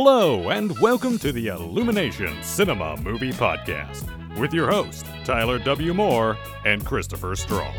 [0.00, 4.06] Hello, and welcome to the Illumination Cinema Movie Podcast
[4.38, 5.92] with your host, Tyler W.
[5.92, 7.74] Moore and Christopher Strong.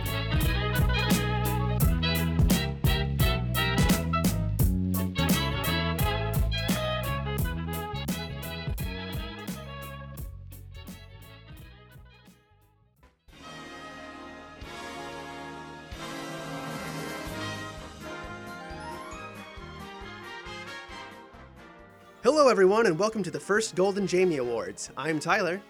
[22.90, 24.90] And welcome to the first Golden Jamie Awards.
[24.98, 25.62] I'm Tyler.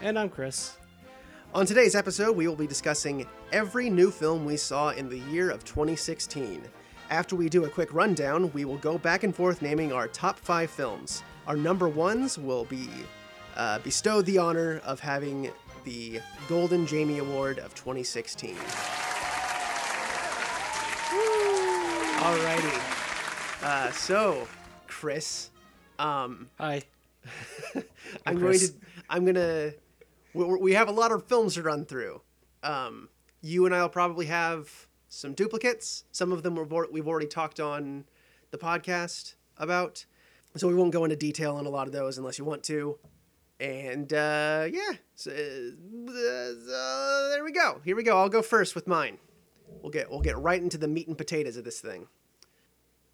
[0.00, 0.78] And I'm Chris.
[1.54, 5.50] On today's episode, we will be discussing every new film we saw in the year
[5.50, 6.62] of 2016.
[7.10, 10.38] After we do a quick rundown, we will go back and forth naming our top
[10.38, 11.22] five films.
[11.46, 12.88] Our number ones will be
[13.56, 15.50] uh, bestowed the honor of having
[15.84, 18.56] the Golden Jamie Award of 2016.
[22.16, 23.62] Alrighty.
[23.62, 24.48] Uh, so,
[24.86, 25.50] Chris,
[25.98, 26.82] um, Hi.
[28.26, 28.68] I'm going to.
[29.08, 29.72] I'm gonna.
[30.34, 32.20] We, we have a lot of films to run through.
[32.62, 33.08] Um,
[33.40, 36.04] you and I'll probably have some duplicates.
[36.12, 38.04] Some of them we've we've already talked on
[38.50, 40.04] the podcast about,
[40.56, 42.98] so we won't go into detail on a lot of those unless you want to.
[43.60, 47.80] And uh, yeah, so, uh, so there we go.
[47.84, 48.18] Here we go.
[48.18, 49.18] I'll go first with mine.
[49.82, 52.08] We'll get we'll get right into the meat and potatoes of this thing.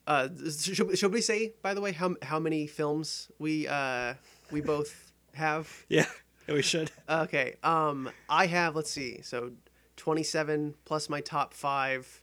[0.06, 4.14] Uh, should, should we say, by the way, how how many films we uh
[4.50, 5.68] we both have?
[5.88, 6.06] Yeah,
[6.48, 6.90] we should.
[7.08, 7.54] Okay.
[7.62, 8.74] Um, I have.
[8.74, 9.20] Let's see.
[9.22, 9.52] So,
[9.96, 12.22] twenty-seven plus my top five,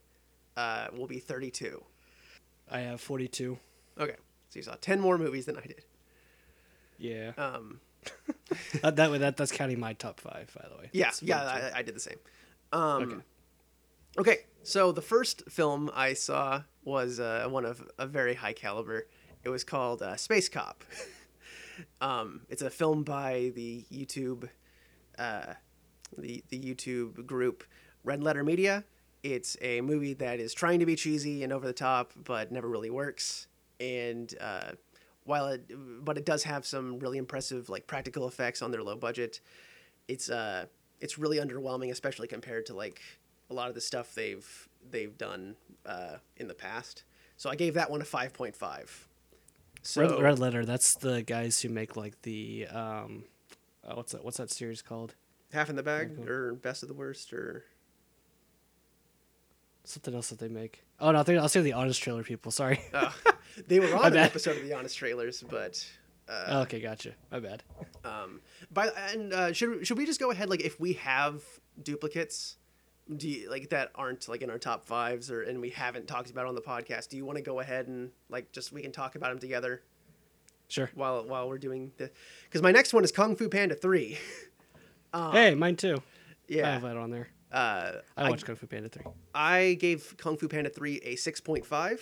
[0.58, 1.84] uh, will be thirty-two.
[2.70, 3.58] I have 42.
[3.98, 4.16] Okay.
[4.50, 5.86] So you saw ten more movies than I did.
[6.98, 7.32] Yeah.
[7.38, 7.80] Um,
[8.82, 10.90] that, that way, that that's counting my top five, by the way.
[10.92, 11.42] yeah, That's yeah,
[11.74, 12.18] I, I did the same.
[12.74, 13.22] Um, Okay.
[14.20, 14.38] okay.
[14.64, 19.08] So the first film I saw was uh, one of a very high caliber.
[19.44, 20.86] It was called uh, Space Cop.
[22.02, 24.50] um, it's a film by the YouTube,
[25.20, 25.54] uh,
[26.18, 27.66] the the YouTube group
[28.06, 28.86] Red Letter Media.
[29.22, 32.70] It's a movie that is trying to be cheesy and over the top, but never
[32.70, 33.48] really works.
[33.82, 34.72] And uh,
[35.26, 35.70] while it,
[36.06, 39.42] but it does have some really impressive like practical effects on their low budget.
[40.08, 40.68] It's uh,
[41.02, 43.02] it's really underwhelming, especially compared to like
[43.50, 45.56] a lot of the stuff they've they've done
[45.86, 47.04] uh, in the past.
[47.38, 49.08] So I gave that one a five point five.
[49.82, 50.66] So Red, Red Letter.
[50.66, 53.24] That's the guys who make like the um,
[53.88, 54.24] uh, what's that?
[54.24, 55.16] What's that series called?
[55.54, 57.64] half in the bag or best of the worst or
[59.86, 60.84] Something else that they make.
[61.00, 62.52] Oh no, I think I'll say the Honest Trailer people.
[62.52, 62.82] Sorry.
[62.94, 63.10] uh,
[63.68, 65.88] they were on an episode of the Honest Trailers, but
[66.28, 67.12] uh, Oh, okay, gotcha.
[67.32, 67.64] My bad.
[68.04, 71.42] Um, by and uh, should should we just go ahead like if we have
[71.82, 72.58] duplicates,
[73.16, 76.30] do you, like that aren't like in our top fives or and we haven't talked
[76.30, 77.10] about on the podcast?
[77.10, 79.82] Do you want to go ahead and like just we can talk about them together
[80.70, 80.90] Sure.
[80.96, 82.12] while while we're doing the
[82.44, 84.18] because my next one is Kung Fu Panda three.
[85.14, 86.04] Um, hey, mine too.
[86.50, 87.30] Yeah i have that on there.
[87.54, 89.06] uh, I I, watched Kung Fu Panda 3.
[89.34, 92.00] I gave Kung Fu Panda 3 a 6.5.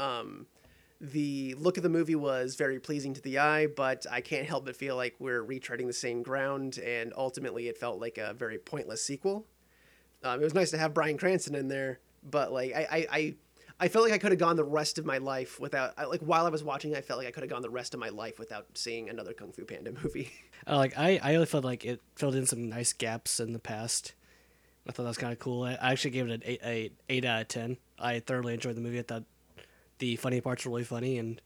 [0.00, 0.46] Um,
[1.00, 4.64] the look of the movie was very pleasing to the eye, but I can't help
[4.64, 8.58] but feel like we're retreading the same ground, and ultimately it felt like a very
[8.58, 9.46] pointless sequel.
[10.24, 13.34] Um, it was nice to have Bryan Cranston in there, but like I, I, I,
[13.80, 16.20] I felt like I could have gone the rest of my life without I, like
[16.20, 18.10] while I was watching, I felt like I could have gone the rest of my
[18.10, 20.30] life without seeing another Kung Fu Panda movie.
[20.66, 24.14] Uh, like I, I felt like it filled in some nice gaps in the past.
[24.88, 25.64] I thought that was kind of cool.
[25.64, 27.76] I I actually gave it an eight, eight, eight out of ten.
[27.98, 28.98] I thoroughly enjoyed the movie.
[28.98, 29.24] I thought
[29.98, 31.40] the funny parts were really funny, and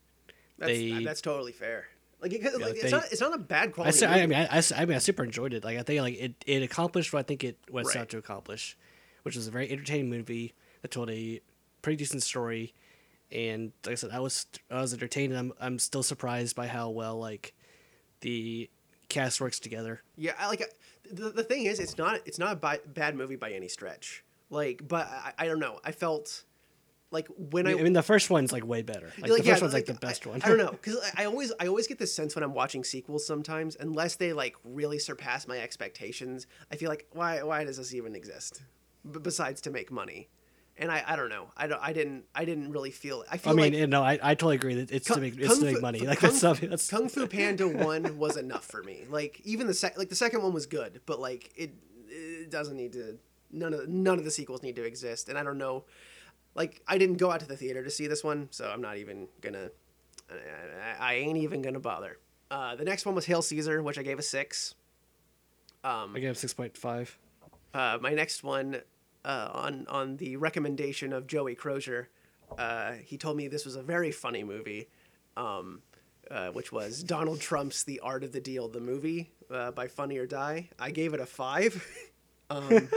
[0.59, 1.87] That's They- that's totally fair.
[2.21, 4.07] Like, it, like, like, it's not it's not a bad I, quality.
[4.07, 4.27] I movie.
[4.29, 5.65] mean, I, I, I mean, I super enjoyed it.
[5.65, 7.97] Like I think like it, it accomplished what I think it was Right.
[7.99, 8.77] out to accomplish,
[9.23, 11.41] which was a very entertaining movie that told a
[11.83, 12.73] pretty decent story.
[13.31, 15.33] And like I said, I was I was entertained.
[15.35, 17.55] And I'm I'm still surprised by how well like
[18.21, 18.71] the
[19.09, 20.03] cast works together.
[20.17, 20.65] Yeah, I like
[21.11, 24.25] the, the thing is, it's not it's not a bi- bad movie by any stretch.
[24.49, 25.81] Like, but I, I don't know.
[25.85, 26.45] I felt
[27.11, 29.13] like when I I, mean, the first one's like way better.
[29.21, 30.41] Like, like, the yeah, first one's like, the I- best one.
[30.43, 33.27] I, don't know because I, always I always get this sense when I'm watching sequels
[33.27, 36.47] sometimes, unless they like really surpass my expectations.
[36.73, 38.63] I feel like why why does this even exist?
[39.11, 40.29] B- besides to make money,
[40.77, 41.47] and I, I don't know.
[41.57, 43.25] I don't I didn't I didn't really feel.
[43.31, 45.21] I feel I mean, like you know, I, I totally agree that it's Kung- to
[45.21, 45.99] make it's Kung to make Fu- money.
[46.01, 49.05] Kung Like Fu- that's something that's Kung Fu Panda one was enough for me.
[49.09, 51.73] Like even the sec- like the second one was good, but like it
[52.09, 53.19] it doesn't need to.
[53.53, 55.85] None of none of the sequels need to exist, and I don't know.
[56.57, 58.97] Like I didn't go out to the theater to see this one, so I'm not
[58.97, 59.71] even gonna.
[60.31, 62.19] I, I ain't even gonna bother.
[62.51, 64.75] Uh, the next one was Hail Caesar, which I gave a six.
[65.85, 67.17] Um, I gave six point five.
[67.75, 68.81] uh, my next one
[69.25, 72.09] uh, on on the recommendation of Joey Crozier,
[72.59, 74.89] uh, he told me this was a very funny movie.
[75.37, 75.83] Um,
[76.31, 80.19] uh, which was Donald Trump's The Art of the Deal, the movie uh, by Funny
[80.19, 80.69] or Die.
[80.77, 81.87] I gave it a five.
[82.51, 82.69] um,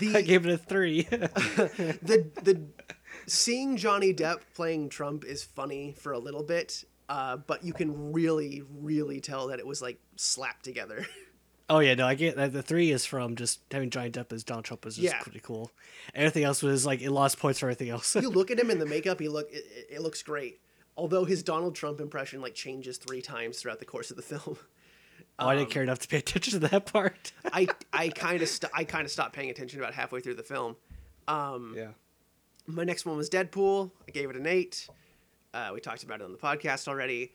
[0.00, 1.02] the, I gave it a three.
[1.02, 2.62] the the
[3.26, 8.12] seeing Johnny Depp playing Trump is funny for a little bit, uh, but you can
[8.12, 11.06] really, really tell that it was like slapped together.
[11.70, 12.52] oh yeah, no, I get that.
[12.52, 15.20] The three is from just having Johnny Depp as Donald Trump was just Yeah.
[15.22, 15.70] pretty cool.
[16.14, 18.14] Everything else was like it lost points for everything else.
[18.16, 20.60] you look at him in the makeup, he look it, it- it looks great.
[20.96, 24.58] Although his Donald Trump impression like changes three times throughout the course of the film.
[25.38, 27.32] Oh, I Um, didn't care enough to pay attention to that part.
[27.52, 30.42] I I kind of st- I kind of stopped paying attention about halfway through the
[30.42, 30.76] film.
[31.26, 31.88] Um, yeah.
[32.66, 33.90] My next one was Deadpool.
[34.06, 34.88] I gave it an eight.
[35.54, 37.32] Uh, we talked about it on the podcast already.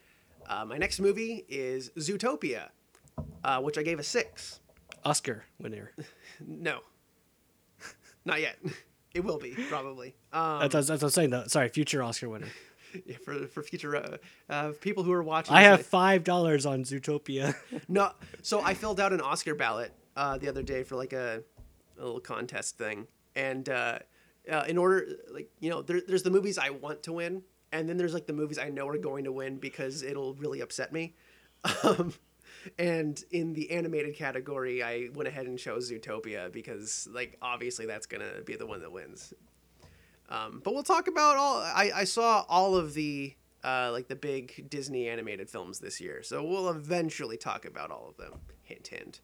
[0.48, 2.68] Uh, my next movie is Zootopia,
[3.42, 4.60] uh, which I gave a six.
[5.04, 5.92] Oscar winner.
[6.46, 6.80] No,
[8.24, 8.58] not yet.
[9.14, 10.14] It will be probably.
[10.32, 11.30] Um, That's, that's, that's what I'm saying.
[11.30, 11.44] Though.
[11.46, 12.48] Sorry, future Oscar winner.
[13.24, 14.16] for for future uh,
[14.48, 15.54] uh, people who are watching.
[15.54, 17.54] I have five dollars on Zootopia.
[17.88, 18.12] no.
[18.42, 21.42] So I filled out an Oscar ballot uh, the other day for like a,
[21.98, 23.98] a little contest thing, and uh,
[24.50, 27.42] uh, in order, like you know, there, there's the movies I want to win,
[27.72, 30.60] and then there's like the movies I know are going to win because it'll really
[30.60, 31.14] upset me.
[31.82, 32.12] Um,
[32.78, 38.06] and in the animated category, I went ahead and chose Zootopia because, like, obviously that's
[38.06, 39.34] gonna be the one that wins.
[40.28, 41.58] Um, but we'll talk about all.
[41.58, 46.22] I, I saw all of the uh, like the big Disney animated films this year,
[46.22, 48.40] so we'll eventually talk about all of them.
[48.62, 49.20] Hint, hint.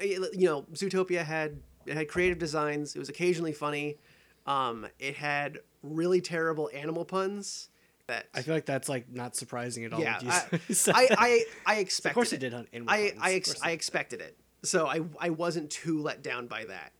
[0.00, 2.94] You know, Zootopia had it had creative designs.
[2.94, 3.96] It was occasionally funny.
[4.46, 7.70] Um, it had really terrible animal puns.
[8.06, 10.00] That I feel like that's like not surprising at all.
[10.00, 10.48] yeah, I,
[10.88, 11.06] I.
[11.18, 12.10] I I expected.
[12.10, 12.36] of course it.
[12.36, 15.70] it did on Animal I Puns, I, ex- I expected it, so I I wasn't
[15.70, 16.92] too let down by that.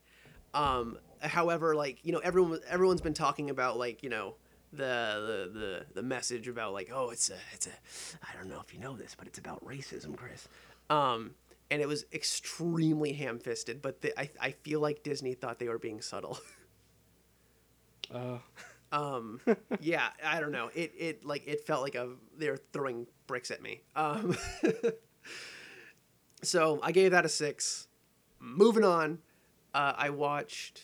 [0.53, 4.35] Um, however, like you know, everyone everyone's been talking about like you know
[4.73, 7.71] the the the, the message about like oh it's a it's a
[8.23, 10.47] I don't know if you know this, but it's about racism, Chris.
[10.89, 11.31] Um,
[11.69, 15.69] and it was extremely ham fisted, but the, I I feel like Disney thought they
[15.69, 16.39] were being subtle.
[18.09, 18.37] Uh,
[18.91, 19.39] um
[19.81, 23.51] yeah i don't know it it like it felt like a they were throwing bricks
[23.51, 24.35] at me um
[26.41, 27.87] so i gave that a six
[28.39, 29.19] moving on
[29.73, 30.83] uh, i watched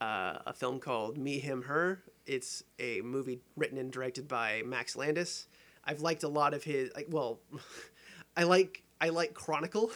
[0.00, 4.94] uh, a film called me him her it's a movie written and directed by max
[4.96, 5.46] landis
[5.84, 7.40] i've liked a lot of his like well
[8.36, 9.90] i like i like chronicle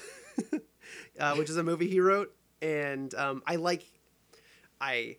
[1.21, 3.91] uh, which is a movie he wrote and um, i like
[4.81, 5.17] i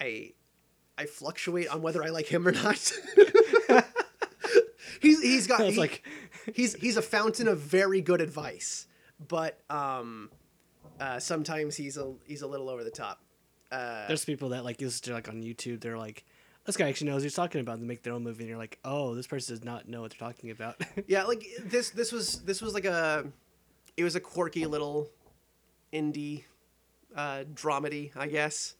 [0.00, 0.32] i
[1.00, 2.92] I fluctuate on whether I like him or not.
[5.00, 6.04] he's he's got he- like
[6.52, 8.88] he's he's a fountain of very good advice,
[9.28, 10.28] but um,
[10.98, 13.22] uh, sometimes he's a he's a little over the top.
[13.70, 15.80] Uh, there's people that like listen to like on YouTube.
[15.80, 16.24] They're like,
[16.64, 17.74] this guy actually knows what he's talking about.
[17.74, 20.00] And they make their own movie, and you're like, oh, this person does not know
[20.02, 20.80] what they're talking about.
[21.06, 23.26] yeah, like this this was this was like a
[23.96, 25.10] it was a quirky little
[25.92, 26.44] indie
[27.16, 28.74] uh, dramedy, I guess.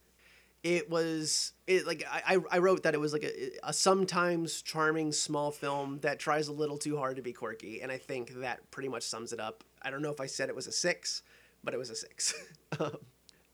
[0.64, 4.60] It was it like I, I- I wrote that it was like a, a sometimes
[4.62, 8.40] charming small film that tries a little too hard to be quirky, and I think
[8.40, 9.62] that pretty much sums it up.
[9.82, 11.22] I don't know if I said it was a six,
[11.62, 12.34] but it was a six.
[12.80, 12.98] Um,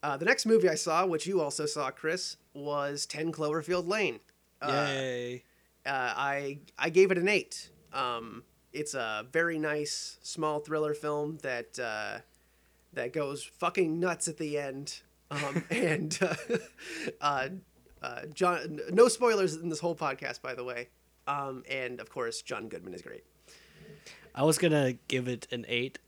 [0.05, 4.21] uh, the next movie I saw, which you also saw, Chris, was Ten Cloverfield Lane.
[4.61, 5.45] Uh, Yay!
[5.87, 7.71] uh, I I gave it an eight.
[7.91, 12.19] Um, it's a very nice small thriller film that uh,
[12.93, 15.01] that goes fucking nuts at the end.
[15.31, 16.35] Um, and uh,
[17.23, 17.49] uh,
[18.03, 20.89] uh, John, no spoilers in this whole podcast, by the way.
[21.27, 23.25] Um, and of course, John Goodman is great.
[24.35, 25.99] I was gonna give it an eight,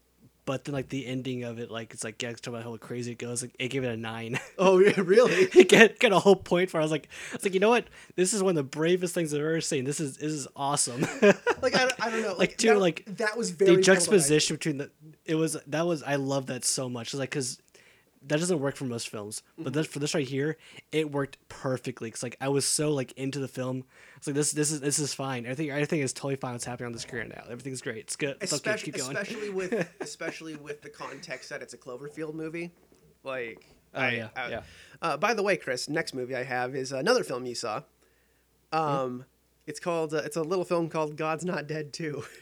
[0.47, 3.11] but then like the ending of it, like it's like yeah, talking about how crazy
[3.11, 3.43] it goes.
[3.43, 4.39] Like, it gave it a nine.
[4.59, 5.33] Oh, yeah, really?
[5.53, 6.79] it get got a whole point for.
[6.79, 7.85] I was like, I was like, you know what?
[8.15, 9.83] This is one of the bravest things I've ever seen.
[9.85, 11.01] This is this is awesome.
[11.61, 12.29] like I, don't- I don't know.
[12.29, 14.89] Like, Like, dude, that, like, that was very the juxtaposition between the
[15.25, 17.07] it was that was I love that so much.
[17.09, 17.59] It's like because
[18.27, 19.63] that doesn't work for most films, Mm-hmm.
[19.63, 20.57] but this, for this right here,
[20.91, 22.11] it worked perfectly.
[22.11, 23.83] Cause like I was so like into the film.
[24.17, 25.45] It's like this this is this is fine.
[25.45, 26.53] Everything everything is totally fine.
[26.53, 27.43] What's happening on the screen now?
[27.49, 27.97] Everything's great.
[27.97, 28.37] It's good.
[28.41, 28.71] It's okay.
[28.71, 29.17] especially Keep going.
[29.17, 32.71] especially with especially with the context that it's a Cloverfield movie.
[33.23, 33.65] Like,
[33.95, 34.61] Oh, I- yeah, I- yeah.
[35.01, 37.83] Uh, by the way, Chris, next movie I have is another film you saw.
[38.71, 39.25] Um,
[39.65, 42.23] it's called uh, it's a little film called God's Not Dead Too.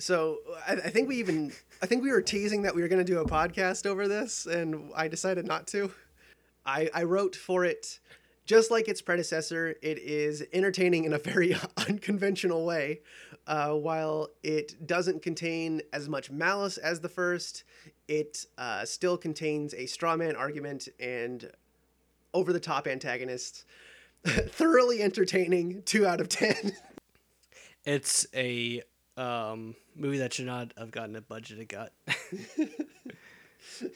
[0.00, 1.52] So I, I think we even
[1.84, 4.46] I think we were teasing that we were going to do a podcast over this,
[4.46, 5.92] and I decided not to.
[6.64, 8.00] I I wrote for it.
[8.46, 11.54] Just like its predecessor, it is entertaining in a very
[11.86, 13.02] unconventional way.
[13.46, 17.64] Uh, while it doesn't contain as much malice as the first,
[18.08, 21.52] it uh, still contains a straw man argument and
[22.32, 23.66] over the top antagonists.
[24.24, 26.72] Thoroughly entertaining, two out of ten.
[27.84, 28.80] It's a
[29.18, 31.92] um, movie that should not have gotten a budget it got.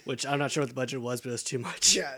[0.05, 1.95] Which I'm not sure what the budget was, but it was too much.
[1.95, 2.15] Yeah,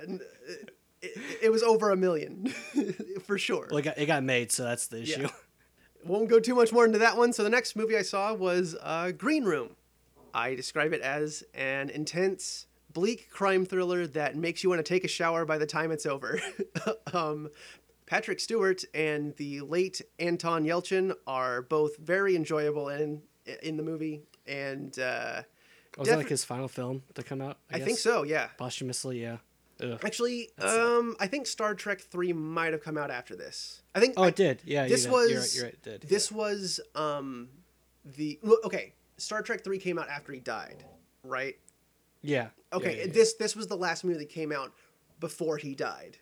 [1.02, 2.46] it, it was over a million
[3.26, 3.68] for sure.
[3.70, 5.28] Well, it got, it got made, so that's the issue.
[6.04, 7.32] Won't go too much more into that one.
[7.32, 9.76] So the next movie I saw was uh, Green Room.
[10.32, 15.04] I describe it as an intense, bleak crime thriller that makes you want to take
[15.04, 16.40] a shower by the time it's over.
[17.12, 17.50] um,
[18.06, 23.22] Patrick Stewart and the late Anton Yelchin are both very enjoyable in
[23.62, 25.42] in the movie, and uh,
[25.98, 27.58] Was that like his final film to come out?
[27.70, 28.00] I, think guess?
[28.02, 28.22] so.
[28.22, 29.38] Yeah, Posthumously, yeah.
[29.82, 29.98] Ugh.
[30.04, 30.80] actually, That's sad.
[30.80, 33.82] um, I think Star Trek Three might have come out after this.
[33.94, 34.60] I think Oh, I- it did.
[34.64, 35.54] Yeah, this you was You're right.
[35.54, 35.82] You're right.
[35.82, 36.02] Did.
[36.02, 37.48] This was um
[38.04, 38.94] the look okay.
[39.16, 40.84] Star Trek three came out after he died,
[41.24, 41.56] right?
[42.22, 42.48] Yeah.
[42.72, 42.76] yeah.
[42.76, 43.12] Okay, Yeah, yeah, yeah.
[43.12, 44.72] this this was the last movie that came out
[45.18, 46.16] before he died.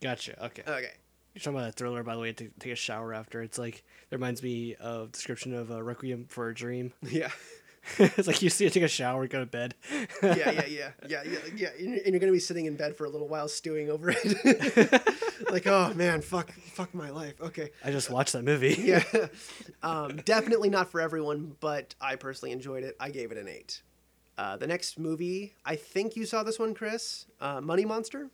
[0.00, 0.42] Gotcha.
[0.46, 0.62] Okay.
[0.66, 0.92] Okay,
[1.34, 3.42] You're talking about a thriller, by the way, to take a shower after.
[3.42, 6.92] It's like it reminds me of description of uh, Requiem for a Dream.
[7.02, 7.30] yeah,
[7.98, 9.74] it's like you see it take a shower, go to bed.
[10.22, 10.66] yeah, yeah, yeah,
[11.08, 11.68] yeah, yeah, yeah.
[11.78, 15.50] And and you're gonna be sitting in bed for a little while, stewing over it.
[15.50, 17.40] like, oh man, fuck, fuck my life.
[17.40, 18.74] Okay, I just watched that movie.
[18.78, 19.04] yeah,
[19.82, 22.96] um, definitely not for everyone, but I personally enjoyed it.
[22.98, 23.82] I gave it an eight.
[24.36, 27.26] Uh, the next movie, I think you saw this one, Chris.
[27.40, 28.30] Uh, Money Monster.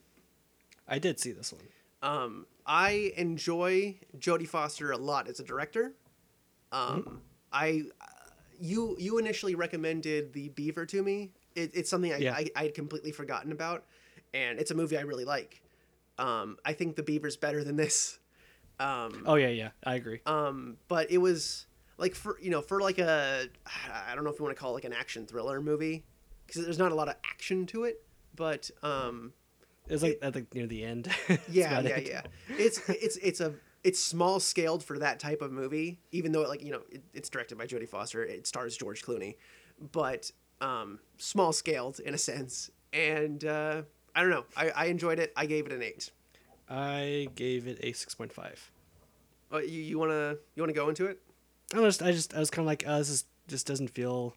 [0.86, 1.64] I did see this one.
[2.00, 5.94] Um, I enjoy Jodie Foster a lot as a director.
[6.72, 7.20] Um,
[7.52, 8.04] I, uh,
[8.60, 11.30] you you initially recommended The Beaver to me.
[11.54, 12.34] It, it's something I, Yeah.
[12.34, 13.84] I I had completely forgotten about,
[14.34, 15.62] and it's a movie I really like.
[16.18, 18.18] Um, I think The Beaver's better than this.
[18.78, 20.20] Um, Oh yeah, yeah, I agree.
[20.26, 21.66] um, but it was
[21.98, 23.46] like for you know for like a
[24.08, 26.04] I don't know if you want to call it like an action thriller movie
[26.46, 28.02] because there's not a lot of action to it,
[28.34, 29.32] but um,
[29.88, 31.08] It was like at the near the end.
[31.48, 32.08] Yeah, yeah, it.
[32.08, 32.22] yeah.
[32.48, 36.48] It's it's it's a it's small scaled for that type of movie, even though it,
[36.48, 38.24] like you know it, it's directed by Jodie Foster.
[38.24, 39.36] It stars George Clooney,
[39.92, 42.70] but um, small scaled in a sense.
[42.92, 43.82] And uh,
[44.14, 44.44] I don't know.
[44.56, 45.32] I, I enjoyed it.
[45.36, 46.10] I gave it an eight.
[46.68, 48.70] I gave it a six point five.
[49.52, 51.20] Uh, you you wanna you wanna go into it?
[51.74, 54.34] I was I just I was kind of like, uh, this is, just doesn't feel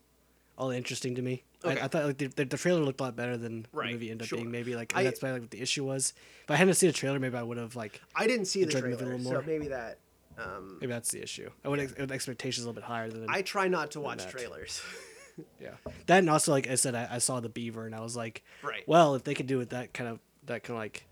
[0.60, 1.44] all interesting to me.
[1.64, 1.80] Okay.
[1.80, 4.12] I, I thought like the, the, trailer looked a lot better than Right, the movie
[4.12, 4.38] ended up sure.
[4.38, 4.52] being.
[4.52, 6.14] Maybe like I- that's probably like what the issue was.
[6.44, 8.66] If I hadn't seen the trailer, maybe I would have like I didn't see the
[8.66, 9.98] Enjoyed the movie a trailer, little so maybe that.
[10.38, 11.50] Um, maybe that's the issue.
[11.66, 14.32] I would ex- expectations a little bit higher than I try not to watch that.
[14.32, 14.82] trailers.
[15.62, 15.72] yeah.
[16.06, 18.44] That and also like I said, I, I saw the Beaver and I was like,
[18.64, 18.84] Right.
[18.88, 21.06] Well, if they could do it that kind of that kind of like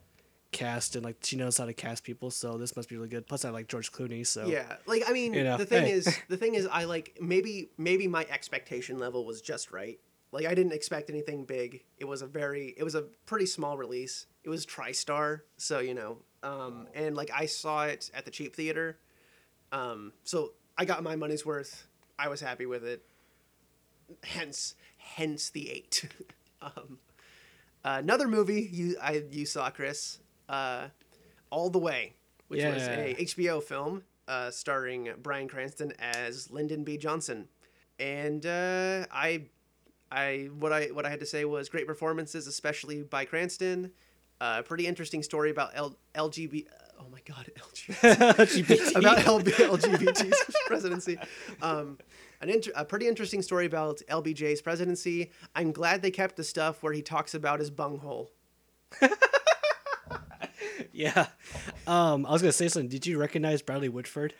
[0.52, 3.28] cast and like she knows how to cast people, so this must be really good.
[3.28, 5.92] Plus, I like George Clooney, so Yeah, like I mean, You know, the thing hey.
[5.92, 10.00] is, the thing is, I like maybe maybe my expectation level was just right.
[10.32, 11.84] Like I didn't expect anything big.
[11.98, 14.26] It was a very, it was a pretty small release.
[14.44, 18.56] It was TriStar, so you know, um, and like I saw it at the cheap
[18.56, 19.00] theater,
[19.72, 21.88] um, so I got my money's worth.
[22.20, 23.04] I was happy with it.
[24.24, 26.10] Hence, hence the eight.
[26.62, 27.00] um,
[27.84, 30.88] another movie you I you saw, Chris, uh,
[31.50, 32.14] All the Way,
[32.48, 36.98] which was a HBO film uh, starring Bryan Cranston as Lyndon B.
[36.98, 37.48] Johnson,
[38.00, 39.44] and uh, I,
[40.12, 43.92] I what I what I had to say was great performances, especially by Cranston.
[44.40, 46.68] Uh, pretty interesting story about L- LGBT.
[47.00, 48.96] Oh my God, LGBT LGBT.
[48.98, 51.18] about LB- LGBT's presidency.
[51.62, 51.98] Um,
[52.42, 55.32] an inter- a pretty interesting story about LBJ's presidency.
[55.56, 58.32] I'm glad they kept the stuff where he talks about his bunghole.
[60.98, 61.28] yeah.
[61.88, 62.90] Um, I was gonna say something.
[62.90, 64.34] Did you recognize Bradley Whitford?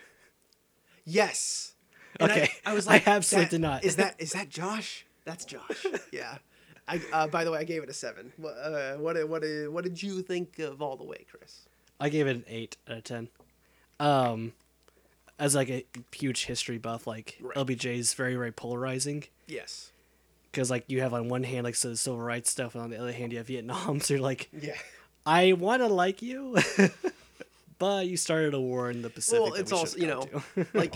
[1.06, 1.74] Yes.
[2.20, 2.50] And Okay.
[2.66, 3.84] I, I was I like, absolutely that- did not.
[3.86, 5.06] Is that is that Josh?
[5.26, 5.86] That's Josh.
[6.12, 6.38] Yeah.
[6.88, 8.32] I uh, by the way, I gave it a seven.
[8.38, 11.68] What uh, what did- what what did you think of all the way, Chris?
[12.00, 13.30] I gave it an eight out of ten.
[14.00, 14.54] Um,
[15.40, 17.56] as like a huge history buff, like Right.
[17.58, 19.92] LBJ is very very polarizing Yes.
[20.52, 22.90] because like you have on one hand like so the civil rights stuff, and on
[22.90, 24.00] the other hand you have Vietnam.
[24.00, 24.76] So you're like, Yeah.
[25.28, 26.56] I want to like you,
[27.80, 29.44] but you started a war in the Pacific.
[29.44, 30.26] Well, it's we also you know,
[30.74, 30.96] like,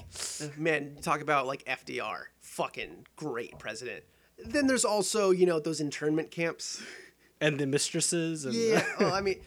[0.57, 4.05] man, talk about like FDR, fucking great president.
[4.43, 6.81] Then there's also you know those internment camps.
[7.41, 8.45] and the mistresses.
[8.45, 9.41] And Yeah, well, I mean,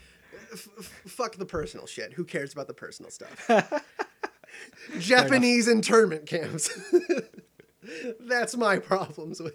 [0.53, 2.13] f- f- fuck the personal shit.
[2.13, 3.51] Who cares about the personal stuff?
[4.99, 6.69] Japanese internment camps.
[8.21, 9.55] That's my problems with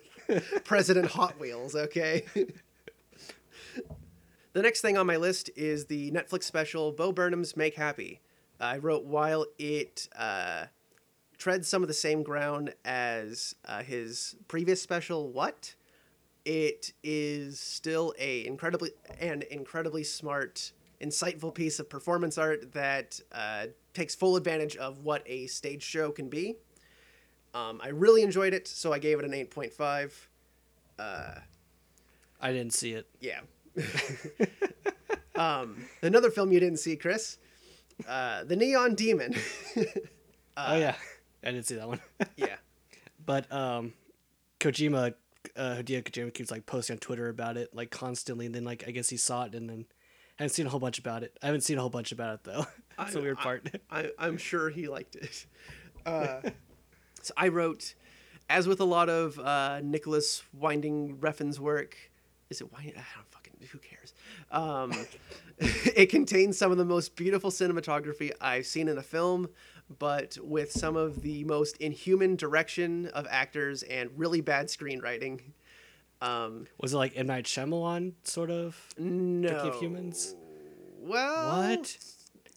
[0.64, 2.26] President Hot Wheels, okay?
[4.54, 8.20] The next thing on my list is the Netflix special Bo Burnham's Make Happy.
[8.60, 10.66] I wrote while it uh,
[11.38, 15.76] treads some of the same ground as uh, his previous special, What?
[16.46, 23.66] it is still a incredibly an incredibly smart insightful piece of performance art that uh,
[23.94, 26.56] takes full advantage of what a stage show can be
[27.54, 30.12] Um, I really enjoyed it, so I gave it an 8.5.
[30.98, 31.36] Uh,
[32.42, 33.06] I didn't see it.
[33.20, 33.42] yeah.
[35.36, 37.38] um, another film you didn't see, Chris,
[38.08, 39.36] uh, The Neon Demon.
[40.58, 40.96] oh yeah,
[41.44, 42.00] I didn't see that one.
[42.36, 42.56] yeah.
[43.26, 43.94] but um,
[44.60, 45.14] Kojima,
[45.56, 48.84] uh, Hideo Kojima keeps like posting on Twitter about it like constantly, and then like
[48.88, 49.86] I guess he saw it and then
[50.40, 51.38] I haven't seen a whole bunch about it.
[51.42, 52.66] I haven't seen a whole bunch about it though.
[52.98, 53.80] That's I- weird I- part.
[53.92, 55.46] I, I'm sure he liked it.
[56.06, 56.42] Uh,
[57.22, 57.94] so I wrote,
[58.50, 61.96] as with a lot of uh, Nicolas Winding Refn's work,
[62.50, 62.94] is it Winding?
[62.96, 63.26] I don't.
[63.72, 64.14] Who cares?
[64.52, 64.94] Um,
[65.60, 69.50] it contains some of the most beautiful cinematography I've seen in a film,
[70.00, 75.42] but with some of the most inhuman direction of actors and really bad screenwriting.
[76.22, 78.78] Um, Was it like M Night Shyamalan sort of?
[78.98, 79.50] no.
[79.50, 80.36] Tricky of Humans?
[81.02, 81.98] Well, What?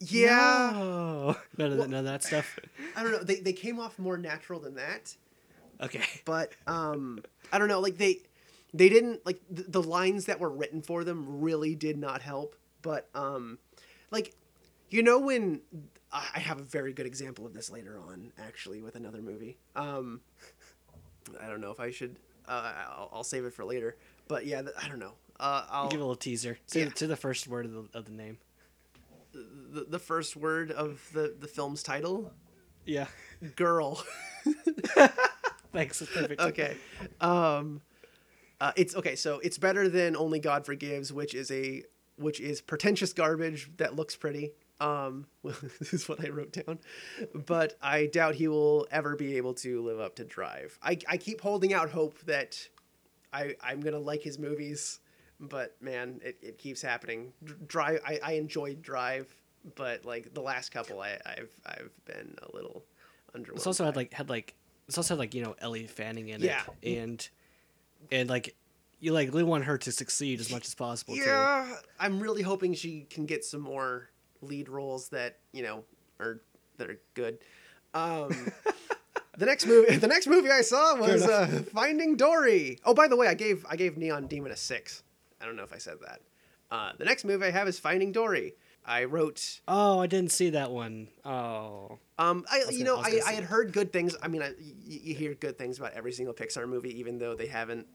[0.00, 0.70] Yeah.
[0.74, 1.36] No.
[1.58, 2.58] None of, that, none of that stuff.
[2.96, 3.22] I don't know.
[3.22, 5.14] They, they came off more natural than that.
[5.80, 6.04] Okay.
[6.24, 7.18] but um
[7.52, 8.20] i don't know like they
[8.74, 12.56] they didn't like the, the lines that were written for them really did not help
[12.82, 13.58] but um
[14.10, 14.34] like
[14.90, 15.60] you know when
[16.12, 20.20] i have a very good example of this later on actually with another movie um
[21.42, 22.16] i don't know if i should
[22.48, 23.96] uh, I'll, I'll save it for later
[24.28, 26.58] but yeah th- i don't know uh i'll Give a little teaser.
[26.72, 26.88] to, Yeah.
[26.96, 28.38] the, the first word of the, of the name.
[29.32, 32.32] the, the first word of the the film's title
[32.84, 33.06] Yeah.
[33.56, 34.02] girl
[35.72, 36.02] Thanks.
[36.02, 36.40] Perfect.
[36.50, 36.76] okay.
[37.20, 37.80] Um,
[38.62, 39.16] uh, it's okay.
[39.16, 41.82] So it's better than Only God Forgives, which is a
[42.16, 44.52] which is pretentious garbage that looks pretty.
[44.80, 45.26] Um,
[45.80, 46.78] this is what I wrote down,
[47.34, 50.78] but I doubt he will ever be able to live up to Drive.
[50.82, 52.56] I, I keep holding out hope that
[53.32, 55.00] I I'm gonna like his movies,
[55.40, 57.32] but man, it, it keeps happening.
[57.66, 58.00] Drive.
[58.06, 59.26] I, I enjoyed Drive,
[59.74, 62.84] but like the last couple, I I've I've been a little
[63.36, 63.56] underwhelmed.
[63.56, 64.54] It's also had like had like
[64.88, 66.62] it's also had like you know Ellie Fanning in Yeah.
[66.82, 67.28] it, and
[68.10, 68.54] and like
[69.00, 71.22] you like really want her to succeed as much as possible too.
[71.22, 74.08] Yeah, I'm really hoping she can get some more
[74.40, 75.84] lead roles that you know
[76.20, 76.40] are
[76.78, 77.38] that are good.
[77.94, 78.52] Um,
[79.38, 82.78] the next movie, the next movie I saw was uh, Finding Dory.
[82.84, 85.02] Oh, by the way, I gave I gave Neon Demon a six.
[85.40, 86.20] I don't know if I said that.
[86.70, 88.54] Uh, the next movie I have is Finding Dory.
[88.84, 91.08] I wrote Oh, I didn't see that one.
[91.24, 94.16] Oh, Um, I, was you know, I I, I had heard good things.
[94.22, 97.34] I mean, I, you, you hear good things about every single Pixar movie, even though
[97.34, 97.86] they haven't,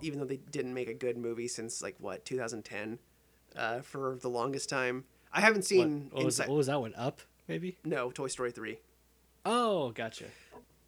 [0.00, 2.98] even though they didn't make a good movie since like what 2010,
[3.56, 5.04] uh, for the longest time.
[5.32, 6.48] I haven't seen what was Inside.
[6.50, 6.94] what was that one?
[6.96, 7.76] Up maybe?
[7.84, 8.78] No, Toy Story three.
[9.46, 10.24] Oh, gotcha.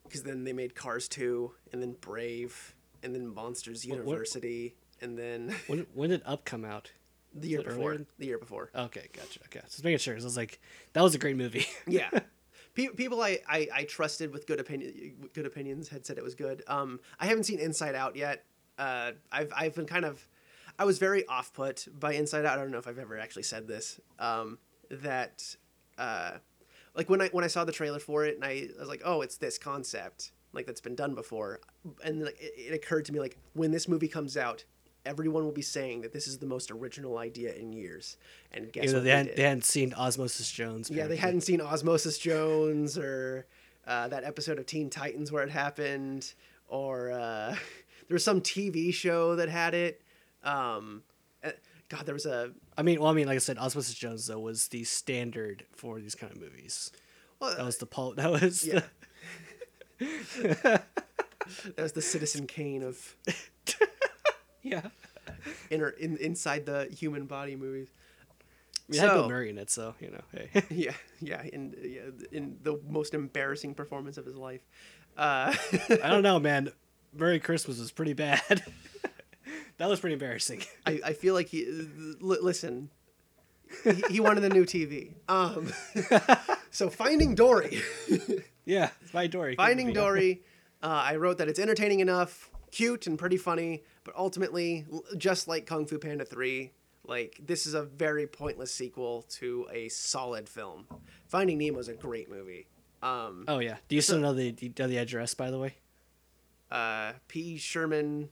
[0.03, 4.75] because then they made Cars two, and then Brave, and then Monsters What- what- University,
[5.01, 6.91] and then When when did Up come out?
[7.35, 7.91] the year before.
[7.93, 8.05] earlier?
[8.19, 8.69] The year before.
[8.75, 9.39] Okay, gotcha.
[9.45, 10.13] Okay, just making sure.
[10.13, 10.59] 'cause I was like,
[10.93, 11.65] that was a great movie.
[11.87, 12.09] yeah
[12.73, 16.35] Pe- people I, I, I trusted with good opinion good opinions had said it was
[16.35, 16.63] good.
[16.67, 18.45] Um i haven't seen inside out yet.
[18.77, 20.27] Uh i've i've been kind of
[20.79, 22.57] i was very off put by inside out.
[22.57, 23.99] I don't know if i've ever actually said this.
[24.19, 24.57] Um
[24.89, 25.55] that
[25.97, 26.33] uh
[26.95, 29.01] like when i when i saw the trailer for it and i, I was like
[29.05, 31.59] oh it's this concept like that's been done before.
[32.03, 34.63] And like, it, it occurred to me like when this movie comes out
[35.05, 38.17] everyone will be saying that this is the most original idea in years
[38.51, 40.89] and guess know, what they, they hadn't, they hadn't seen Osmosis Jones.
[40.89, 43.45] Yeah, they hadn't seen Osmosis Jones or
[43.85, 46.33] uh, that episode of Teen Titans where it happened,
[46.67, 47.55] or uh,
[48.07, 50.01] there was some TV show that had it.
[50.43, 51.03] Um,
[51.43, 51.51] uh,
[51.89, 54.39] God, there was a I mean, well, I mean, like I said, Osmosis Jones though
[54.39, 56.91] was the standard for these kind of movies.
[57.39, 58.13] well, That was the Paul.
[58.15, 58.81] That was yeah.
[59.99, 60.81] the,
[61.75, 63.15] that was the Citizen Kane of
[64.63, 64.81] yeah.
[65.69, 67.89] inner in, inside the human body movies.
[68.89, 70.21] We had Bill So- Murray in it, so you know.
[70.31, 70.63] Hey.
[70.69, 74.61] Yeah, yeah, in yeah, in the most embarrassing performance of his life.
[75.17, 75.53] Uh,
[76.03, 76.71] I don't know, man.
[77.13, 78.41] Merry Christmas was pretty bad.
[79.77, 80.63] that was pretty embarrassing.
[80.85, 82.89] I, I feel like he l- listen.
[83.83, 85.13] He, he wanted the new TV.
[85.29, 85.71] Um,
[86.71, 87.81] so Finding Dory.
[88.65, 89.55] Yeah, Finding Dory.
[89.55, 89.93] Finding.
[89.93, 90.41] Dory.
[90.81, 94.85] Uh, I wrote that it's entertaining enough, cute and pretty funny, but ultimately,
[95.17, 96.71] just like Kung Fu Panda 3,
[97.05, 100.85] like this is a very pointless sequel to a solid film.
[101.27, 102.67] Finding Nemo is a great movie.
[103.01, 103.77] Um, Oh yeah.
[103.89, 105.75] Do you still know the know the address by the way?
[106.71, 107.57] uh, P.
[107.57, 108.29] Sherman,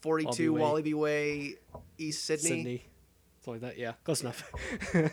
[0.00, 1.56] 42 Wallaby Way,
[1.98, 2.48] East Sydney.
[2.48, 2.86] Sydney.
[3.44, 3.78] Something like that.
[3.80, 4.50] Yeah, close enough.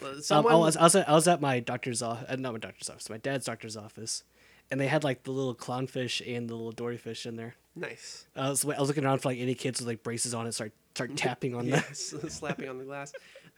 [0.00, 2.36] Uh, Um, Someone, I was I was at, I was at my doctor's office, uh,
[2.36, 4.22] not my doctor's office, my dad's doctor's office,
[4.70, 7.56] and they had like the little clownfish and the little dory fish in there.
[7.78, 8.26] Nice.
[8.36, 10.52] I was I was looking around for like any kids with like braces on it,
[10.52, 11.94] start start tapping on Yeah, the.
[12.30, 13.12] slapping on the glass.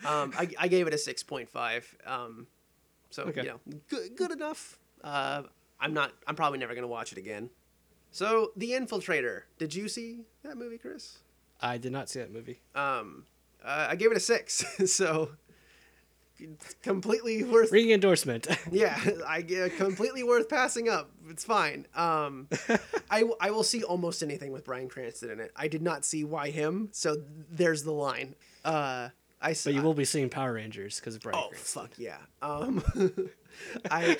[0.06, 1.92] Um, I, I gave it a six point five.
[2.06, 2.46] Um,
[3.10, 3.42] so Okay.
[3.42, 4.78] you know, good, good enough.
[5.02, 5.42] Uh,
[5.80, 6.12] I'm not.
[6.26, 7.50] I'm probably never gonna watch it again.
[8.12, 9.42] So, The Infiltrator.
[9.58, 11.18] Did you see that movie, Chris?
[11.60, 12.60] I did not see that movie.
[12.74, 13.24] Um,
[13.64, 14.64] uh, I gave it a six.
[14.92, 15.30] so,
[16.82, 17.70] completely worth.
[17.72, 18.46] Ring endorsement.
[18.70, 21.10] Yeah, I get completely worth passing up.
[21.28, 21.86] It's fine.
[21.94, 22.48] Um,
[23.10, 25.52] I I will see almost anything with Bryan Cranston in it.
[25.56, 26.88] I did not see why him.
[26.92, 27.16] So
[27.50, 28.34] there's the line.
[28.64, 29.08] Uh,
[29.42, 29.54] I.
[29.64, 31.82] but you will be seeing Power Rangers because Bryan Oh Cranston.
[31.82, 32.18] fuck yeah.
[32.42, 32.82] Um,
[33.90, 34.16] I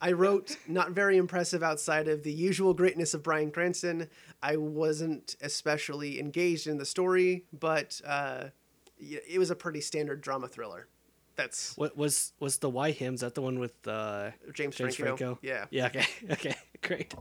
[0.00, 4.08] I wrote not very impressive outside of the usual greatness of Bryan Cranston.
[4.42, 8.44] I wasn't especially engaged in the story, but uh,
[8.98, 10.88] it was a pretty standard drama thriller.
[11.36, 13.14] That's What was was the Why Him?
[13.14, 15.16] Is that the one with uh, James, James Franco.
[15.16, 15.38] Franco?
[15.42, 15.66] Yeah.
[15.70, 15.86] Yeah.
[15.86, 16.06] Okay.
[16.32, 16.56] Okay.
[16.82, 17.14] Great.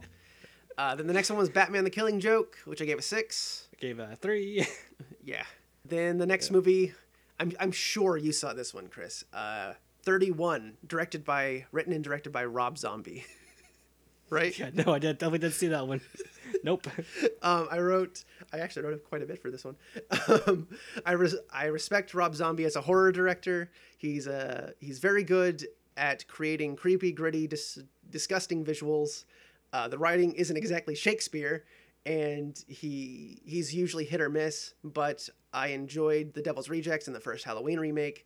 [0.78, 3.68] Uh, then the next one was Batman: The Killing Joke, which I gave a six.
[3.74, 4.66] I gave a three.
[5.24, 5.44] Yeah.
[5.84, 6.94] Then the next movie,
[7.40, 9.24] I'm I'm sure you saw this one, Chris.
[9.34, 13.26] Uh, Thirty One, directed by, written and directed by Rob Zombie.
[14.30, 14.58] right.
[14.58, 14.70] yeah.
[14.74, 16.02] No, I did, definitely didn't see that one.
[16.64, 16.88] nope.
[17.42, 18.24] Um, I wrote.
[18.54, 19.76] I actually wrote quite a bit for this one.
[20.48, 20.68] Um,
[21.06, 23.72] I res- I respect Rob Zombie as a horror director.
[23.98, 25.66] He's uh he's very good
[25.98, 29.26] at creating creepy, gritty, dis- disgusting visuals.
[29.74, 31.66] Uh, the writing isn't exactly Shakespeare,
[32.06, 34.74] and he he's usually hit or miss.
[34.84, 38.26] But I enjoyed The Devil's Rejects and the first Halloween remake.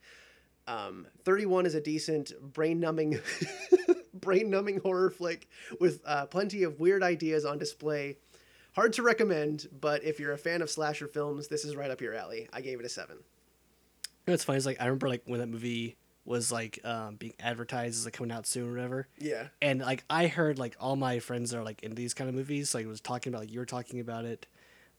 [0.68, 3.20] Um, 31 is a decent brain numbing
[4.14, 5.48] brain numbing horror flick
[5.80, 8.18] with uh, plenty of weird ideas on display.
[8.74, 12.02] Hard to recommend, but if you're a fan of slasher films, this is right up
[12.02, 12.48] your alley.
[12.54, 13.18] I gave it a seven.
[13.18, 13.24] You
[14.28, 15.98] know what's funny is like I remember like when that movie
[16.30, 19.08] was like um, being advertised as like coming out soon or whatever.
[19.18, 19.48] Yeah.
[19.62, 22.76] And like I heard like all my friends are like in these kind of movies
[22.76, 24.46] like was talking about like you were talking about it.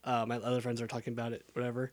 [0.02, 1.92] Uh, my other friends are talking about it, whatever.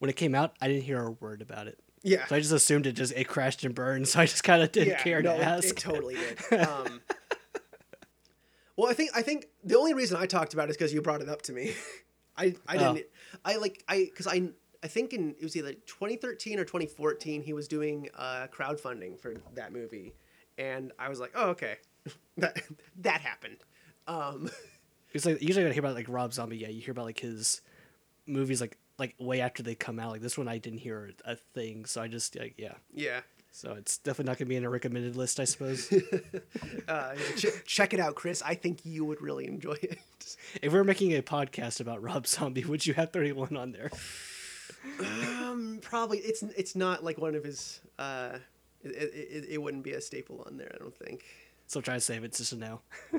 [0.00, 1.78] When it came out, I didn't hear a word about it.
[2.02, 2.26] Yeah.
[2.26, 4.08] So I just assumed it just it crashed and burned.
[4.12, 5.68] So I just kind of didn't yeah, care no, to it- ask.
[5.70, 6.60] It, totally did.
[6.68, 7.00] Um,
[8.76, 11.02] well, I think I think the only reason I talked about it is because you
[11.02, 11.74] brought it up to me.
[12.36, 12.94] I I Oh.
[12.94, 13.06] didn't.
[13.44, 14.48] I like I because I
[14.82, 19.34] I think in it was either 2013 or 2014 he was doing uh, crowdfunding for
[19.54, 20.14] that movie,
[20.58, 21.76] and I was like, oh okay,
[22.38, 22.60] that
[23.00, 23.58] that happened.
[24.08, 24.50] Um,
[25.12, 27.20] It's like usually when I hear about like Rob Zombie, yeah, you hear about like
[27.20, 27.60] his
[28.26, 30.12] movies like like way after they come out.
[30.12, 32.74] Like this one, I didn't hear a thing, so I just like yeah.
[32.94, 33.22] yeah.
[33.50, 35.92] So it's definitely not gonna be in a recommended list, I suppose.
[36.88, 38.42] Uh, ch- check it out, Chris.
[38.44, 39.98] I think you would really enjoy it.
[40.60, 43.90] if we're making a podcast about Rob Zombie, would you have thirty one on there?
[45.00, 47.80] Um, probably it's it's not like one of his.
[47.98, 48.38] Uh,
[48.82, 50.70] it, it, it wouldn't be a staple on there.
[50.74, 51.24] I don't think.
[51.66, 52.80] So I'm to save it just a no.
[53.12, 53.18] I,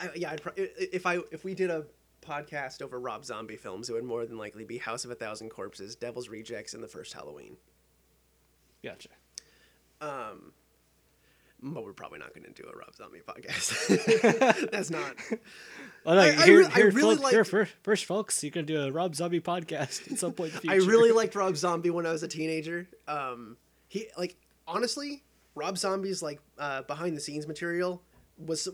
[0.00, 1.84] I, yeah, I'd pro- if I if we did a
[2.22, 5.50] podcast over Rob Zombie films, it would more than likely be House of a Thousand
[5.50, 7.56] Corpses, Devil's Rejects, and the first Halloween.
[8.82, 9.08] Gotcha.
[10.00, 10.52] Um,
[11.62, 14.70] but we're probably not going to do a Rob Zombie podcast.
[14.72, 15.14] That's not.
[16.04, 18.64] Oh no, I- I here, I here, really folks, here, first, first, folks, you can
[18.64, 20.74] do a Rob Zombie podcast at some point in the future.
[20.74, 22.88] I really liked Rob Zombie when I was a teenager.
[23.06, 23.56] Um,
[23.88, 24.34] he like
[24.66, 25.22] honestly,
[25.54, 28.02] Rob Zombie's like uh, behind the scenes material
[28.38, 28.68] was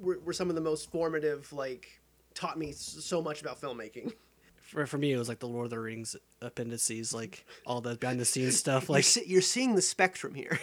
[0.00, 1.52] were, were some of the most formative.
[1.52, 2.00] Like
[2.34, 4.12] taught me so much about filmmaking.
[4.56, 7.96] for, for me, it was like the Lord of the Rings appendices, like all the
[7.96, 8.88] behind the scenes stuff.
[8.88, 10.58] Like Like you're seeing the spectrum here.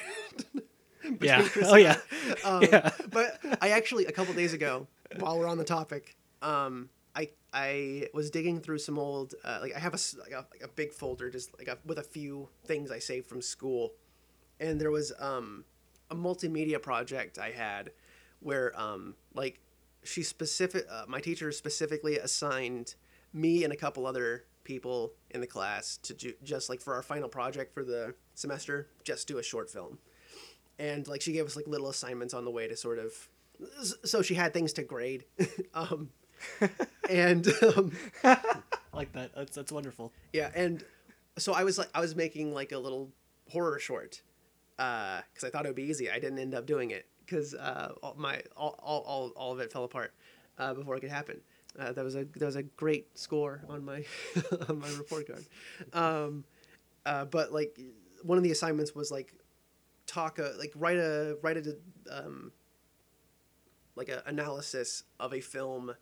[1.22, 1.98] yeah, oh yeah,
[2.44, 2.92] Um, Yeah.
[3.10, 4.88] But I actually a couple days ago,
[5.20, 9.76] while we're on the topic, um, I I was digging through some old uh, like
[9.76, 12.50] I have a, like a like a big folder just like a, with a few
[12.66, 13.94] things I saved from school,
[14.60, 15.66] and there was um
[16.10, 17.92] a multimedia project I had
[18.40, 19.60] where um like
[20.04, 22.96] she specific uh, my teacher specifically assigned
[23.34, 27.02] me and a couple other people in the class to ju- just like for our
[27.02, 29.98] final project for the semester just do a short film
[30.80, 33.12] and like she gave us like little assignments on the way to sort of
[34.04, 35.26] so she had things to grade
[35.74, 36.10] um
[37.10, 37.92] and um
[38.94, 39.32] like that.
[39.36, 40.12] That's that's wonderful.
[40.34, 40.84] yeah and
[41.38, 43.12] so i was like i was making like a little
[43.50, 44.22] horror short
[44.80, 47.54] uh because i thought it would be easy i didn't end up doing it because
[47.54, 50.14] uh all my all, all, all, of it fell apart
[50.58, 51.40] uh before it could happen.
[51.80, 54.04] Uh, that was a that was a great score on my
[54.70, 55.46] on my report card.
[55.94, 56.44] Um
[57.06, 57.80] uh but like
[58.24, 59.34] one of the assignments was like
[60.06, 61.78] talk a, like write a write a
[62.12, 62.52] um
[63.96, 65.94] like a analysis of a film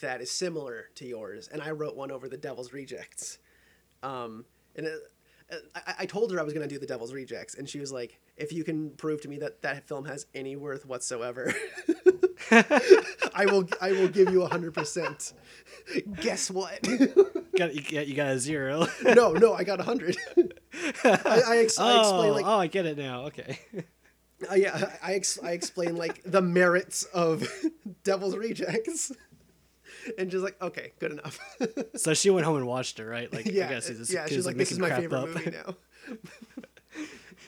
[0.00, 3.38] that is similar to yours and i wrote one over the devil's rejects.
[4.02, 5.00] Um and it,
[5.74, 7.92] I, I told her I was going to do the Devil's Rejects, and she was
[7.92, 11.52] like, "If you can prove to me that that film has any worth whatsoever,
[12.50, 15.32] I will I will give you hundred percent."
[16.20, 16.82] Guess what?
[17.56, 18.86] Got you, got you got a zero.
[19.04, 20.16] no, no, I got a hundred.
[21.04, 23.24] I, I, ex- I oh, explained like oh, I get it now.
[23.24, 23.58] Okay.
[24.50, 27.46] Uh, yeah, I ex- I explain like the merits of
[28.02, 29.12] Devil's Rejects,
[30.18, 31.38] and just like okay, good enough.
[31.96, 33.30] So she went home and watched it, right?
[33.32, 34.26] Like, yeah, I see this yeah.
[34.26, 35.28] She's like, this is my crap favorite up.
[35.28, 35.74] movie now.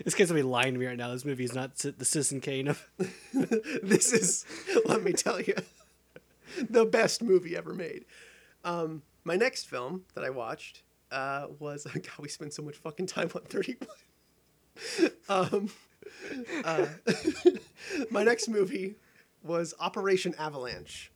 [0.04, 1.10] this kid's gonna be lying to me right now.
[1.10, 2.86] This movie is not the Citizen Kane of.
[3.82, 4.44] this is,
[4.84, 5.54] let me tell you,
[6.70, 8.04] the best movie ever made.
[8.64, 12.04] Um, my next film that I watched uh, was God.
[12.18, 15.10] We spent so much fucking time on Thirty One.
[15.28, 15.70] um,
[16.64, 16.86] uh,
[18.10, 18.96] my next movie
[19.42, 21.11] was Operation Avalanche.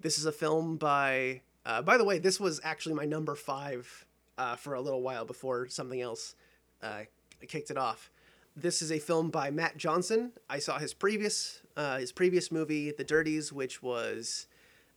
[0.00, 1.42] This is a film by.
[1.66, 4.06] Uh, by the way, this was actually my number five
[4.38, 6.34] uh, for a little while before something else
[6.82, 7.00] uh,
[7.46, 8.10] kicked it off.
[8.56, 10.32] This is a film by Matt Johnson.
[10.48, 14.46] I saw his previous uh, his previous movie, The Dirties, which was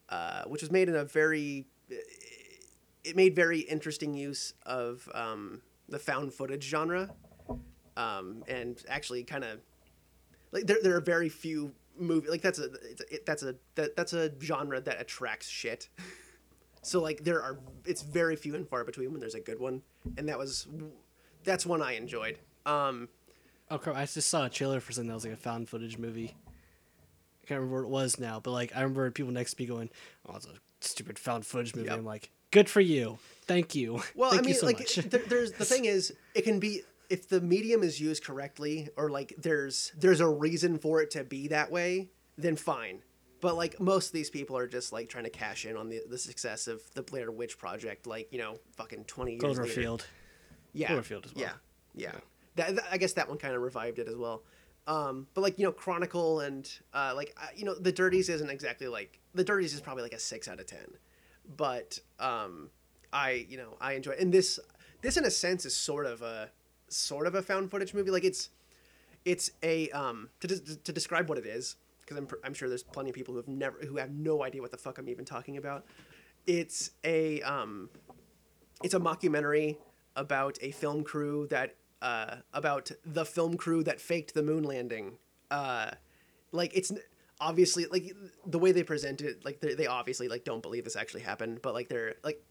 [0.09, 1.65] uh, which was made in a very
[3.03, 7.09] it made very interesting use of um, the found footage genre,
[7.97, 9.59] um, and actually kind of
[10.51, 12.69] like there, there are very few movie like that's a
[13.09, 15.89] it, that's a that, that's a genre that attracts shit.
[16.83, 19.83] So like there are it's very few and far between when there's a good one,
[20.17, 20.67] and that was
[21.43, 22.39] that's one I enjoyed.
[22.65, 23.07] Um,
[23.69, 23.95] Oh crap!
[23.95, 26.35] I just saw a trailer for something that was like a found footage movie.
[27.43, 29.67] I can't remember what it was now, but like I remember people next to me
[29.67, 29.89] going,
[30.27, 31.99] "Oh, it's a stupid found footage movie." Yep.
[31.99, 34.95] I'm like, "Good for you, thank you, Well, thank I mean, you so like, much."
[34.95, 39.09] there, there's the thing is, it can be if the medium is used correctly, or
[39.09, 43.03] like there's there's a reason for it to be that way, then fine.
[43.41, 46.01] But like most of these people are just like trying to cash in on the
[46.09, 49.63] the success of the Blair Witch Project, like you know, fucking twenty years later.
[49.63, 50.05] Cloverfield.
[50.73, 51.43] Yeah, Cloverfield as well.
[51.43, 51.51] Yeah,
[51.95, 52.11] yeah.
[52.55, 54.43] That, that- I guess that one kind of revived it as well.
[54.87, 58.49] Um, but like you know, Chronicle and uh, like uh, you know, the Dirties isn't
[58.49, 60.87] exactly like the Dirties is probably like a six out of ten.
[61.57, 62.69] But um,
[63.11, 64.59] I you know I enjoy and this
[65.01, 66.49] this in a sense is sort of a
[66.91, 68.11] sort of a found footage movie.
[68.11, 68.49] Like it's
[69.25, 72.69] it's a um to des- to describe what it is because I'm pr- I'm sure
[72.69, 75.09] there's plenty of people who have never who have no idea what the fuck I'm
[75.09, 75.85] even talking about.
[76.47, 77.89] It's a um
[78.83, 79.77] it's a mockumentary
[80.15, 85.17] about a film crew that uh, about the film crew that faked the moon landing.
[85.49, 85.91] Uh,
[86.51, 86.91] like it's
[87.39, 88.13] obviously like
[88.45, 91.73] the way they present it, like they obviously like don't believe this actually happened, but
[91.73, 92.43] like they're like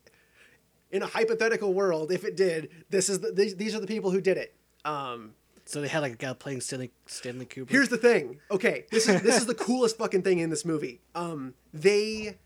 [0.90, 4.10] in a hypothetical world, if it did, this is the, these, these are the people
[4.10, 4.54] who did it.
[4.84, 5.34] Um,
[5.66, 7.70] So they had like a guy playing Stanley Stanley Kubrick.
[7.70, 8.40] Here's the thing.
[8.50, 11.00] Okay, this is this is the coolest fucking thing in this movie.
[11.14, 12.38] Um, they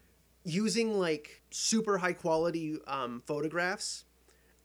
[0.44, 4.04] using like super high quality um, photographs.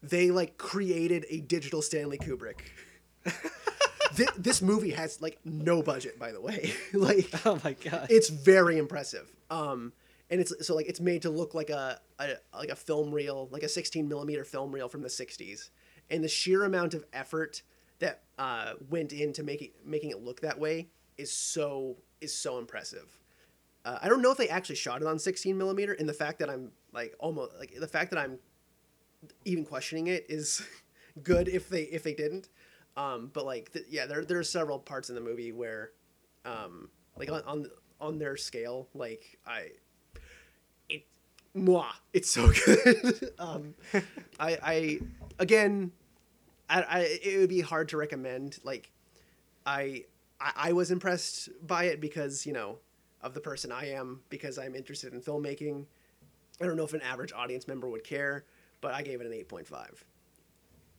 [0.02, 2.60] They like created a digital Stanley Kubrick.
[4.12, 6.72] Thi- this movie has like no budget, by the way.
[6.92, 8.08] like oh my god.
[8.10, 9.30] it's very impressive.
[9.50, 9.92] Um,
[10.30, 13.48] and it's so like it's made to look like a, a like a film reel,
[13.50, 15.70] like a 16 millimeter film reel from the 60s,
[16.10, 17.62] and the sheer amount of effort
[17.98, 20.88] that uh, went into making making it look that way
[21.18, 23.18] is so is so impressive.
[23.84, 26.38] Uh, I don't know if they actually shot it on 16 millimeter, and the fact
[26.38, 28.38] that I'm like almost like the fact that I'm
[29.44, 30.62] even questioning it is
[31.22, 32.48] good if they if they didn't.
[32.96, 35.90] Um, but like th- yeah, there there are several parts in the movie where,
[36.44, 37.66] um, like on on
[38.00, 39.68] on their scale, like I,
[41.54, 43.32] moi, it's so good.
[43.38, 43.74] um,
[44.38, 45.00] I I
[45.38, 45.92] again,
[46.68, 48.58] I, I it would be hard to recommend.
[48.64, 48.90] Like,
[49.66, 50.04] I,
[50.40, 52.78] I I was impressed by it because you know
[53.22, 55.86] of the person I am because I'm interested in filmmaking.
[56.60, 58.44] I don't know if an average audience member would care,
[58.80, 60.04] but I gave it an eight point five.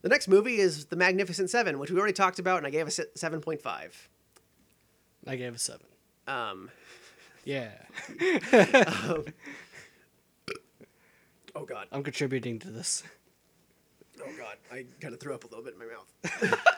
[0.02, 2.88] The next movie is The Magnificent Seven, which we already talked about, and I gave
[2.88, 4.08] a seven point five.
[5.26, 5.86] I gave a seven.
[6.26, 6.70] Um,
[7.44, 7.70] Yeah,
[11.54, 13.02] oh god, I'm contributing to this.
[14.20, 16.58] oh god, I kind of threw up a little bit in my mouth.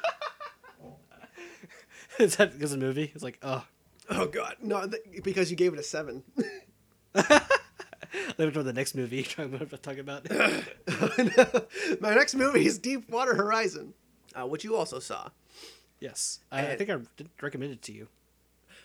[2.19, 3.11] Is that because of the movie?
[3.15, 3.65] It's like, oh,
[4.11, 6.23] Oh god, no, th- because you gave it a seven.
[7.15, 9.23] let me to the next movie.
[9.23, 10.29] Trying to talk about.
[12.01, 13.95] My next movie is Deepwater Horizon,
[14.35, 15.29] uh, which you also saw.
[16.01, 18.09] yes, I, I think I did recommend it to you.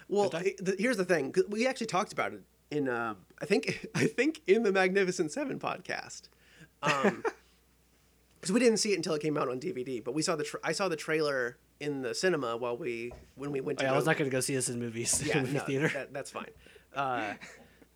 [0.08, 4.06] Well, the, here's the thing: we actually talked about it in, uh, I think, I
[4.06, 6.30] think in the Magnificent Seven podcast,
[6.82, 10.04] because we didn't see it until it came out on DVD.
[10.04, 13.52] But we saw the, tra- I saw the trailer in the cinema while we when
[13.52, 13.86] we went Oh, to.
[13.88, 15.22] yeah, I was not going to go see this in movies.
[15.26, 15.90] yeah, movie no, theater.
[15.94, 16.50] That, that's fine.
[16.94, 17.34] Uh,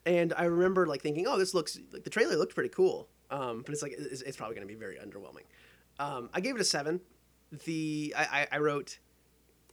[0.06, 3.08] and I remember like thinking, oh, this looks like the trailer looked pretty cool.
[3.32, 5.46] Um, but it's like it's, it's probably going to be very underwhelming.
[6.00, 7.02] Um, I gave it a seven.
[7.66, 9.00] The I, I, I wrote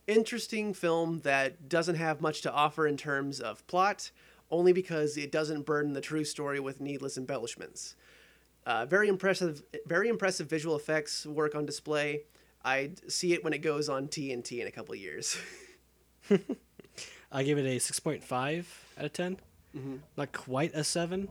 [0.07, 4.11] interesting film that doesn't have much to offer in terms of plot,
[4.51, 7.95] only because it doesn't burden the true story with needless embellishments.
[8.67, 12.23] Uh, very impressive, very impressive visual effects work on display.
[12.63, 15.39] I'd see it when it goes on TNT in a couple of years.
[17.33, 19.39] I give it a six point five out of 10
[19.77, 19.97] Mm-hmm.
[20.17, 21.29] Not quite a seven,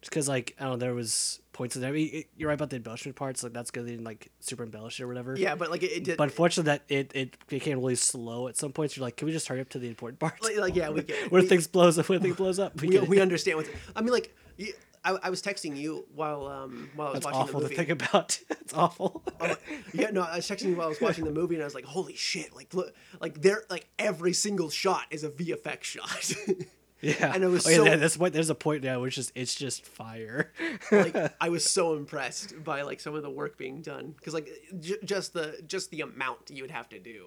[0.00, 1.90] just because like I don't know, there was points in there.
[1.90, 3.42] I mean, it- you're right about the embellishment parts.
[3.42, 5.34] Like that's good, they didn't like super embellish it or whatever.
[5.36, 6.16] Yeah, but like it, it did.
[6.18, 8.96] But unfortunately, that it, it became really slow at some points.
[8.96, 10.42] You're like, can we just hurry up to the important parts?
[10.42, 12.80] like, like yeah, we get where we, things blows up, where things blows up.
[12.80, 13.08] we, it.
[13.08, 13.66] we understand what.
[13.96, 14.72] I mean, like you,
[15.04, 17.74] I, I was texting you while um while I was That's watching awful the to
[17.76, 18.40] think about.
[18.50, 19.22] it's awful.
[19.40, 19.54] Oh,
[19.94, 21.74] yeah, no, I was texting you while I was watching the movie, and I was
[21.74, 26.32] like, "Holy shit!" Like, look, like there, like every single shot is a VFX shot.
[27.00, 29.54] yeah, and it was oh, yeah, so- point, there's a point now which is it's
[29.54, 30.52] just fire.
[30.90, 34.48] like, I was so impressed by like some of the work being done because like
[34.80, 37.26] j- just the just the amount you would have to do.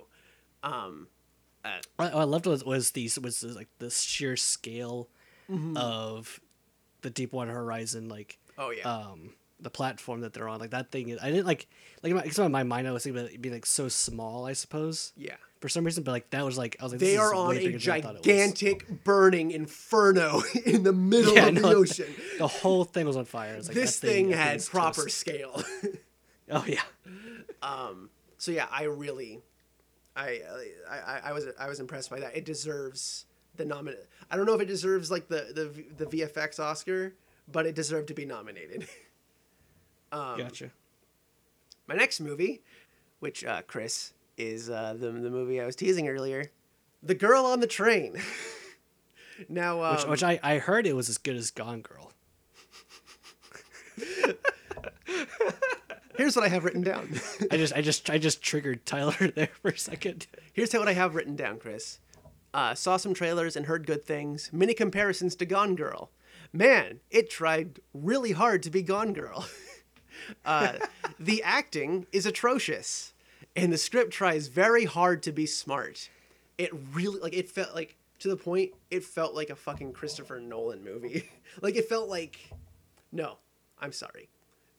[0.64, 1.08] Um,
[1.64, 5.08] uh, What I loved was was these was like the sheer scale
[5.50, 5.78] Mm-hmm.
[5.78, 6.40] of
[7.02, 10.60] the Deepwater Horizon, like oh yeah, um the platform that they're on.
[10.60, 11.66] Like that thing, is, I didn't like
[12.04, 13.88] like in my, 'cause in my mind I was thinking about it being like so
[13.88, 14.46] small.
[14.46, 15.38] I suppose yeah.
[15.60, 17.40] For some reason, but like that was like I was like They this are is
[17.40, 18.26] on a bigger than I thought it was.
[18.26, 22.14] gigantic burning inferno in the middle Yeah, of the ocean.
[22.38, 23.56] The whole thing was on fire.
[23.56, 25.18] It's like, this that thing that had proper toast.
[25.18, 25.64] scale.
[26.52, 26.82] Oh yeah,
[27.62, 28.10] Um.
[28.40, 29.40] so yeah, I really,
[30.16, 30.42] I,
[30.90, 32.36] I, I, I was, I was impressed by that.
[32.36, 33.94] It deserves the nomin.
[34.32, 37.14] I don't know if it deserves like the the the VFX Oscar,
[37.52, 38.88] but it deserved to be nominated.
[40.12, 40.72] Um, gotcha.
[41.86, 42.62] My next movie,
[43.20, 46.46] which uh, Chris is uh, the the movie I was teasing earlier,
[47.04, 48.18] The Girl on the Train.
[49.50, 52.12] now, um, Which, which I, I heard it was as good as Gone Girl.
[56.18, 57.20] here's what I have written down.
[57.52, 60.28] I just I just I just triggered Tyler there for a second.
[60.54, 62.00] Here's what I have written down, Chris.
[62.54, 64.50] Uh, saw some trailers and heard good things.
[64.52, 66.10] Many comparisons to Gone Girl.
[66.52, 69.46] Man, it tried really hard to be Gone Girl.
[70.46, 70.74] uh,
[71.20, 73.14] the acting is atrocious,
[73.64, 76.10] and the script tries very hard to be smart.
[76.58, 80.40] It really like it felt like to the point it felt like a fucking Christopher
[80.40, 81.30] Nolan movie.
[81.62, 82.40] like it felt like
[83.12, 83.38] no,
[83.80, 84.30] I'm sorry.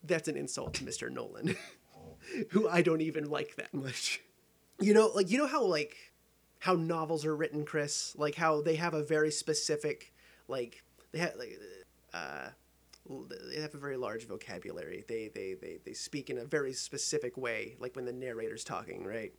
[0.05, 1.11] That's an insult to Mr.
[1.11, 1.57] Nolan,
[2.51, 4.21] who I don't even like that much.
[4.79, 5.97] You know, like you know how like
[6.59, 8.15] how novels are written, Chris.
[8.17, 10.13] Like how they have a very specific,
[10.49, 11.59] like they have like
[12.15, 12.49] uh,
[13.09, 15.05] they have a very large vocabulary.
[15.09, 19.05] They they they they speak in a very specific way, like when the narrator's talking,
[19.05, 19.33] right?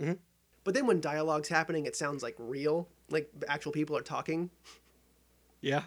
[0.00, 0.18] Mhm.
[0.64, 4.50] But then when dialogue's happening, it sounds like real, like actual people are talking.
[5.60, 5.84] Yeah.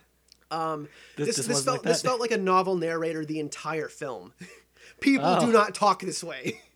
[0.49, 3.87] Um, This- this this this, felt like this felt like a novel narrator the entire
[3.87, 4.33] film.
[4.99, 5.45] People Oh.
[5.45, 6.61] do not talk this way.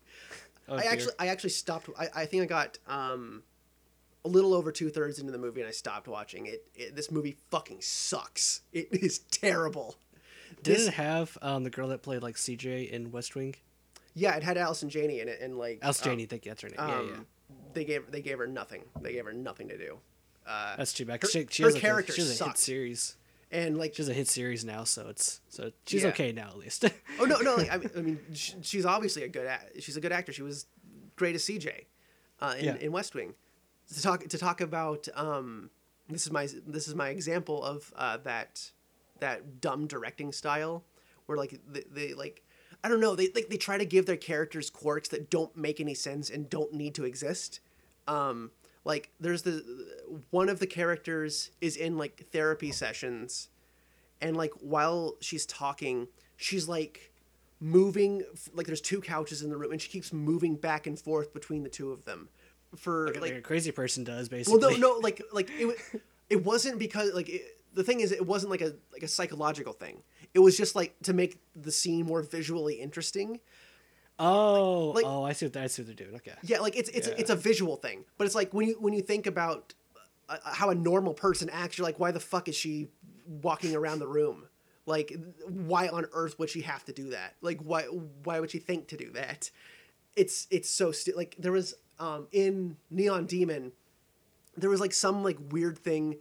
[0.67, 0.91] Oh, I dear.
[0.93, 1.89] actually I actually stopped.
[1.95, 3.43] I, I think I got um,
[4.23, 6.65] a little over two thirds into the movie and I stopped watching it.
[6.73, 6.95] it.
[6.95, 8.61] This movie fucking sucks.
[8.73, 9.95] It is terrible.
[10.65, 13.55] Did this- it have um the girl that played like CJ in West Wing?
[14.13, 16.61] Yeah, it had Allison Janney in it and like Alice um, Janney, thank you, that's
[16.61, 16.77] her name.
[16.79, 17.13] yeah, yeah.
[17.15, 17.25] um,
[17.73, 18.83] They gave they gave her nothing.
[19.01, 19.97] They gave her nothing to do.
[20.47, 21.21] Uh, That's too bad.
[21.23, 23.15] her- she, she her like a- character she has a hit series.
[23.51, 26.09] and like She has a hit series now, so it's so she's Yeah.
[26.09, 26.85] okay now at least.
[27.19, 29.97] oh no no like, I mean I mean sh- she's obviously a good act- she's
[29.97, 30.31] a good actor.
[30.31, 30.67] She was
[31.15, 31.85] great as CJ
[32.41, 32.75] uh, in, Yeah.
[32.75, 33.33] in West Wing.
[33.93, 35.69] To talk to talk about um,
[36.09, 38.71] this is my this is my example of uh, that
[39.19, 40.83] that dumb directing style
[41.25, 42.43] where like they, they like
[42.83, 45.79] I don't know they like they try to give their characters quirks that don't make
[45.79, 47.59] any sense and don't need to exist.
[48.07, 48.51] Um,
[48.83, 49.63] like there's the
[50.29, 53.49] one of the characters is in like therapy sessions
[54.21, 57.11] and like while she's talking she's like
[57.59, 58.23] moving
[58.53, 61.63] like there's two couches in the room and she keeps moving back and forth between
[61.63, 62.29] the two of them
[62.75, 64.59] for like, like, a crazy person does basically.
[64.59, 65.77] well no no like like it
[66.29, 67.41] it wasn't because like it,
[67.75, 70.01] the thing is it wasn't like a like a psychological thing
[70.33, 73.39] it was just like to make the scene more visually interesting
[74.17, 76.15] Oh, like- oh, I see what I see what they're doing.
[76.15, 76.33] Okay.
[76.43, 77.15] yeah like it's it's Yeah.
[77.17, 79.73] it's a visual thing but it's like when you when you think about
[80.29, 82.87] uh, how a normal person acts you're like why the fuck is she
[83.41, 84.47] walking around the room
[84.85, 85.13] like
[85.47, 87.83] why on earth would she have to do that like why
[88.23, 89.51] why would she think to do that
[90.15, 93.73] it's it's so stu- like there was um in neon demon
[94.55, 96.17] there was like some like weird thing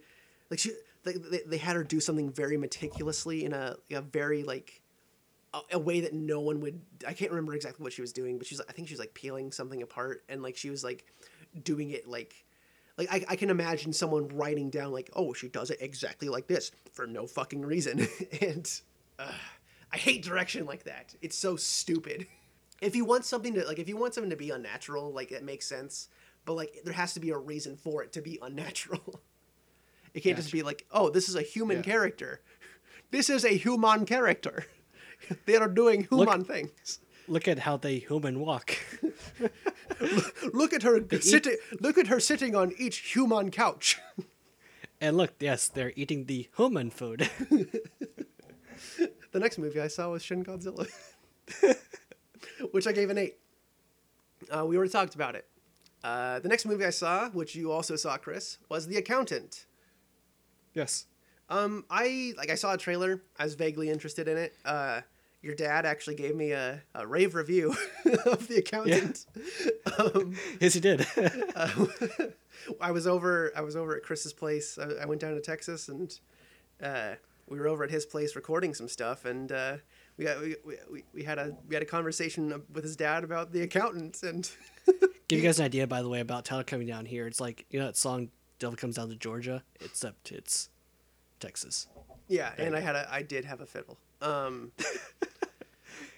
[0.49, 0.71] like she
[1.05, 4.81] they, they had her do something very meticulously in a, a very like
[5.53, 8.37] a, a way that no one would i can't remember exactly what she was doing
[8.37, 10.83] but she was i think she was like peeling something apart and like she was
[10.83, 11.05] like
[11.63, 12.45] doing it like
[12.97, 16.47] like I, I can imagine someone writing down like oh she does it exactly like
[16.47, 18.07] this for no fucking reason.
[18.41, 18.69] And
[19.19, 19.31] uh,
[19.91, 21.15] i hate direction like that.
[21.21, 22.27] It's so stupid.
[22.81, 25.43] If you want something to like if you want something to be unnatural like it
[25.43, 26.09] makes sense
[26.45, 29.21] but like there has to be a reason for it to be unnatural
[30.15, 31.83] it can't just be like oh this is a human Yeah.
[31.83, 32.41] character
[33.11, 34.65] this is a human character
[35.45, 38.77] they are doing human things look at how they human walk.
[40.53, 41.57] Look at her sitting.
[41.79, 43.99] Look at her sitting on each human couch.
[45.01, 47.29] and look, yes, they're eating the human food.
[49.31, 50.87] the next movie I saw was Shin Godzilla,
[52.71, 53.37] which I gave an eight.
[54.51, 55.47] Uh, we already talked about it.
[56.03, 59.65] Uh, the next movie I saw, which you also saw, Chris, was The Accountant.
[60.75, 61.07] Yes.
[61.49, 63.21] Um, I like I saw a trailer.
[63.39, 64.55] I was vaguely interested in it.
[64.63, 65.01] Uh,
[65.41, 67.75] your dad actually gave me a, a rave review
[68.25, 69.25] of The Accountant.
[69.97, 71.05] Um, Yes, he did.
[72.81, 73.51] I was over.
[73.55, 74.77] I was over at Chris's place.
[74.77, 76.17] I, I went down to Texas, and
[76.81, 77.13] uh,
[77.47, 79.77] we were over at his place recording some stuff, and uh,
[80.17, 80.55] we, got, we,
[80.91, 84.49] we we had a we had a conversation with his dad about the accountant, and
[85.27, 87.27] Give you guys an idea, by the way, about Tyler coming down here.
[87.27, 88.29] It's like you know that song
[88.59, 90.69] "Devil Comes Down to Georgia," except it's
[91.39, 91.87] Texas.
[92.27, 93.97] yeah, and I had a I did have a fiddle.
[94.21, 94.71] Um,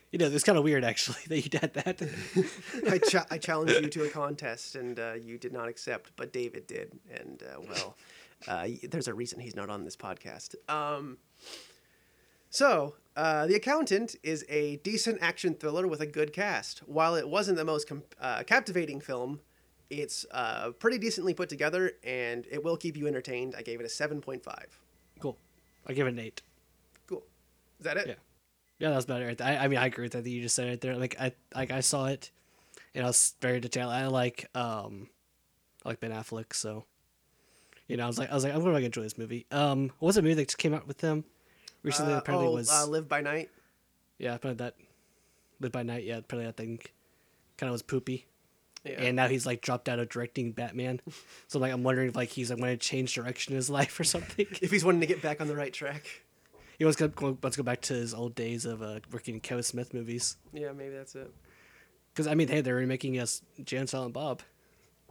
[0.09, 2.01] You know, it's kind of weird actually that you did that.
[2.89, 6.31] I cha- I challenged you to a contest, and uh, you did not accept, but
[6.31, 7.97] David did, and uh, well,
[8.47, 10.55] uh, there's a reason he's not on this podcast.
[10.69, 11.17] Um,
[12.49, 16.79] so, uh, The Accountant is a decent action thriller with a good cast.
[16.87, 19.41] While it wasn't the most com- uh, captivating film,
[19.89, 23.55] it's uh, pretty decently put together, and it will keep you entertained.
[23.57, 24.79] I gave it a seven point five.
[25.19, 25.37] cool.
[25.85, 26.41] I give it an eight.
[27.07, 27.23] Cool.
[27.79, 28.07] Is that it?
[28.07, 28.13] Yeah.
[28.79, 29.41] Yeah, that's about it.
[29.41, 30.25] I, I mean, I agree with that.
[30.27, 30.95] You just said it right there.
[30.95, 32.31] Like I like I saw it,
[32.93, 33.91] and I was very detailed.
[33.91, 35.09] I like um,
[35.83, 36.85] I like Ben Affleck, so
[37.87, 39.45] you know, I was like, I was like, I'm gonna enjoy this movie.
[39.51, 41.23] Um, what was the movie that just came out with them
[41.83, 42.13] recently?
[42.13, 43.49] Uh, apparently oh, was uh, Live by Night.
[44.19, 44.75] yeah, apparently that
[45.59, 46.03] Live by Night.
[46.03, 46.79] Yeah, apparently that thing
[47.57, 48.25] kind of was poopy.
[48.87, 49.01] Yeah.
[49.01, 51.01] And now he's like dropped out of directing Batman,
[51.47, 53.99] so like I'm wondering if like he's like want to change direction in his life
[53.99, 54.45] or something.
[54.61, 56.07] if he's wanting to get back on the right track.
[56.77, 59.35] he wants to go, wants to go back to his old days of uh, working
[59.35, 60.37] in Kevin Smith movies.
[60.53, 61.31] Yeah, maybe that's it.
[62.13, 64.41] Because I mean, hey, they're remaking us Jay and Silent Bob,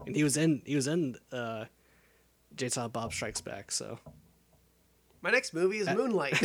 [0.06, 1.66] and he was in he was in uh,
[2.54, 3.70] Jay and Silent Bob Strikes Back.
[3.70, 3.98] So
[5.22, 6.40] My next movie is Moonlight.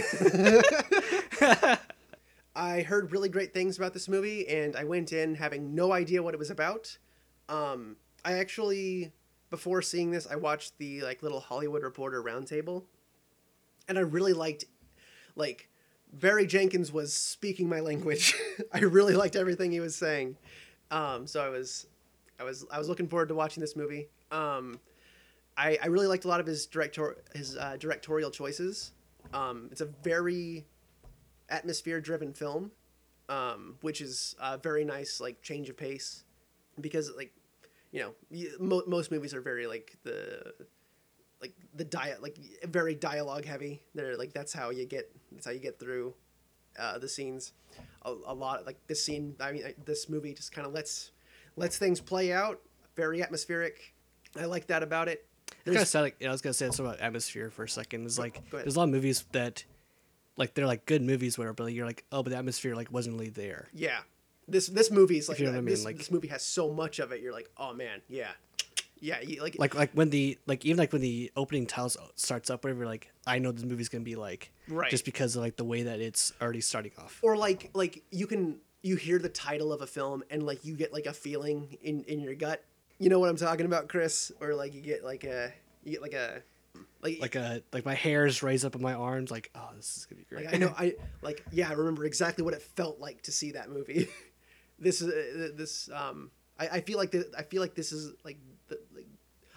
[2.55, 6.21] I heard really great things about this movie, and I went in having no idea
[6.21, 6.97] what it was about.
[7.49, 9.11] Um, I actually,
[9.49, 12.83] before seeing this, I watched the like little Hollywood Reporter roundtable,
[13.87, 14.65] and I really liked,
[15.35, 15.69] like,
[16.13, 18.35] Barry Jenkins was speaking my language.
[18.73, 20.37] I really liked everything he was saying.
[20.89, 21.87] Um, so I was,
[22.39, 24.09] I was, I was looking forward to watching this movie.
[24.31, 24.79] Um,
[25.57, 28.91] I, I really liked a lot of his director his uh, directorial choices.
[29.33, 30.65] Um, it's a very
[31.49, 32.71] atmosphere driven film,
[33.29, 36.23] um, which is a very nice like change of pace
[36.82, 37.34] because like
[37.91, 38.13] you know
[38.59, 40.53] mo- most movies are very like the
[41.41, 43.82] like the diet like very dialogue heavy.
[43.95, 46.13] They're like that's how you get that's how you get through
[46.79, 47.53] uh, the scenes.
[48.03, 49.36] A, a lot like this scene.
[49.39, 51.11] I mean, I, this movie just kind of lets
[51.55, 52.61] lets things play out.
[52.95, 53.93] Very atmospheric.
[54.39, 55.25] I like that about it.
[55.65, 56.01] kind of sad.
[56.01, 58.05] Like, I was gonna say something about atmosphere for a second.
[58.05, 59.63] It's like there's a lot of movies that,
[60.38, 61.53] like, they're like good movies, whatever.
[61.53, 63.67] But you're like, oh, but the atmosphere like wasn't really there.
[63.73, 63.99] Yeah.
[64.51, 66.99] This this movie's like you know I mean, this, like- this movie has so much
[66.99, 67.21] of it.
[67.21, 68.31] You're like, oh man, yeah,
[68.99, 69.17] yeah.
[69.41, 72.85] Like Like like when the like even like when the opening tiles starts up, whatever.
[72.85, 74.89] Like I know this movie's gonna be like Right.
[74.91, 77.19] just because of like the way that it's already starting off.
[77.21, 80.75] or like like you can you hear the title of a film and like you
[80.75, 82.63] get like a feeling in in your gut.
[82.99, 84.31] You know what I'm talking about, Chris?
[84.39, 85.51] Or like you get like a
[85.83, 86.41] you get like a
[87.01, 89.31] like Like a like my hairs raise up on my arms.
[89.31, 90.45] Like oh, this is gonna be great.
[90.45, 93.51] like I know I like yeah I remember exactly what it felt like to see
[93.53, 94.07] that movie.
[94.82, 98.13] this is uh, this um I, I feel like the, I feel like this is
[98.25, 99.07] like the like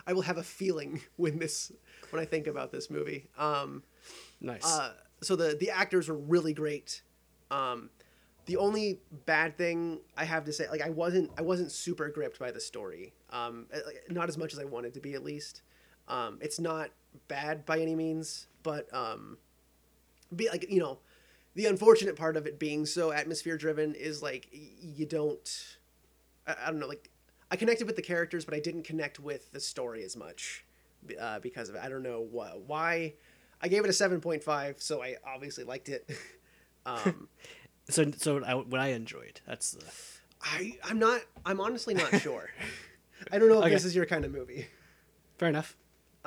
[0.07, 1.73] I will have a feeling when this
[2.11, 3.29] when I think about this movie.
[3.37, 3.83] Um
[4.41, 4.65] nice.
[4.65, 7.03] uh, so the the actors were really great.
[7.51, 7.91] Um,
[8.47, 12.39] the only bad thing I have to say, like I wasn't I wasn't super gripped
[12.39, 13.15] by the story.
[13.31, 13.79] Um, uh,
[14.11, 15.63] not as much as I wanted to be, at least.
[16.09, 16.91] Um, it's not
[17.29, 19.39] bad by any means, but um,
[20.35, 20.99] be like you know,
[21.55, 25.77] the unfortunate part of it being so atmosphere driven is like you don't.
[26.47, 27.11] I, I don't know, like
[27.51, 30.65] I connected with the characters, but I didn't connect with the story as much
[31.21, 31.83] uh, because of it.
[31.85, 33.15] I don't know wh- why.
[33.63, 36.09] I gave it a seven point five, so I obviously liked it.
[36.87, 37.29] Um,
[37.89, 39.41] so so I, what I enjoyed.
[39.47, 39.85] That's the
[40.43, 41.23] I I'm not.
[41.47, 42.51] I'm honestly not sure.
[43.33, 43.73] I don't know if Okay.
[43.73, 44.67] this is your kind of movie.
[45.39, 45.75] fair enough.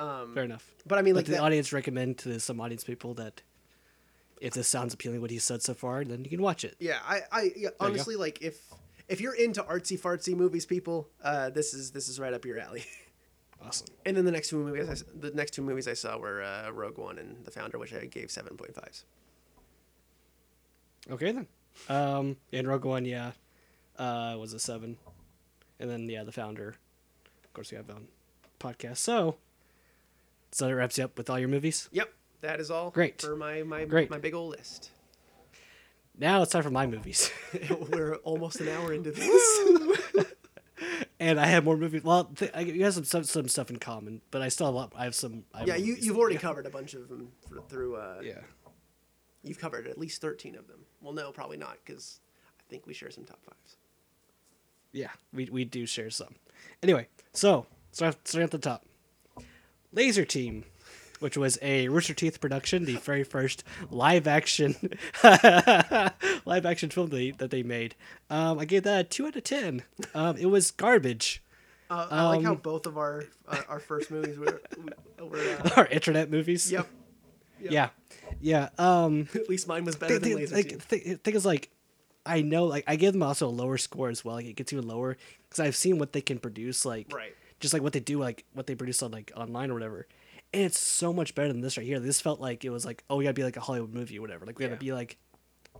[0.00, 0.68] Um, Fair enough.
[0.84, 3.42] but I mean, But like the that, audience recommend to some audience people that
[4.40, 6.76] if this sounds appealing, what he said so far, then you can watch it.
[6.78, 6.98] yeah.
[7.06, 8.60] I I yeah, honestly like if
[9.08, 12.58] if you're into artsy fartsy movies, people, uh, this is this is right up your
[12.58, 12.84] alley.
[13.60, 13.88] Awesome.
[14.06, 16.70] and then the next two movies, I, the next two movies I saw were uh,
[16.70, 19.04] Rogue One and The Founder, which I gave seven point fives.
[21.10, 21.46] Okay then.
[21.88, 23.32] Um, in Rogue One, yeah,
[23.98, 24.96] uh, was a seven,
[25.80, 26.76] and then yeah, the founder.
[27.44, 28.06] Of course, we have on
[28.60, 28.98] podcast.
[28.98, 29.36] So,
[30.52, 31.88] so that wraps you up with all your movies.
[31.92, 32.90] Yep, that is all.
[32.90, 33.20] Great.
[33.20, 34.10] for my my Great.
[34.10, 34.90] my big old list.
[36.20, 37.30] Now it's time for my movies,
[37.90, 40.26] We're almost an hour into this.
[41.20, 42.02] and I have more movies.
[42.02, 44.74] Well, th- I, you have some, some some stuff in common, but I still have
[44.74, 44.92] a lot.
[44.96, 45.44] I have some.
[45.54, 46.40] I have yeah, you you've already you.
[46.40, 47.96] covered a bunch of them for, through.
[47.96, 48.40] Uh, Yeah.
[49.44, 50.80] You've covered at least thirteen of them.
[51.00, 52.18] Well, no, probably not, because
[52.58, 53.76] I think we share some top fives.
[54.90, 56.34] Yeah, we, we do share some.
[56.82, 58.84] Anyway, so start starting at the top.
[59.92, 60.64] Laser Team,
[61.20, 64.74] which was a Rooster Teeth production, the very first live action
[66.44, 67.94] live action film they, that they made.
[68.30, 69.82] Um, I gave that a two out of ten.
[70.14, 71.42] Um, it was garbage.
[71.90, 74.60] Uh, I like how Um, both of our our, our first movies were.
[75.20, 76.70] were uh, Our internet movies.
[76.70, 76.86] yep.
[77.60, 77.72] Yep.
[77.72, 77.88] Yeah.
[78.40, 78.68] Yeah.
[78.78, 81.70] Um, At least mine was better thing, than Laser like, thing, thing is like
[82.26, 84.36] I know like I give them also a lower score as well.
[84.36, 85.16] Like it gets even lower
[85.48, 86.84] because I've seen what they can produce.
[86.84, 87.34] Like Right.
[87.58, 90.06] just like what they do, like what they produce on like online or whatever.
[90.54, 92.00] And it's so much better than this right here.
[92.00, 94.22] This felt like it was like, oh, we gotta be like a Hollywood movie or
[94.22, 94.46] whatever.
[94.46, 94.78] Like we gotta Yeah.
[94.78, 95.18] be like,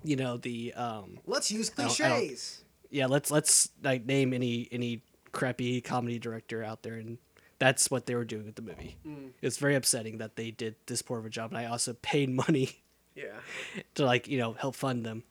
[0.04, 2.62] you know, the um, Let's use don't- I don't- cliches.
[2.90, 3.06] yeah.
[3.06, 5.02] Let's let's like name any any
[5.32, 7.18] crappy comedy director out there, and
[7.58, 8.96] that's what they were doing with the movie.
[9.06, 9.30] Mm.
[9.42, 12.28] It's very upsetting that they did this poor of a job, and I also paid
[12.30, 12.82] money
[13.16, 13.24] Yeah.
[13.94, 15.24] to like you know help fund them.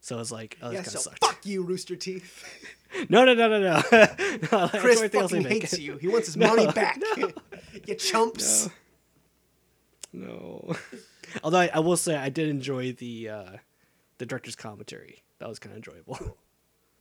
[0.00, 0.78] So it's like, oh, Yeah.
[0.78, 1.24] kind So of sucked.
[1.24, 2.44] fuck you, Rooster Teeth.
[3.08, 3.82] No, no, no, no, no.
[3.90, 5.96] no like Chris everything else they fucking hates you.
[5.96, 7.00] He wants his money back.
[7.86, 8.68] you chumps.
[10.12, 10.74] No.
[11.44, 13.50] Although I, I will say I did enjoy the uh,
[14.18, 15.22] the director's commentary.
[15.38, 16.36] That was kind of enjoyable.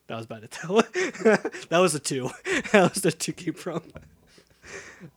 [0.08, 0.82] That was about it though.
[1.70, 2.32] that was a two.
[2.74, 3.82] that was the two came from.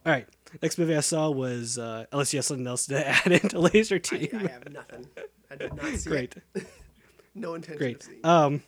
[0.06, 0.28] All right.
[0.62, 3.98] Next movie I saw was uh, unless you have something else to add into Laser
[3.98, 4.28] Team.
[4.32, 5.08] I have nothing.
[5.50, 6.36] I did not see Great.
[6.54, 6.66] it.
[7.34, 7.96] No intention Great.
[7.96, 8.20] of seeing.
[8.24, 8.62] Um,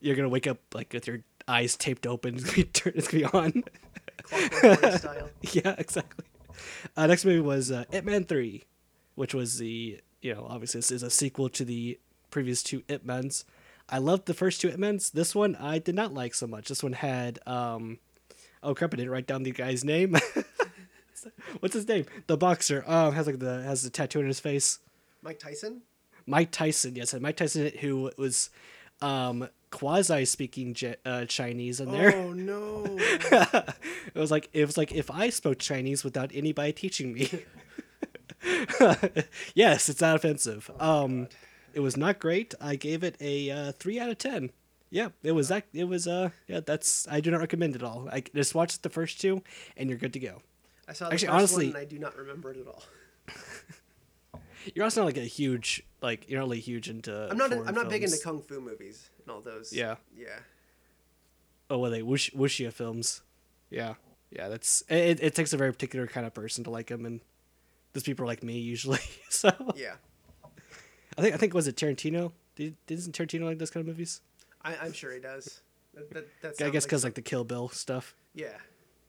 [0.00, 2.34] you're gonna wake up like with your eyes taped open.
[2.34, 3.64] It's gonna be, turn- it's gonna be on.
[4.26, 5.30] Style.
[5.52, 6.24] yeah, exactly.
[6.96, 8.64] Uh, next movie was uh, Ip Man Three,
[9.14, 11.98] which was the you know obviously this is a sequel to the
[12.30, 13.44] previous two Ip Mens.
[13.88, 15.10] I loved the first two Ip Mens.
[15.10, 16.68] This one I did not like so much.
[16.68, 17.98] This one had um,
[18.62, 18.94] oh crap!
[18.94, 20.16] I didn't write down the guy's name.
[21.60, 22.06] What's his name?
[22.26, 22.84] The boxer.
[22.86, 24.78] Um, has like the has the tattoo on his face.
[25.22, 25.82] Mike Tyson.
[26.26, 26.96] Mike Tyson.
[26.96, 28.50] Yes, had Mike Tyson who was
[29.04, 32.14] um quasi speaking J- uh, Chinese in there.
[32.14, 32.84] Oh no.
[32.98, 37.28] it was like it was like if I spoke Chinese without anybody teaching me.
[39.54, 40.70] yes, it's not offensive.
[40.80, 41.28] um,
[41.72, 42.54] it was not great.
[42.60, 44.50] I gave it a uh, three out of ten.
[44.90, 45.64] Yeah, it was that.
[45.72, 46.60] It was uh, yeah.
[46.64, 48.08] That's I do not recommend it all.
[48.12, 49.42] I just watch the first two,
[49.76, 50.40] and you're good to go.
[50.86, 52.82] I saw the Actually, first honestly- one and I do not remember it at all.
[54.74, 57.28] You're also not like a huge like you're not really huge into.
[57.30, 57.50] I'm not.
[57.50, 59.72] foreign I'm not big into kung fu movies and all those.
[59.72, 59.96] Yeah.
[60.16, 60.38] Yeah.
[61.70, 63.22] Oh, well, they wush, wuxia films.
[63.70, 63.94] Yeah,
[64.30, 64.48] yeah.
[64.48, 65.22] That's it.
[65.22, 67.20] It takes a very particular kind of person to like them, and
[67.94, 69.00] those people are like me usually.
[69.28, 69.94] so Yeah.
[71.16, 72.32] I think I think was it Tarantino?
[72.56, 74.20] Did isn't Tarantino like those kind of movies?
[74.62, 75.60] I, I'm sure he does.
[75.94, 78.14] That, that, that I guess because some- like the Kill Bill stuff.
[78.34, 78.48] Yeah.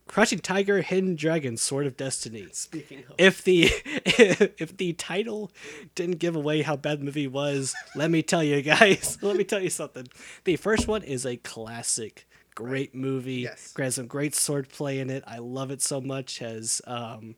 [0.08, 2.48] Crouching Tiger, Hidden Dragon, Sword of Destiny.
[2.52, 3.16] Speaking of.
[3.18, 5.52] If the if the title
[5.96, 9.18] didn't give away how bad the movie was, let me tell you guys.
[9.24, 10.08] let me tell you something.
[10.44, 13.42] The first one is a classic, great movie.
[13.42, 13.74] Yes.
[13.78, 15.24] Has some great swordplay in it.
[15.26, 16.38] I love it so much.
[16.38, 17.36] Has um,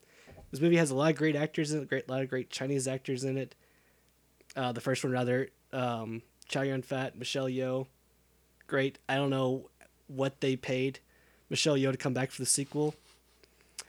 [0.52, 1.88] this movie has a lot of great actors in it.
[1.90, 3.56] Great, lot of great Chinese actors in it.
[4.58, 7.88] Uh, the first one rather, um, Chow Yun Fat, Michelle Yeoh,
[8.66, 9.00] great.
[9.08, 9.70] I don't know
[10.08, 11.00] what they paid
[11.50, 12.96] Michelle Yeoh to come back for the sequel.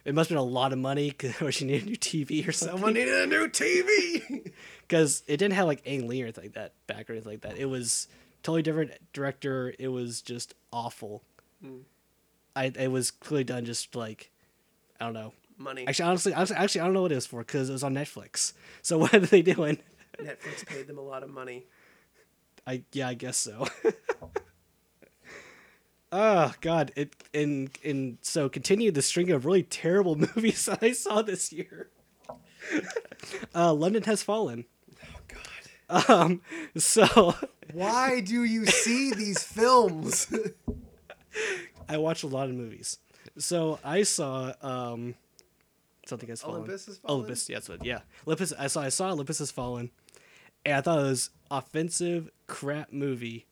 [0.05, 2.53] It must have been a lot of money, or she needed a new TV or
[2.53, 2.77] something.
[2.77, 4.53] Someone needed a new TV.
[4.87, 7.41] because it didn't have like Ang Lee or anything like that back or anything like
[7.43, 7.59] that.
[7.59, 8.09] It was
[8.43, 9.75] totally different director.
[9.79, 11.23] It was just awful.
[11.63, 11.79] Hmm.
[12.55, 14.31] I it was clearly done just like
[15.01, 15.33] I don't know.
[15.57, 15.87] Money.
[15.89, 17.95] Actually, honestly, honestly, actually, I don't know what it was for because it was on
[17.95, 18.53] Netflix.
[18.83, 19.79] So what are they doing?
[20.19, 21.67] Netflix paid them a lot of money.
[22.67, 23.67] I yeah, I guess so.
[26.13, 26.93] Oh God!
[26.97, 31.53] It and and so continue the string of really terrible movies that I saw this
[31.53, 31.91] year.
[33.55, 34.65] uh, London has fallen.
[35.03, 36.11] Oh God.
[36.11, 36.43] Um,
[36.77, 37.35] so
[37.73, 40.33] Why do you see these films?
[41.89, 42.99] I watch a lot of movies.
[43.39, 45.15] So I saw um
[46.07, 46.57] something has fallen.
[46.57, 47.17] Olympus Has Fallen?
[47.19, 47.85] Olympus, yeah, that's what.
[47.85, 48.53] Yeah, Olympus.
[48.59, 48.83] I saw.
[48.83, 49.91] I saw Olympus has fallen,
[50.65, 53.47] and I thought it was offensive crap movie,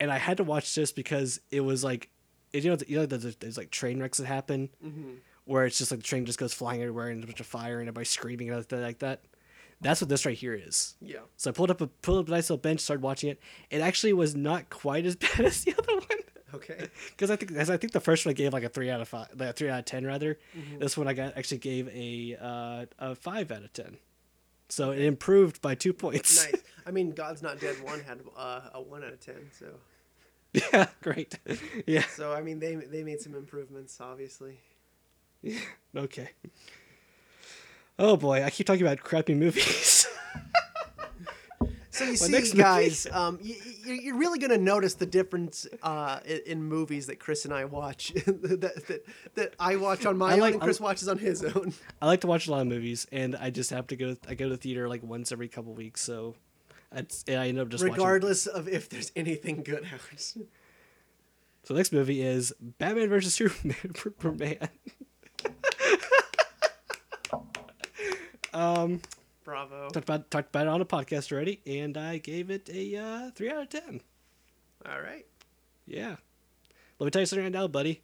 [0.00, 2.10] and I had to watch this because it was like,
[2.52, 5.10] it, you know, you know, there's, there's like train wrecks that happen, Mm-hmm.
[5.44, 7.46] where it's just like the train just goes flying everywhere and there's a bunch of
[7.46, 9.22] fire and everybody screaming and everything like that.
[9.80, 10.94] That's what this right here is.
[11.02, 11.18] Yeah.
[11.36, 13.38] So I pulled up a pulled up a nice little bench, started watching it.
[13.70, 16.02] It actually was not quite as bad as the other one.
[16.54, 16.88] Okay.
[17.10, 19.00] Because I think, as I think the first one I gave like a three out
[19.02, 20.38] of five, like a three out of ten rather.
[20.78, 23.98] This one I got actually gave a uh, a five out of ten.
[24.70, 26.44] So it improved by two points.
[26.44, 26.62] Nice.
[26.86, 29.50] I mean, God's Not Dead one had uh, a one out of ten.
[29.58, 29.66] So,
[30.52, 31.38] yeah, great.
[31.86, 32.04] Yeah.
[32.14, 34.58] so I mean, they they made some improvements, obviously.
[35.42, 35.58] Yeah.
[35.96, 36.30] Okay.
[37.98, 40.06] Oh boy, I keep talking about crappy movies.
[41.90, 43.54] So you My see, guys, um, you,
[43.86, 48.08] you're really gonna notice the difference uh, in, in movies that Chris and I watch,
[48.26, 51.42] that, that that I watch on my I own like- and Chris watches on his
[51.42, 51.72] own.
[52.02, 54.14] I like to watch a lot of movies, and I just have to go.
[54.28, 56.34] I go to the theater like once every couple weeks, so
[56.96, 57.94] it's, I end up just watching.
[57.94, 60.44] regardless of if there's anything good out.
[61.64, 63.76] So next movie is Batman versus Superman.
[63.96, 64.68] Superman.
[68.54, 69.02] um,
[69.44, 69.88] Bravo.
[69.88, 73.30] talked about talked about it on a podcast already, and I gave it a uh,
[73.32, 74.00] three out of ten.
[74.88, 75.26] All right.
[75.86, 76.16] Yeah.
[76.98, 78.02] Let me tell you something right now, buddy.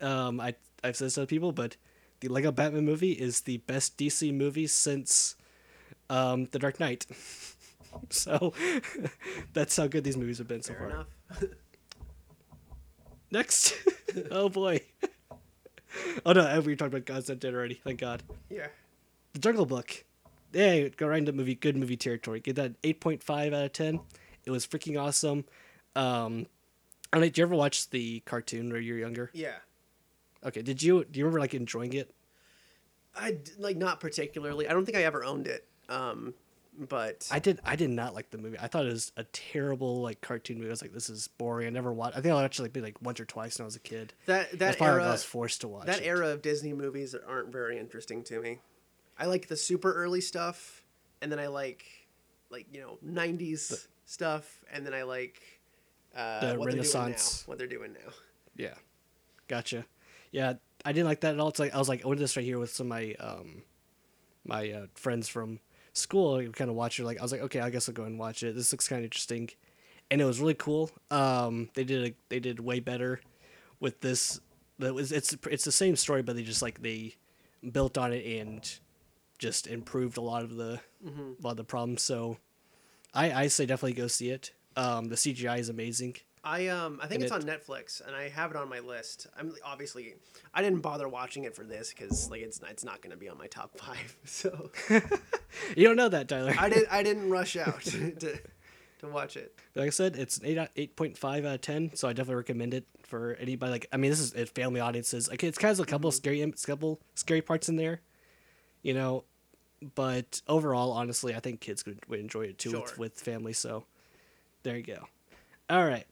[0.00, 1.76] Um, I I've said this to other people, but
[2.20, 5.36] the Lego Batman movie is the best DC movie since
[6.08, 7.06] um, The Dark Knight.
[8.10, 8.52] so
[9.52, 10.90] that's how good these movies have been so Fair far.
[10.90, 11.06] enough.
[13.30, 13.74] Next,
[14.30, 14.80] oh boy.
[16.24, 17.74] oh no, we talked about God's Not Dead already.
[17.74, 18.22] Thank God.
[18.48, 18.68] Yeah.
[19.32, 20.04] The Jungle Book.
[20.52, 22.38] Yeah, go right into movie, good movie territory.
[22.38, 24.00] Get that eight point five out of ten.
[24.44, 25.44] It was freaking awesome.
[25.96, 26.46] Um,
[27.12, 27.26] I don't know.
[27.26, 29.30] Did you ever watch the cartoon when you were younger?
[29.32, 29.56] Yeah.
[30.44, 30.62] Okay.
[30.62, 32.14] Did you do you remember like enjoying it?
[33.16, 34.68] I like not particularly.
[34.68, 35.66] I don't think I ever owned it.
[35.88, 36.34] Um,
[36.78, 37.60] but I did.
[37.64, 38.58] I did not like the movie.
[38.60, 40.68] I thought it was a terrible like cartoon movie.
[40.68, 41.66] I was like, this is boring.
[41.66, 42.16] I never watched.
[42.16, 44.12] I think I watched like like once or twice when I was a kid.
[44.26, 45.86] that That's that probably era I was forced to watch.
[45.86, 46.06] that it.
[46.06, 48.60] era of Disney movies aren't very interesting to me.
[49.18, 50.84] I like the super early stuff,
[51.22, 51.84] and then I like
[52.50, 55.40] like you know '90s stuff, and then I like
[56.16, 57.44] uh, The what Renaissance.
[57.46, 58.12] They're doing now, what they're doing now.
[58.56, 58.74] Yeah,
[59.48, 59.84] gotcha.
[60.32, 60.54] Yeah,
[60.84, 61.48] I didn't like that at all.
[61.48, 63.14] It's like I was like, I went to this right here with some of my
[63.20, 63.62] um,
[64.44, 65.60] my uh, friends from
[65.94, 66.36] school.
[66.36, 67.04] We kind of watched it.
[67.04, 68.54] Like I was like, okay, I guess I'll go and watch it.
[68.54, 69.48] This looks kind of interesting,
[70.10, 70.90] and it was really cool.
[71.10, 73.20] Um, they did a, they did way better
[73.80, 74.40] with this.
[74.78, 77.14] That was it's it's the same story, but they just like they
[77.72, 78.78] built on it and
[79.38, 82.02] just improved a lot of the a lot of the problems.
[82.02, 82.36] So
[83.14, 84.52] I I say definitely go see it.
[84.76, 86.16] Um, the CGI is amazing.
[86.42, 88.80] I um I think And it's it- on Netflix, and I have it on my
[88.80, 89.28] list.
[89.38, 90.14] I'm obviously
[90.52, 93.28] I didn't bother watching it for this because like it's it's not going to be
[93.30, 94.16] on my top five.
[94.24, 94.70] So
[95.76, 96.54] You don't know that, Tyler.
[96.58, 96.88] I didn't.
[96.90, 98.10] I didn't rush out to
[99.00, 99.54] to watch it.
[99.74, 101.90] like I said, it's an eight eight point five out of ten.
[101.94, 103.72] So I definitely recommend it for anybody.
[103.72, 105.28] Like I mean, this is it family audiences.
[105.28, 106.16] Like it's kind of a couple Mm-hmm.
[106.16, 108.00] scary, couple scary parts in there,
[108.82, 109.24] you know.
[109.94, 113.52] But overall, honestly, I think kids could would enjoy it too with, with family.
[113.52, 113.84] So
[114.62, 115.06] there you go.
[115.68, 116.06] All right.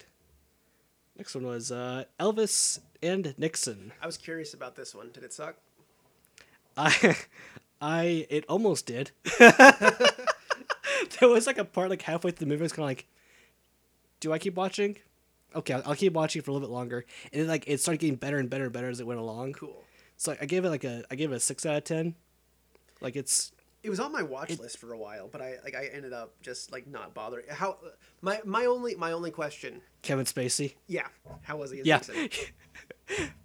[1.16, 3.92] Next one was uh, Elvis and Nixon.
[4.03, 5.11] I was curious about this one.
[5.12, 5.57] Did it suck?
[6.76, 7.16] I,
[7.83, 9.11] I, it almost did.
[9.39, 9.51] there
[11.22, 12.62] was like a part like halfway through the movie.
[12.62, 13.07] I was kind of like,
[14.20, 14.97] do I keep watching?
[15.55, 17.05] Okay, I'll, I'll keep watching for a little bit longer.
[17.33, 19.55] And then like it started getting better and better and better as it went along.
[19.55, 19.83] Cool.
[20.16, 22.14] So I gave it like a, I gave it a six out of ten.
[23.01, 23.51] Like it's
[23.83, 26.35] It was on my watch list for a while, but I like I ended up
[26.41, 27.47] just like not bothering.
[27.51, 27.78] How
[28.20, 29.83] my my only my only question.
[30.03, 30.74] Kevin Spacey.
[30.87, 31.09] Yeah,
[31.43, 31.80] how was he?
[31.80, 32.01] As Yeah.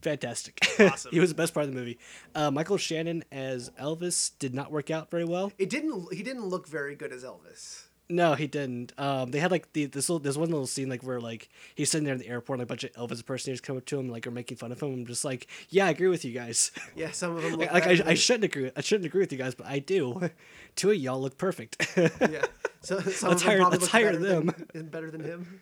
[0.02, 0.60] Fantastic.
[0.80, 1.12] Awesome.
[1.14, 1.98] he was the best part of the movie.
[2.36, 5.52] Uh, Michael Shannon as Elvis did not work out very well.
[5.58, 6.14] It didn't.
[6.14, 7.87] He didn't look very good as Elvis.
[8.10, 8.94] No, he didn't.
[8.98, 11.92] Um, they had like the this little, there's one little scene like where like he's
[11.92, 14.00] sitting there in the airport, and like, a bunch of Elvis impersonators come up to
[14.00, 14.94] him, like are making fun of him.
[14.94, 16.72] I'm just like, yeah, I agree with you guys.
[16.96, 18.72] Yeah, some of them look like I, I shouldn't agree.
[18.78, 20.30] I shouldn't agree with you guys, but I do.
[20.78, 21.86] Two of y'all look perfect.
[22.22, 22.46] Yeah,
[22.82, 24.52] so some Let's of them hire- let's hire better them.
[24.74, 25.62] Than, better than him.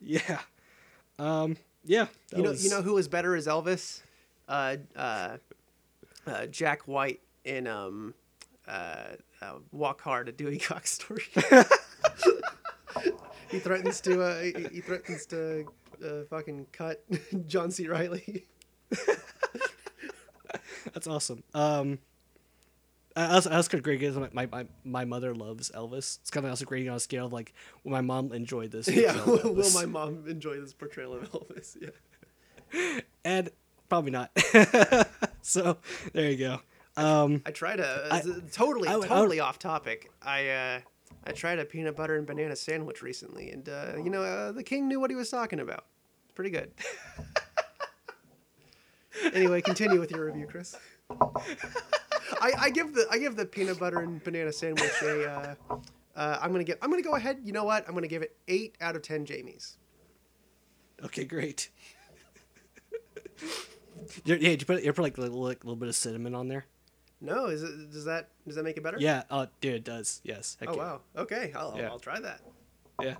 [0.00, 0.40] yeah.
[1.18, 1.56] Um.
[1.84, 2.08] Yeah.
[2.36, 4.02] You know, was- you know who was better as Elvis?
[4.48, 5.36] Uh, uh,
[6.26, 8.12] uh, Jack White in um,
[9.42, 11.24] uh, Walk Hard, a Dewey Cox story.
[13.50, 15.66] he threatens to uh, he, he threatens to
[16.04, 17.02] uh, fucking cut
[17.46, 17.88] John C.
[17.88, 18.46] Reilly.
[20.92, 21.42] That's awesome.
[21.54, 21.98] Um.
[23.16, 26.20] I was, I was kind of great because my, my, my mother loves Elvis.
[26.20, 28.86] It's kind of also grading on a scale of like, will my mom enjoy this?
[28.86, 31.76] yeah, portrayal of will my mom enjoy this portrayal of Elvis?
[32.72, 33.00] Yeah.
[33.24, 33.50] and
[33.88, 34.30] probably not.
[35.42, 35.78] so
[36.12, 36.60] there you go.
[37.00, 38.22] Um, I tried a I-
[38.52, 40.10] totally I I totally off topic.
[40.22, 40.80] I uh,
[41.24, 44.62] I tried a peanut butter and banana sandwich recently, and uh, you know uh, the
[44.62, 45.86] king knew what he was talking about.
[46.24, 46.72] It's pretty good.
[49.32, 50.76] anyway, continue with your review, Chris.
[52.40, 55.30] I, I give the I give the peanut butter and banana sandwich a.
[55.30, 55.54] Uh,
[56.16, 56.78] uh, I'm gonna give.
[56.82, 57.40] I'm gonna go ahead.
[57.44, 57.86] You know what?
[57.88, 59.76] I'm gonna give it eight out of ten Jamies.
[61.04, 61.70] Okay, great.
[64.24, 66.48] Yeah, did you put you put like a little, like, little bit of cinnamon on
[66.48, 66.66] there.
[67.20, 67.90] No, is it?
[67.90, 68.96] Does that does that make it better?
[68.98, 69.24] Yeah.
[69.30, 70.20] Oh, dude, it does.
[70.24, 70.56] Yes.
[70.60, 70.78] heck Oh yeah.
[70.78, 71.00] wow.
[71.16, 71.88] Okay, I'll, Yeah.
[71.88, 72.40] I'll try that.
[73.02, 73.14] Yeah.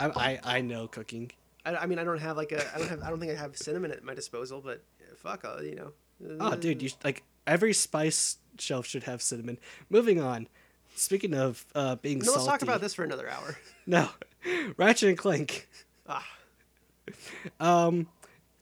[0.00, 1.30] I, I I know cooking.
[1.64, 2.74] I, I mean, I don't have like a.
[2.74, 3.02] I don't have.
[3.02, 4.82] I don't think I have cinnamon at my disposal, but
[5.16, 5.92] fuck, I'll, you know.
[6.40, 9.58] Oh, dude, you like every spice shelf should have cinnamon.
[9.88, 10.48] Moving on.
[10.96, 12.38] Speaking of uh, being No, salty.
[12.40, 13.56] let's talk about this for another hour.
[13.86, 14.08] No,
[14.76, 15.66] Ratchet and Clank.
[16.06, 16.26] Ah,
[17.60, 18.06] Um,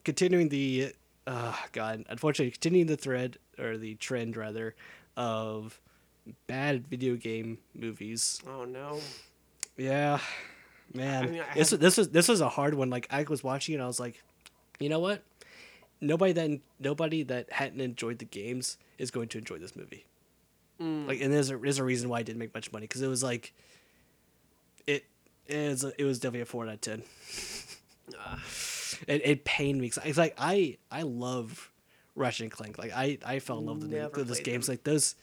[0.04, 0.92] continuing the,
[1.26, 4.74] uh, God, unfortunately, continuing the thread or the trend rather
[5.16, 5.80] of
[6.46, 8.40] bad video game movies.
[8.48, 9.00] oh no.
[9.76, 10.20] Yeah,
[10.94, 12.90] man, I mean, I this this was this was a hard one.
[12.90, 14.22] Like I was watching it, I was like,
[14.78, 15.22] you know what?
[16.00, 20.06] Nobody that nobody that hadn't enjoyed the games is going to enjoy this movie.
[20.80, 21.06] Mm.
[21.06, 23.08] Like, and there's a there's a reason why it didn't make much money because it
[23.08, 23.52] was like,
[24.86, 25.04] it
[25.46, 27.02] is it was definitely a four out of ten.
[28.18, 28.40] Ah.
[29.06, 29.90] It, it pained me.
[30.04, 31.70] It's like I I love
[32.14, 32.78] Ratchet and Clank.
[32.78, 34.66] Like I I fell in love with, Never those games.
[34.66, 34.72] them.
[34.74, 35.14] Like those,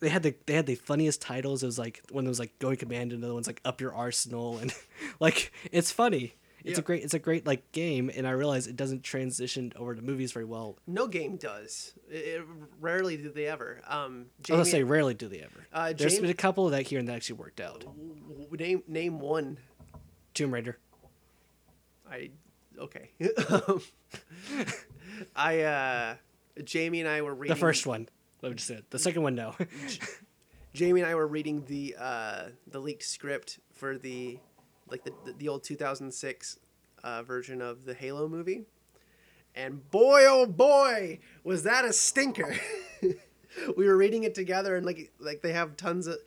[0.00, 1.62] they had the they had the funniest titles.
[1.62, 3.94] It was like one was like Going Commando, and the other one's like Up Your
[3.94, 4.72] Arsenal, and
[5.20, 6.34] like it's funny.
[6.64, 9.94] It's a great it's a great like game, and I realize it doesn't transition over
[9.94, 10.76] to movies very well.
[10.88, 11.94] No game does.
[12.10, 12.44] It, it-
[12.80, 13.80] rarely do they ever.
[13.86, 15.64] Um, I was Jamie, gonna say rarely do they ever.
[15.72, 17.84] Uh, There's Jamie- been a couple of that here and that actually worked out.
[17.84, 19.58] w- name name one.
[20.34, 20.76] Tomb Raider.
[22.10, 22.30] I
[22.78, 23.10] okay.
[25.36, 26.14] I uh,
[26.64, 28.08] Jamie and I were reading The first one.
[28.42, 28.90] Let me just say it.
[28.90, 29.54] The second one, no.
[30.74, 34.38] Jamie and I were reading the uh, the leaked script for the
[34.90, 36.58] like the the, the old 2006
[37.02, 38.64] uh, version of the Halo movie,
[39.54, 42.54] and boy oh boy was that a stinker.
[43.76, 46.18] we were reading it together and like like they have tons of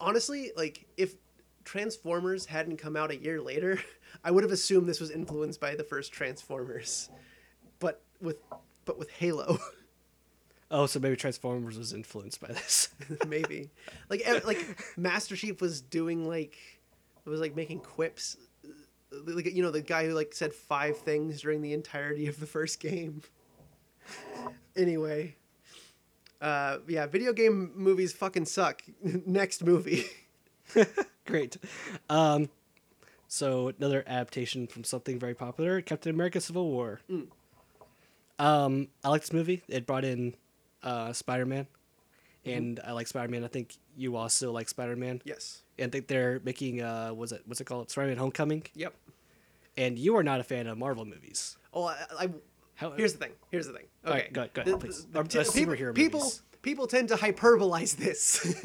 [0.00, 1.14] honestly like if
[1.64, 3.78] Transformers hadn't come out a year later,
[4.24, 7.10] I would have assumed this was influenced by the first Transformers,
[7.78, 8.36] but with
[8.84, 9.58] but with Halo.
[10.70, 12.88] oh, so maybe Transformers was influenced by this.
[13.26, 13.70] maybe
[14.08, 14.58] like like
[14.96, 16.56] master chief was doing like
[17.24, 20.96] it was like making quips uh, like you know the guy who like said five
[20.98, 23.22] things during the entirety of the first game
[24.76, 25.34] anyway
[26.40, 30.06] uh yeah video game movies fucking suck next movie
[31.28, 31.58] Great.
[32.08, 32.48] Um,
[33.28, 37.00] so another adaptation from something very popular, Captain America: Civil War.
[38.38, 39.62] Um, I like this movie.
[39.68, 40.34] It brought in
[40.82, 41.66] uh, Spider Man,
[42.44, 43.44] and I like Spider Man.
[43.44, 45.20] I think you also like Spider Man.
[45.24, 47.90] yes And I think they're making uh, was it what's it called?
[47.90, 48.62] Spider Man Homecoming.
[48.74, 48.94] yep
[49.76, 51.56] And you are not a fan of Marvel movies.
[51.74, 52.28] oh I, I
[52.76, 55.04] How, here's the thing here's the thing okay Alright, go ahead, go ahead, The- please.
[55.06, 56.42] the- the uh, people, superhero people movies.
[56.62, 58.64] people tend to hyperbolize this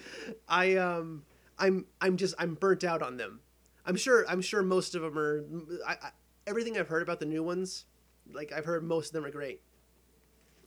[0.48, 1.24] i um
[1.58, 3.40] i'm i'm just i'm burnt out on them
[3.86, 5.44] i'm sure i'm sure most of them are
[5.86, 6.10] I, I,
[6.46, 7.84] everything i've heard about the new ones
[8.32, 9.60] like i've heard most of them are great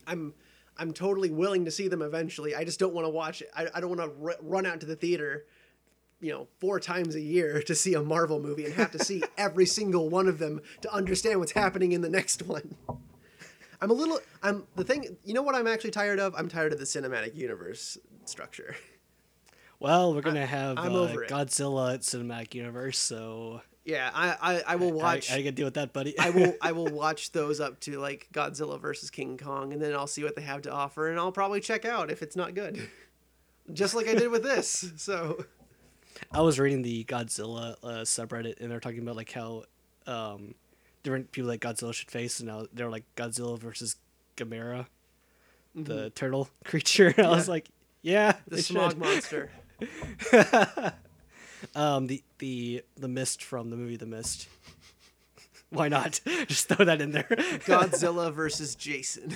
[0.05, 0.33] i'm
[0.77, 3.67] i'm totally willing to see them eventually i just don't want to watch it i,
[3.73, 5.45] I don't want to r- run out to the theater
[6.19, 9.23] you know four times a year to see a marvel movie and have to see
[9.37, 12.75] every single one of them to understand what's happening in the next one
[13.79, 14.19] I'm a little.
[14.41, 15.17] I'm the thing.
[15.23, 15.55] You know what?
[15.55, 16.33] I'm actually tired of.
[16.35, 18.75] I'm tired of the cinematic universe structure.
[19.79, 21.29] Well, we're gonna have I'm uh, over it.
[21.29, 25.31] Godzilla at cinematic universe, so Yeah, I I, I will watch.
[25.31, 26.17] I, I, gotta deal with that, buddy.
[26.17, 29.93] I will I will watch those up to like Godzilla versus King Kong, and then
[29.93, 32.53] I'll see what they have to offer, and I'll probably check out if it's not
[32.55, 32.89] good.
[33.71, 34.91] Just like I did with this.
[34.97, 35.45] So
[36.31, 39.63] I was reading the Godzilla uh, subreddit, and they're talking about like how
[40.07, 40.55] um,
[41.03, 43.95] different people that Godzilla should face, and now they're like Godzilla versus
[44.35, 44.87] Gamera,
[45.75, 47.13] the turtle creature.
[47.17, 47.51] I was Mm-hmm.
[47.51, 47.69] Like,
[48.01, 48.99] yeah, the smog should.
[48.99, 49.51] monster.
[51.75, 54.47] Um, the the the mist from the movie The Mist.
[55.69, 56.19] Why not?
[56.47, 57.27] Just throw that in there.
[57.65, 59.35] Godzilla versus Jason.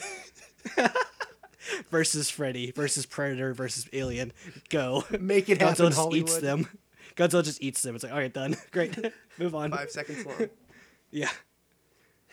[1.90, 4.34] versus Freddy versus Predator versus Alien.
[4.70, 5.04] Go.
[5.20, 6.30] Make it happen, Godzilla just Hollywood.
[6.30, 6.68] eats them.
[7.16, 7.96] Godzilla just eats them.
[7.96, 8.56] It's like, all right, done.
[8.72, 8.98] Great.
[9.40, 9.72] Move on.
[9.72, 10.50] Five seconds long.
[11.10, 11.30] Yeah.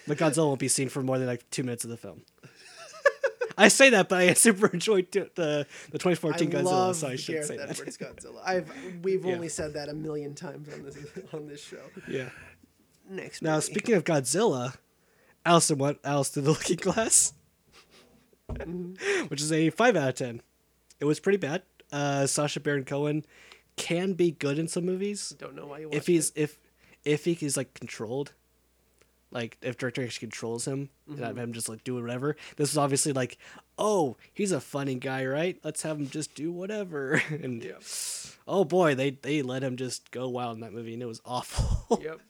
[0.06, 2.22] But Godzilla won't be seen for more than like two minutes of the film.
[3.58, 7.44] I say that, but I super enjoyed the the 2014 I Godzilla, so I should
[7.44, 7.68] say that.
[7.98, 8.40] Godzilla.
[8.44, 8.70] I've
[9.02, 9.34] we've Yeah.
[9.34, 10.96] only said that a million times on this
[11.32, 11.82] on this show.
[12.08, 12.30] yeah.
[13.10, 13.42] Next.
[13.42, 13.66] Now, movie.
[13.66, 14.76] speaking of Godzilla,
[15.70, 17.32] in what Alice through the Looking Glass,
[18.50, 19.26] Mm-hmm.
[19.26, 20.40] which is a five out of ten.
[21.00, 21.62] It was pretty bad.
[21.92, 23.24] Uh, Sacha Baron Cohen
[23.76, 25.88] can be good in some movies don't know why you.
[25.92, 26.42] if he's it.
[26.42, 26.58] if
[27.04, 28.32] if he is like controlled.
[29.30, 32.34] Like if director actually controls him and have him just like do whatever.
[32.56, 33.36] This is obviously like,
[33.78, 35.58] oh, he's a funny guy, right?
[35.62, 37.22] Let's have him just do whatever.
[37.30, 37.82] and Yep.
[38.46, 41.20] oh boy, they they let him just go wild in that movie, and it was
[41.26, 41.98] awful.
[42.02, 42.20] Yep.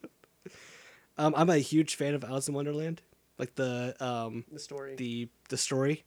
[1.18, 3.00] um, I'm a huge fan of Alice in Wonderland,
[3.38, 4.94] like the um The story.
[4.96, 6.04] the the story.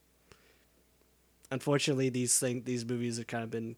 [1.52, 3.76] Unfortunately, these thing these movies have kind of been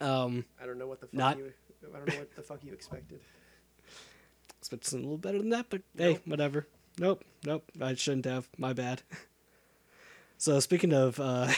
[0.00, 1.52] um I don't know what the fuck Not- you.
[1.82, 3.20] I don't know what the fuck you expected.
[4.82, 6.66] something a little better than that, but hey, whatever.
[6.98, 8.48] Nope, nope, I shouldn't have.
[8.58, 9.02] My bad.
[10.40, 11.52] So speaking of uh,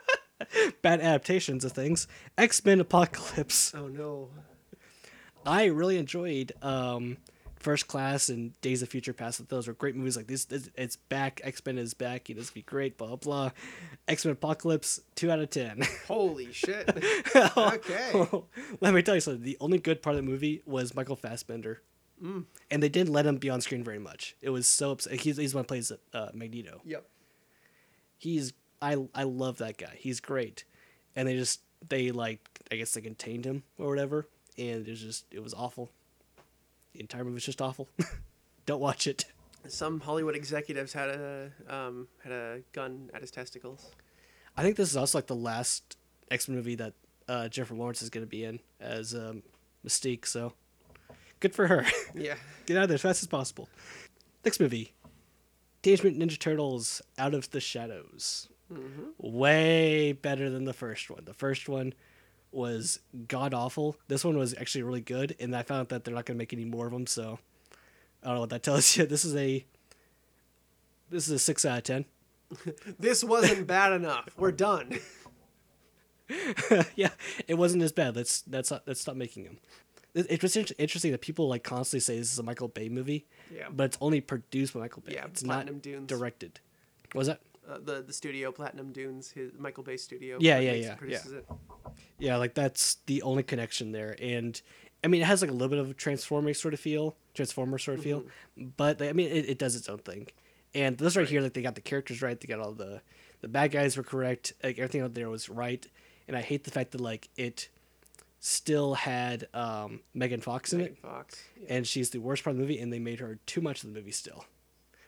[0.82, 2.08] bad adaptations of things,
[2.38, 3.74] X Men Apocalypse.
[3.74, 4.30] Oh no.
[5.44, 7.18] I really enjoyed um,
[7.56, 9.46] First Class and Days of Future Past.
[9.50, 10.16] Those were great movies.
[10.16, 11.42] Like this, this it's back.
[11.44, 12.30] X Men is back.
[12.30, 12.96] It is be great.
[12.96, 13.50] Blah blah.
[14.08, 15.82] X Men Apocalypse, two out of ten.
[16.06, 16.88] Holy shit.
[17.36, 18.26] Okay.
[18.80, 19.42] Let me tell you something.
[19.42, 21.82] The only good part of the movie was Michael Fassbender,
[22.20, 24.36] and they didn't let him be on screen very much.
[24.42, 25.20] It was so upset.
[25.20, 26.80] He's he's one who plays uh, Magneto.
[26.84, 27.04] Yep.
[28.16, 28.52] He's
[28.82, 29.96] I I love that guy.
[29.98, 30.64] He's great,
[31.14, 32.40] and they just they like
[32.70, 35.90] I guess they contained him or whatever, and it was just it was awful.
[36.92, 37.88] The entire movie was just awful.
[38.66, 39.26] Don't watch it.
[39.66, 43.90] Some Hollywood executives had a um had a gun at his testicles.
[44.56, 45.96] I think this is also like the last
[46.30, 46.94] X Men movie that
[47.28, 49.42] uh, Jennifer Lawrence is going to be in as um,
[49.86, 50.26] Mystique.
[50.26, 50.54] So
[51.40, 51.86] good for her.
[52.14, 52.34] Yeah.
[52.66, 53.68] Get out of there as fast as possible.
[54.44, 54.92] Next movie,
[55.82, 58.48] Teenage Mutant Ninja Turtles: Out of the Shadows.
[58.72, 59.02] Mm-hmm.
[59.18, 61.24] Way better than the first one.
[61.24, 61.94] The first one
[62.52, 63.96] was god awful.
[64.08, 66.38] This one was actually really good, and I found out that they're not going to
[66.38, 67.06] make any more of them.
[67.06, 67.38] So
[68.22, 69.06] I don't know what that tells you.
[69.06, 69.64] This is a
[71.10, 72.04] this is a six out of ten.
[72.98, 74.30] This wasn't bad enough.
[74.38, 74.98] We're done.
[76.96, 77.10] yeah,
[77.46, 78.16] it wasn't as bad.
[78.16, 79.58] Let's let's not, let's stop making them.
[80.18, 83.26] It, it was interesting that people like constantly say this is a Michael Bay movie,
[83.54, 83.68] Yeah.
[83.70, 85.14] but it's only produced by Michael Bay.
[85.14, 86.06] Yeah, it's Platinum not Dunes.
[86.08, 86.60] directed.
[87.14, 87.40] Was that?
[87.68, 90.38] Uh, the the studio Platinum Dunes, his Michael Bay studio.
[90.40, 91.44] Yeah, yeah, makes- yeah, it.
[92.18, 94.60] Yeah, like that's the only connection there, and
[95.04, 97.78] I mean it has like a little bit of a transforming sort of feel, transformer
[97.78, 98.24] sort of feel,
[98.56, 100.28] but I mean it, it does its own thing.
[100.74, 103.02] And this right, here, like they got the characters right, they got all the
[103.42, 105.86] the bad guys were correct, like everything out there was right,
[106.26, 107.68] and I hate the fact that like it
[108.40, 111.42] still had um, Megan Fox in Megan it, Fox.
[111.60, 111.74] Yeah.
[111.76, 113.92] and she's the worst part of the movie, and they made her too much of
[113.92, 114.44] the movie still.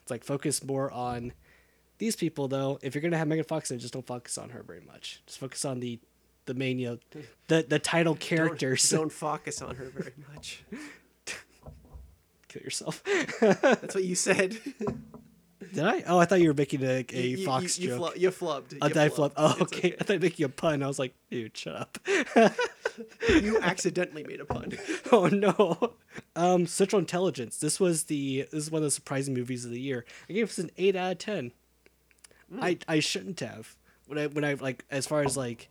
[0.02, 1.32] It's like focus more on
[1.98, 2.78] these people though.
[2.82, 5.22] If you're gonna have Megan Fox in it, just don't focus on her very much.
[5.26, 5.98] Just focus on the
[6.46, 8.88] the main, you know, the the title Don't- characters.
[8.90, 10.64] Don't, focus on her very much.
[12.48, 13.02] Kill yourself.
[13.40, 14.58] That's what you said.
[15.74, 16.02] Did I?
[16.06, 18.14] Oh, I thought you were making a, a You- Fox you, you, joke.
[18.18, 18.76] you flubbed.
[18.82, 19.32] I You I flubbed.
[19.36, 19.94] Oh, It's okay.
[20.00, 20.82] I thought you were making a pun.
[20.82, 21.98] I was like, dude, shut up.
[23.28, 24.72] You accidentally made a pun.
[25.12, 25.95] oh no.
[26.36, 27.59] Um, Central Intelligence.
[27.59, 30.05] This was the this is one of the surprising movies of the year.
[30.28, 31.53] I gave this an eight out of ten.
[32.61, 33.76] I I shouldn't have.
[34.07, 35.68] When I when I like as far as like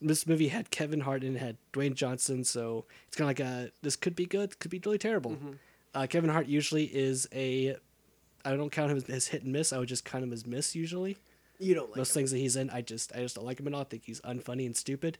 [0.00, 3.40] this movie had Kevin Hart and it had Dwayne Johnson, so it's kind of like
[3.40, 5.36] a this could be good, could be really terrible.
[5.94, 7.76] Uh, Kevin Hart usually is a
[8.44, 9.72] I don't count him as, as hit and miss.
[9.72, 11.16] I would just count him as miss usually.
[11.60, 12.20] You don't like Most him.
[12.20, 13.80] things that he's in, I just I just don't like him at all.
[13.80, 15.18] I think he's unfunny and stupid,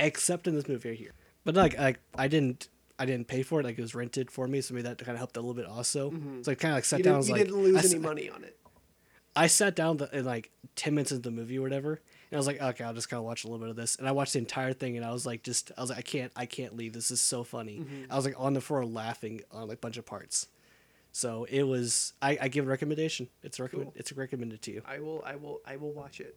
[0.00, 1.12] except in this movie right here.
[1.44, 3.64] But like I I didn't I didn't pay for it.
[3.64, 5.66] Like it was rented for me, so maybe that kind of helped a little bit
[5.66, 6.10] also.
[6.10, 6.42] Mm-hmm.
[6.42, 7.20] So I kind of like sat You down.
[7.20, 8.56] didn't, you like, didn't lose I, any money on it.
[9.36, 12.36] I sat down the, in like ten minutes into the movie or whatever, and I
[12.36, 13.96] was like, okay, I'll just kind of watch a little bit of this.
[13.96, 16.02] And I watched the entire thing, and I was like, just I was like, I
[16.02, 16.92] can't I can't leave.
[16.92, 17.78] This is so funny.
[17.78, 18.12] Mm-hmm.
[18.12, 20.48] I was like on the floor laughing on like a bunch of parts.
[21.12, 22.12] So it was.
[22.20, 23.28] I, I give a recommendation.
[23.42, 23.92] It's a recommend.
[23.92, 23.94] Cool.
[23.96, 24.82] It's recommended to you.
[24.86, 25.22] I will.
[25.24, 25.60] I will.
[25.66, 26.36] I will watch it.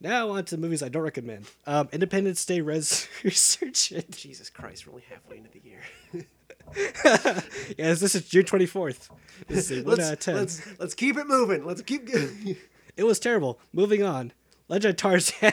[0.00, 1.46] Now on to the movies I don't recommend.
[1.66, 3.08] Um, Independence Day Res.
[3.22, 5.80] Jesus Christ, we're only halfway into the year.
[7.78, 9.08] yes, this is June twenty fourth.
[9.48, 10.34] This is let's, out of ten.
[10.36, 11.64] let's let's keep it moving.
[11.64, 12.10] Let's keep.
[12.10, 12.56] going.
[12.96, 13.60] It was terrible.
[13.74, 14.32] Moving on.
[14.68, 15.52] Legend of Tarzan.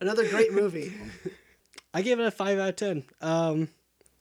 [0.00, 0.90] Another great movie.
[1.92, 3.04] I gave it a five out of ten.
[3.20, 3.68] Um,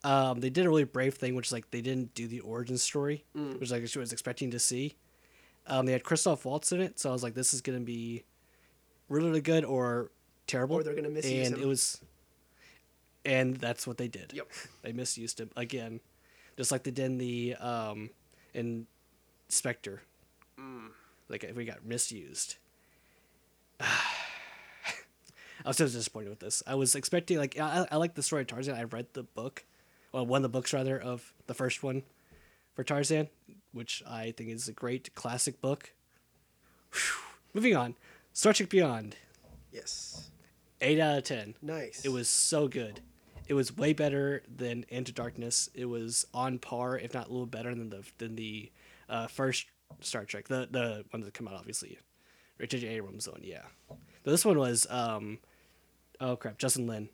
[0.04, 2.78] um, they did a really brave thing, which is like they didn't do the origin
[2.78, 3.58] story, Mm.
[3.58, 4.96] which like I was expecting to see.
[5.66, 8.24] Um, they had Christoph Waltz in it, so I was like, this is gonna be
[9.10, 10.12] really, good or
[10.48, 10.78] terrible.
[10.78, 11.64] Or they're gonna misuse and him.
[11.64, 12.02] it was,
[13.24, 14.34] and that's what they did.
[14.34, 14.48] Yep.
[14.84, 16.00] They misused him again,
[16.58, 18.10] just like they did in the um,
[18.54, 18.88] in
[19.50, 20.04] Spectre.
[20.60, 20.90] Mm.
[21.30, 22.56] Like we got misused.
[25.66, 26.62] I was so disappointed with this.
[26.68, 28.76] I was expecting like I, I like the story of Tarzan.
[28.76, 29.66] I read the book,
[30.12, 32.04] well, one of the books rather of the first one
[32.76, 33.30] for Tarzan,
[33.72, 35.94] which I think is a great classic book.
[36.92, 37.22] Whew.
[37.54, 37.96] Moving on,
[38.36, 39.16] Star Trek Beyond,
[39.72, 40.30] Yes.
[40.82, 41.56] eight out of ten.
[41.62, 42.04] Nice.
[42.04, 43.00] It was so good.
[43.48, 45.70] It was way better than Into Darkness.
[45.74, 48.72] It was on par, if not a little better than the than the
[49.08, 49.68] uh, first
[50.02, 51.98] Star Trek, the the one that came out obviously,
[52.58, 52.88] Richard J.
[52.90, 53.40] Abrams one.
[53.42, 55.40] Yeah, but this one was um,
[56.20, 57.08] oh crap, Justin Lin.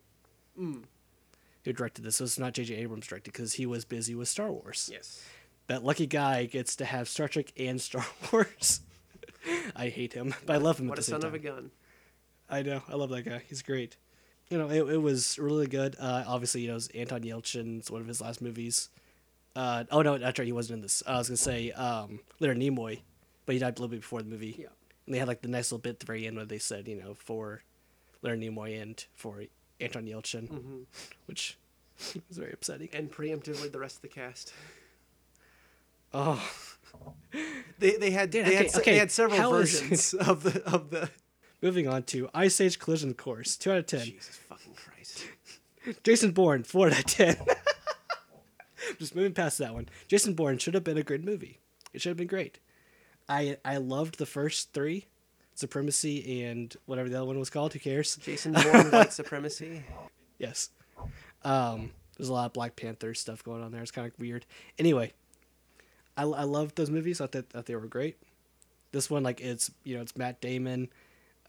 [0.56, 2.16] Who directed this?
[2.16, 2.74] So it's not J.J.
[2.74, 4.90] Abrams directed because he was busy with Star Wars.
[4.92, 5.24] Yes.
[5.68, 8.80] That lucky guy gets to have Star Trek and Star Wars.
[9.76, 11.28] I hate him, but I love him What at a son time.
[11.28, 11.70] of a gun.
[12.50, 12.82] I know.
[12.88, 13.42] I love that guy.
[13.48, 13.96] He's great.
[14.48, 15.96] You know, it, it was really good.
[15.98, 17.78] Uh, obviously, you know, it was Anton Yelchin.
[17.78, 18.90] It's one of his last movies.
[19.56, 20.46] Uh, oh no, that's right.
[20.46, 21.02] He wasn't in this.
[21.06, 23.00] I was gonna say um, Leonard Nimoy,
[23.46, 24.56] but he died a little bit before the movie.
[24.58, 24.66] Yeah.
[25.06, 26.86] And they had like the nice little bit at the very end where they said,
[26.88, 27.62] you know, for
[28.22, 29.42] Leonard Nimoy and for
[29.80, 30.76] Anton Yelchin, Mm-hmm.
[31.26, 31.56] which
[32.28, 32.88] was very upsetting.
[32.92, 34.52] And preemptively the rest of the cast.
[36.14, 36.42] Oh,
[37.78, 40.62] They they had Dude, they, okay, had, okay, they had several how versions of the
[40.64, 41.10] of the
[41.60, 43.56] moving on to Ice Age Collision Course.
[43.56, 44.04] Two out of ten.
[44.04, 45.24] Jesus fucking Christ.
[46.04, 47.36] Jason Bourne, four out of ten.
[48.98, 49.88] Just moving past that one.
[50.08, 51.58] Jason Bourne should have been a good movie.
[51.92, 52.58] It should have been great.
[53.28, 55.06] I I loved the first three,
[55.54, 57.72] Supremacy and whatever the other one was called.
[57.72, 58.16] Who cares?
[58.16, 59.82] Jason Bourne white supremacy.
[60.38, 60.70] Yes.
[61.44, 63.82] Um, there's a lot of Black Panther stuff going on there.
[63.82, 64.46] It's kind of weird.
[64.78, 65.12] Anyway,
[66.16, 67.20] I, I loved those movies.
[67.20, 68.16] I thought that they were great.
[68.92, 70.88] This one, like, it's you know, it's Matt Damon,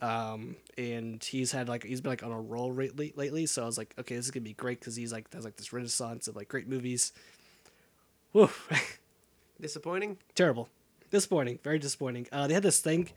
[0.00, 3.12] um, and he's had like he's been like on a roll lately.
[3.16, 5.44] Lately, so I was like, okay, this is gonna be great because he's like has
[5.44, 7.12] like this renaissance of like great movies.
[8.32, 8.48] Woo,
[9.60, 10.16] Disappointing?
[10.34, 10.68] terrible,
[11.10, 12.26] disappointing, very disappointing.
[12.32, 13.10] Uh, they had this thing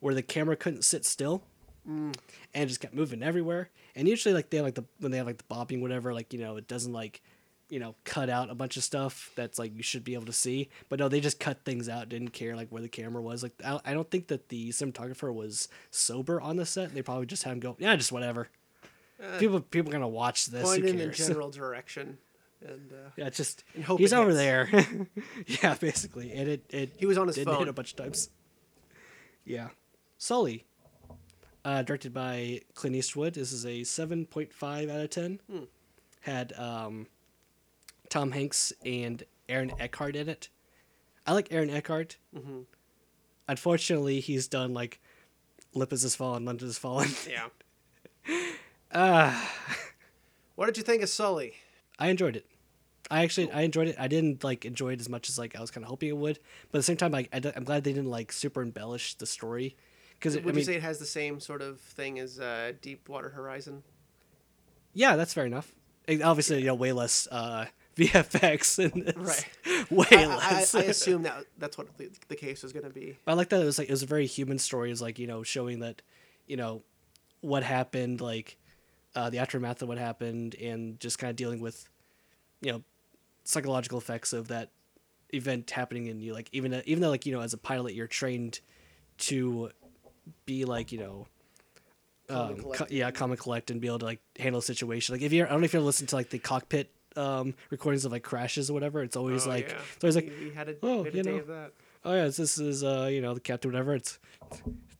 [0.00, 1.42] where the camera couldn't sit still
[1.86, 2.14] Mm.
[2.54, 3.68] and just kept moving everywhere.
[3.94, 6.38] And usually, like they like the when they have like the bobbing, whatever, like you
[6.38, 7.20] know, it doesn't like
[7.74, 10.32] you know cut out a bunch of stuff that's like you should be able to
[10.32, 10.68] see.
[10.88, 12.08] But no, they just cut things out.
[12.08, 13.42] Didn't care like where the camera was.
[13.42, 16.94] Like I, I don't think that the cinematographer was sober on the set.
[16.94, 18.48] They probably just had him go, yeah, just whatever.
[19.40, 20.62] people people are gonna watch this.
[20.62, 22.18] Point in the general direction.
[22.66, 24.38] And uh, yeah, just And hope he's over hits.
[24.38, 24.86] there.
[25.62, 27.58] yeah, basically, and it it He was on his phone.
[27.58, 28.30] hit a bunch of times.
[29.44, 29.68] Yeah,
[30.16, 30.64] Sully,
[31.64, 33.34] uh, directed by Clint Eastwood.
[33.34, 35.40] This is a seven point five out of ten.
[35.50, 35.64] Hmm.
[36.20, 37.06] Had um,
[38.14, 40.48] Tom Hanks and Aaron Eckhart in it.
[41.26, 42.16] I like Aaron Eckhart.
[42.32, 42.60] Mm-hmm.
[43.48, 45.00] Unfortunately, he's done like
[45.74, 47.08] Olympus Has Fallen, London Has Fallen.
[47.28, 47.48] yeah.
[48.96, 49.52] Ah.
[50.54, 51.54] What did you think of Sully?
[51.98, 52.46] I enjoyed it.
[53.10, 53.96] I actually I enjoyed it.
[53.98, 56.16] I didn't like enjoy it as much as like I was kind of hoping it
[56.16, 56.38] would,
[56.70, 59.26] but at the same time, like I, am glad they didn't like super embellish the
[59.26, 59.74] story
[60.12, 63.30] because Would I you say it has the same sort of thing as uh, Deepwater
[63.30, 63.82] Horizon?
[64.92, 65.74] yeah, that's fair enough.
[66.06, 69.90] And obviously, you know, way less uh, VFX in this, Right.
[69.90, 70.74] way I, I, less.
[70.74, 73.16] I assume that that's what the, the case was going to be.
[73.24, 74.90] But I like that it was like it was a very human story.
[74.90, 76.02] Was like you know showing that,
[76.46, 76.82] you know,
[77.40, 78.56] what happened, like
[79.14, 81.88] uh, the aftermath of what happened, and just kind of dealing with,
[82.60, 82.82] you know,
[83.44, 84.70] psychological effects of that
[85.32, 86.32] event happening in you.
[86.32, 88.60] Like even even though like you know as a pilot you're trained
[89.18, 89.70] to
[90.46, 91.26] be like you know.
[92.30, 95.14] Um, co- yeah, and collect and be able to like handle a situation.
[95.14, 97.54] Like if you're, I don't know if you ever listen to like the cockpit um,
[97.70, 99.02] recordings of like crashes or whatever.
[99.02, 99.78] It's always Oh, like, yeah.
[99.94, 101.36] it's always like, we, we had a, oh, had a you day know.
[101.38, 101.72] of that.
[102.04, 103.94] oh yeah, this is uh you know the captain whatever.
[103.94, 104.18] It's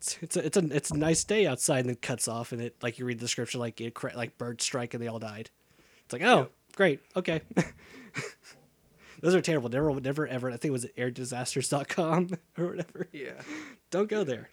[0.00, 2.60] it's it's a, it's a it's a nice day outside and then cuts off and
[2.62, 5.18] it like you read the description like it cra- like bird strike and they all
[5.18, 5.50] died.
[6.04, 7.40] It's like oh great okay.
[9.20, 9.70] Those are terrible.
[9.70, 10.48] Never never ever.
[10.50, 13.08] I think it was airdisasters.com or whatever.
[13.12, 13.40] Yeah.
[13.90, 14.50] Don't go there.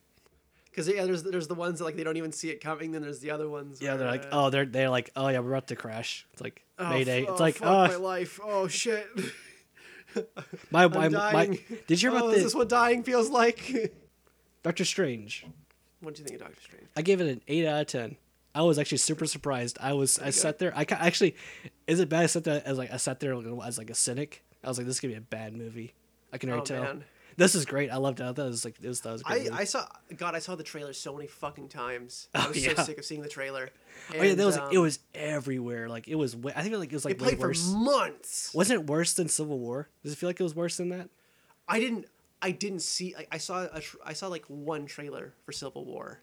[0.72, 2.91] Because yeah, there's there's the ones that like they don't even see it coming.
[2.91, 3.82] Then there's the other ones.
[3.82, 6.26] Yeah, they're like oh they're they're like oh yeah we're about to crash.
[6.34, 7.24] It's like oh, Mayday.
[7.24, 8.39] f- it's oh, like oh my life.
[8.43, 9.07] Oh shit.
[10.72, 11.59] my I'm my, my.
[11.88, 13.93] Did you hear oh, about is this what dying feels like?
[14.63, 15.45] Doctor Strange?
[15.99, 16.88] what do you think of Doctor Strange?
[16.95, 18.17] I gave it an eight out of ten.
[18.53, 19.78] I was actually super surprised.
[19.80, 20.74] I was I sat there.
[20.76, 21.36] I actually,
[21.88, 22.24] is it bad?
[22.24, 24.43] I sat there as like I sat there as like a cynic.
[24.63, 25.93] I was like, this is gonna be a bad movie.
[26.34, 26.84] I can already Oh, tell.
[26.84, 27.03] man.
[27.38, 27.89] This is great.
[27.91, 28.23] I loved it.
[28.23, 29.47] I thought it was like it was, that was I.
[29.53, 29.86] I saw
[30.17, 30.36] God.
[30.36, 32.27] I saw the trailer so many fucking times.
[32.36, 32.73] I Oh, was yeah.
[32.75, 33.69] so sick of seeing the trailer.
[34.11, 35.88] oh yeah, that And, was like, it um, was everywhere.
[35.89, 36.36] Like it was.
[36.55, 38.53] I think like it was like It played for months.
[38.53, 39.89] Wasn't it worse than Civil War?
[40.03, 41.09] Does it feel like it was worse than that?
[41.67, 42.05] I didn't.
[42.41, 43.15] I didn't see.
[43.17, 43.67] I, I saw.
[43.71, 46.19] A, tr- I saw like one trailer for Civil War.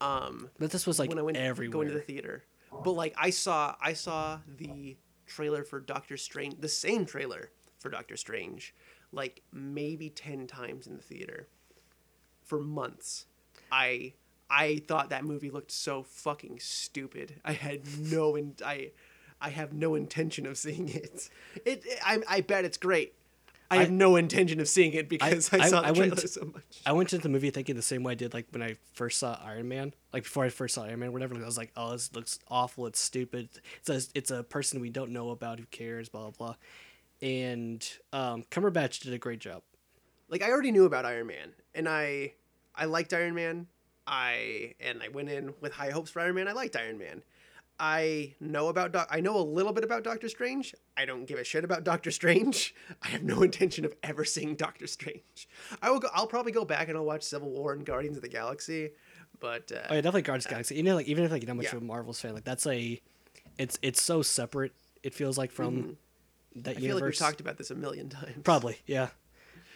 [0.00, 1.72] Um, But this was like when I went everywhere.
[1.72, 2.44] going to the theater.
[2.84, 3.74] But like I saw.
[3.80, 4.96] I saw the
[5.26, 6.60] trailer for Doctor Strange.
[6.60, 8.74] The same trailer for Doctor Strange,
[9.14, 11.48] like maybe ten times in the theater.
[12.44, 13.26] For months,
[13.72, 14.12] I
[14.50, 17.40] I thought that movie looked so fucking stupid.
[17.44, 18.90] I had no in, I
[19.40, 21.30] I have no intention of seeing it.
[21.64, 23.14] It, I I bet it's great.
[23.70, 26.28] I have no intention of seeing it because I, I- saw the I trailer went-
[26.30, 26.80] so much.
[26.86, 29.18] I went into the movie thinking the same way I did like when I first
[29.18, 29.94] saw Iron Man.
[30.12, 31.34] Like before I first saw Iron Man, or whatever.
[31.34, 32.86] I was like, "Oh, this looks awful.
[32.86, 33.48] It's stupid.
[33.80, 35.58] It's a it's a person we don't know about.
[35.58, 36.10] Who cares?
[36.10, 36.54] Blah blah blah."
[37.22, 39.62] And um, Cumberbatch did a great job.
[40.28, 42.34] like I already knew about Iron Man, and I
[42.74, 43.66] I liked Iron Man.
[44.06, 46.48] I and I went in with high hopes for Iron Man.
[46.48, 47.22] I liked Iron Man.
[47.80, 49.08] I know about Doc.
[49.10, 50.74] I know a little bit about Doctor Strange.
[50.96, 52.74] I don't give a shit about Doctor Strange.
[53.02, 55.48] I have no intention of ever seeing Doctor Strange.
[55.82, 56.00] I will.
[56.00, 58.90] Go, I'll probably go back and I'll watch Civil War and Guardians of the Galaxy,
[59.40, 60.74] but uh, Oh yeah, definitely Guardians of the Galaxy.
[60.76, 61.76] You know, like even if like you're not much Yeah.
[61.76, 63.00] of a Marvel's fan, like that's a,
[63.58, 64.72] it's it's so separate.
[65.02, 65.96] It feels like from
[66.56, 66.76] that.
[66.76, 68.36] I feel like we've talked about this a million times.
[68.42, 69.08] Probably, yeah.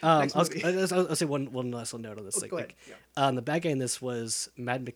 [0.01, 0.63] Um, Next I was, movie.
[0.63, 2.37] I was, I'll say one one last little note on this.
[2.41, 2.51] Oh, ahead.
[2.53, 2.75] Like,
[3.17, 4.95] um, the bad guy in this was Mad Mc,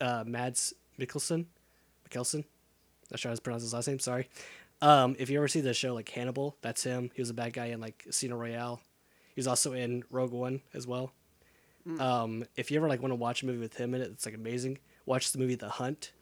[0.00, 1.44] uh, Mads Mikkelsen,
[2.08, 2.44] Mikkelsen.
[3.10, 3.98] Not sure how to pronounce his last name.
[3.98, 4.26] Sorry.
[4.80, 7.10] Um, if you ever see the show like Hannibal, that's him.
[7.14, 8.80] He was a bad guy in like Casino Royale.
[9.34, 11.12] He was also in Rogue One as well.
[11.84, 12.00] Hmm.
[12.00, 14.24] Um, if you ever like want to watch a movie with him in it, it's
[14.24, 14.78] like amazing.
[15.04, 16.12] Watch the movie The Hunt.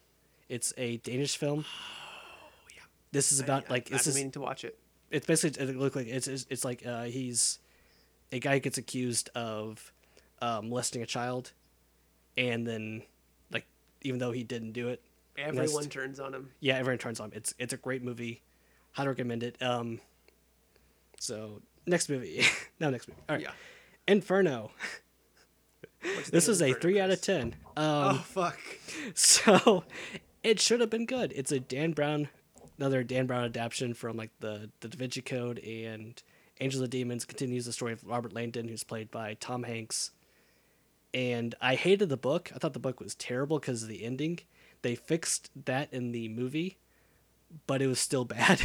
[0.49, 1.65] It's a Danish film.
[1.79, 2.83] Oh, yeah.
[3.13, 4.77] This is about I- like I've this been is meaning to watch it.
[5.11, 7.59] It's basically it look like it's it's, it's like uh, he's
[8.33, 9.93] a guy gets accused of
[10.43, 11.53] um, molesting a child,
[12.37, 13.03] and then
[13.51, 13.67] like
[14.03, 15.03] even though he didn't do it,
[15.39, 15.91] Everyone Next.
[15.91, 16.51] turns on him.
[16.61, 17.33] yeah, everyone turns on him.
[17.37, 18.43] It's it's a great movie.
[18.93, 19.61] Highly recommend it.
[19.63, 20.01] Um,
[21.21, 22.43] so next movie,
[22.81, 23.21] no next movie.
[23.29, 23.53] All right, Yeah.
[24.09, 24.71] Inferno.
[26.31, 27.57] This was a Inferno, three out of ten.
[27.77, 28.59] Oh Um, fuck.
[29.15, 29.83] so
[30.45, 31.33] it should have been good.
[31.35, 32.29] It's a Dan Brown,
[32.79, 36.23] another Dan Brown adaptation from like the the Da Vinci Code and
[36.61, 37.25] Angel of the Demons.
[37.25, 40.11] Continues the story of Robert Langdon, who's played by Tom Hanks.
[41.15, 42.51] And I hated the book.
[42.55, 44.41] I thought the book was terrible because of the ending.
[44.83, 46.77] They fixed that in the movie,
[47.67, 48.61] but it was still bad.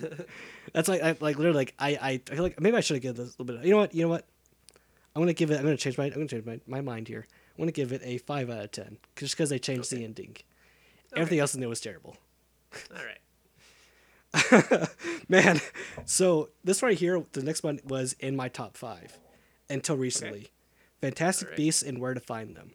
[0.72, 3.02] That's like I, like literally like I, I I feel like maybe I should have
[3.02, 3.64] given this a little bit.
[3.64, 3.94] You know what?
[3.94, 4.26] You know what?
[5.14, 5.56] I'm gonna give it.
[5.56, 6.04] I'm gonna change my.
[6.06, 7.26] I'm gonna change my, my mind here.
[7.56, 10.36] I'm gonna give it a five out of ten, just because they changed the ending.
[11.16, 12.16] Everything else in there was terrible.
[12.96, 13.18] All right.
[15.28, 15.60] Man,
[16.04, 19.18] so this right here, the next one was in my top five
[19.68, 20.48] until recently.
[21.00, 21.56] Fantastic Alright.
[21.56, 22.72] Beasts and Where to Find Them.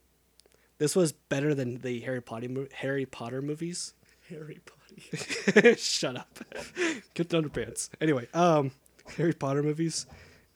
[0.77, 3.93] This was better than the Harry Potter mo- Harry Potter movies.
[4.29, 5.75] Harry Potter.
[5.77, 6.39] Shut up.
[7.13, 7.89] Get the underpants.
[8.01, 8.71] Anyway, um,
[9.17, 10.05] Harry Potter movies.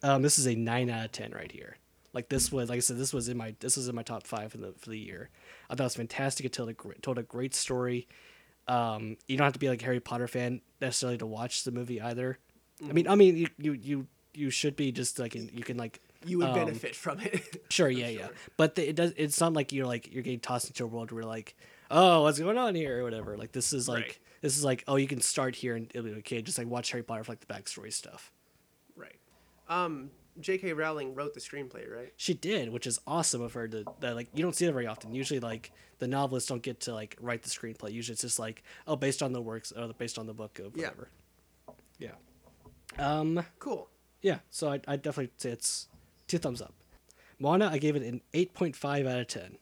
[0.01, 1.77] Um, this is a nine out of ten right here.
[2.13, 4.25] Like this was, like I said, this was in my this was in my top
[4.25, 5.29] five for the for the year.
[5.69, 6.45] I thought it was fantastic.
[6.45, 8.07] It told a told a great story.
[8.69, 11.71] Um, you don't have to be like a Harry Potter fan necessarily to watch the
[11.71, 12.37] movie either.
[12.87, 15.75] I mean, I mean, you you you, you should be just like in, you can
[15.77, 17.63] like You would Um, benefit from it.
[17.69, 18.27] Sure, yeah, yeah.
[18.57, 19.13] But the, it does.
[19.17, 21.55] It's not like you're like you're getting tossed into a world where like,
[21.91, 23.35] oh, what's going on here or whatever.
[23.37, 24.19] Like this is like Right.
[24.41, 26.41] this is like oh, you can start here and it'll be okay.
[26.41, 28.31] Just like watch Harry Potter for like the backstory stuff.
[28.95, 29.15] right.
[29.67, 30.09] Um,
[30.41, 30.73] J.K.
[30.73, 32.13] Rowling wrote the screenplay, right?
[32.17, 34.15] She did, which is awesome of her to that.
[34.15, 35.13] Like you don't see that very often.
[35.13, 37.91] Usually, like the novelists don't get to like write the screenplay.
[37.91, 40.75] Usually, it's just like oh, based on the works or based on the book of
[40.75, 40.87] Yeah.
[40.89, 41.09] whatever.
[41.99, 42.11] Yeah.
[42.97, 43.43] Um.
[43.59, 43.89] Cool.
[44.21, 44.39] Yeah.
[44.49, 45.87] So I I definitely say it's
[46.27, 46.73] two thumbs up.
[47.39, 49.57] Moana, I gave it an eight point five out of ten.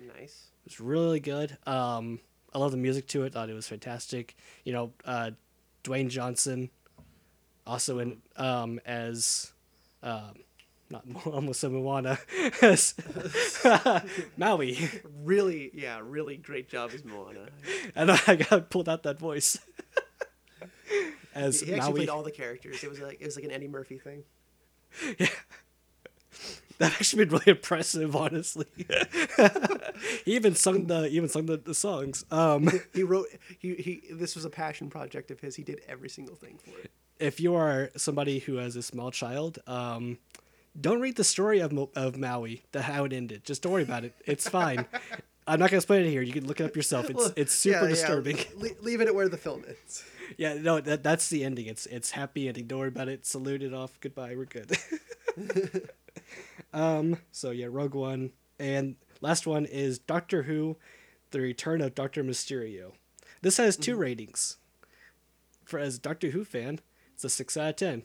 [0.00, 0.48] Nice.
[0.64, 1.56] It was really good.
[1.66, 2.20] Um,
[2.54, 3.32] I love the music to it.
[3.32, 4.36] Thought it was fantastic.
[4.64, 5.30] You know, uh,
[5.84, 6.70] Dwayne Johnson,
[7.66, 9.51] also in um, as
[10.02, 10.34] um,
[10.90, 12.18] not almost Moana
[14.36, 14.78] Maui,
[15.22, 17.46] Really, yeah, really great job as Moana.
[17.94, 19.58] and I got pulled out that voice
[21.34, 21.92] as He actually Maui.
[22.00, 22.82] played all the characters.
[22.84, 24.24] It was like it was like an Eddie Murphy thing.
[25.18, 25.28] Yeah.
[26.78, 28.66] That actually been really impressive, honestly.
[30.24, 32.24] he even sung the he even sung the, the songs.
[32.30, 33.26] Um, He wrote
[33.58, 34.02] he he.
[34.12, 35.54] This was a passion project of his.
[35.54, 36.90] He did every single thing for it.
[37.22, 40.18] If you are somebody who has a small child, um,
[40.78, 43.44] don't read the story of Mo- of Maui, the how it ended.
[43.44, 44.14] Just don't worry about it.
[44.26, 44.86] It's fine.
[45.46, 46.22] I'm not gonna explain it here.
[46.22, 47.10] You can look it up yourself.
[47.10, 48.38] It's Well, it's super yeah, yeah, disturbing.
[48.56, 50.04] le- leave it at where the film is.
[50.38, 51.66] Yeah, no, that that's the ending.
[51.66, 52.66] It's it's happy ending.
[52.66, 53.26] Don't worry about it.
[53.26, 53.98] Salute it off.
[54.00, 54.34] Goodbye.
[54.36, 54.76] We're good.
[56.72, 57.18] um.
[57.32, 60.76] So yeah, Rogue One, and last one is Doctor Who,
[61.32, 62.92] The Return of Doctor Mysterio.
[63.42, 64.56] This has 2 ratings.
[65.64, 66.78] For as a Doctor Who fan,
[67.24, 68.02] it's a six out of ten.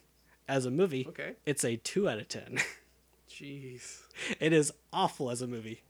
[0.48, 1.34] As a movie, Okay.
[1.46, 2.60] it's a two out of ten.
[3.30, 4.02] Jeez.
[4.40, 5.82] it is awful as a movie.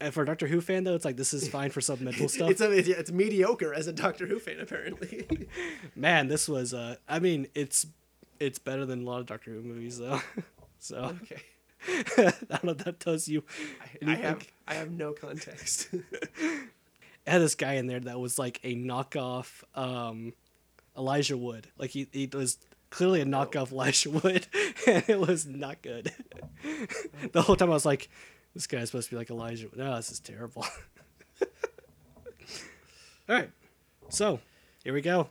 [0.00, 2.50] And for a Doctor Who fan though, it's like this is fine for supplemental stuff.
[2.50, 5.26] It's a, it's, it's mediocre as a Doctor Who fan apparently.
[5.96, 7.86] Man, this was uh I mean, it's
[8.38, 10.20] it's better than a lot of Doctor Who movies though.
[10.78, 11.42] so okay.
[11.88, 13.42] I don't know if that tells you
[14.06, 15.88] I, I have I have no context.
[15.92, 16.02] it
[17.26, 20.32] had this guy in there that was like a knockoff um
[20.96, 21.68] Elijah Wood.
[21.78, 22.58] Like he, he was
[22.90, 24.46] clearly a knockoff Elijah Wood,
[24.86, 26.12] and it was not good.
[27.32, 28.08] the whole time I was like,
[28.54, 30.66] "This guy's supposed to be like Elijah." No, this is terrible.
[33.28, 33.50] All right,
[34.08, 34.40] so
[34.84, 35.28] here we go.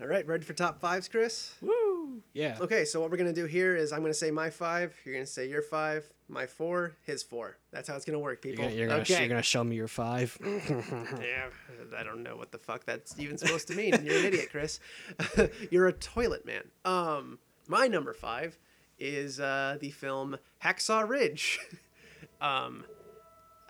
[0.00, 1.54] All right, ready for top fives, Chris?
[1.60, 1.83] Woo!
[2.32, 2.58] Yeah.
[2.60, 5.26] Okay, so what we're gonna do here is I'm gonna say my five, you're gonna
[5.26, 7.58] say your five, my four, his four.
[7.70, 8.66] That's how it's gonna work, You're people.
[8.66, 9.20] gonna, you're, gonna, okay.
[9.20, 10.36] you're gonna show me your five.
[10.44, 11.48] Yeah,
[11.96, 13.92] I don't know what the fuck that's even supposed to mean.
[14.04, 14.80] You're an idiot, Chris.
[15.70, 16.62] You're a toilet man.
[16.84, 17.38] Um,
[17.68, 18.58] my number five
[18.98, 21.58] is uh, the film Hacksaw Ridge.
[22.40, 22.84] um,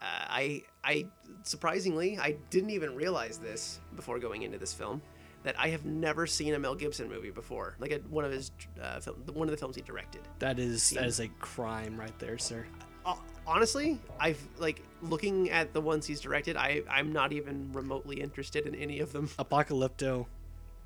[0.00, 1.06] uh, I I
[1.42, 5.00] surprisingly I didn't even realize this before going into this film
[5.44, 7.76] that I have never seen a Mel Gibson movie before.
[7.78, 8.50] Like a, one of his
[8.82, 10.22] uh, film, one of the films he directed.
[10.40, 12.66] That is that is a crime right there, sir.
[13.06, 13.14] Uh,
[13.46, 16.56] honestly, I've like looking at the ones he's directed.
[16.56, 19.28] I I'm not even remotely interested in any of them.
[19.38, 20.26] Apocalypto,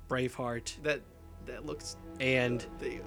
[0.09, 1.01] Braveheart, That
[1.45, 2.99] that looks and the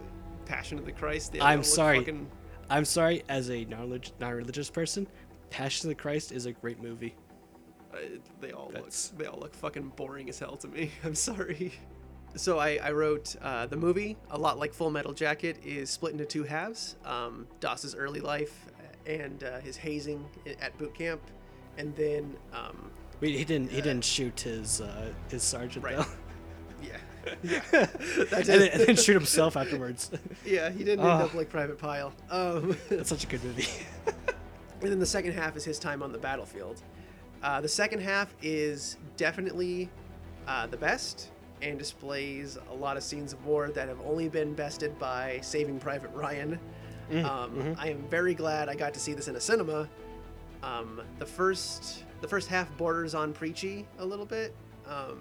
[0.46, 1.36] Passion of the Christ.
[1.40, 1.98] I'm sorry.
[2.00, 2.28] fucking-
[2.70, 5.06] I'm sorry, as a non-relig- non-religious person,
[5.50, 7.14] Passion of the Christ is a great movie.
[7.94, 7.98] Uh,
[8.40, 10.90] they all That's- look they all look fucking boring as hell to me.
[11.04, 11.72] I'm sorry.
[12.34, 16.12] So I, I wrote uh, the movie a lot like Full Metal Jacket is split
[16.12, 16.96] into two halves.
[17.04, 18.66] Um, Doss's early life
[19.06, 20.24] and uh, his hazing
[20.60, 21.20] at boot camp,
[21.76, 22.90] and then um,
[23.20, 23.70] We, he didn't.
[23.70, 25.96] He didn't shoot his uh, his sergeant Right.
[25.98, 26.06] though,
[26.82, 26.96] yeah,
[27.42, 30.10] yeah, and, then, and then shoot himself afterwards.
[30.46, 30.70] yeah.
[30.70, 31.24] He didn't end Ah.
[31.24, 32.12] up like Private Pile.
[32.30, 33.66] Um, That's such a good movie.
[34.80, 36.80] And then the second half is his time on the battlefield.
[37.42, 39.90] Uh, the second half is definitely
[40.46, 44.54] uh, the best and displays a lot of scenes of war that have only been
[44.54, 46.58] bested by Saving Private Ryan.
[47.24, 49.88] um, I am very glad I got to see this in a cinema.
[50.62, 54.54] Um, the first the first half borders on preachy a little bit,
[54.88, 55.20] um,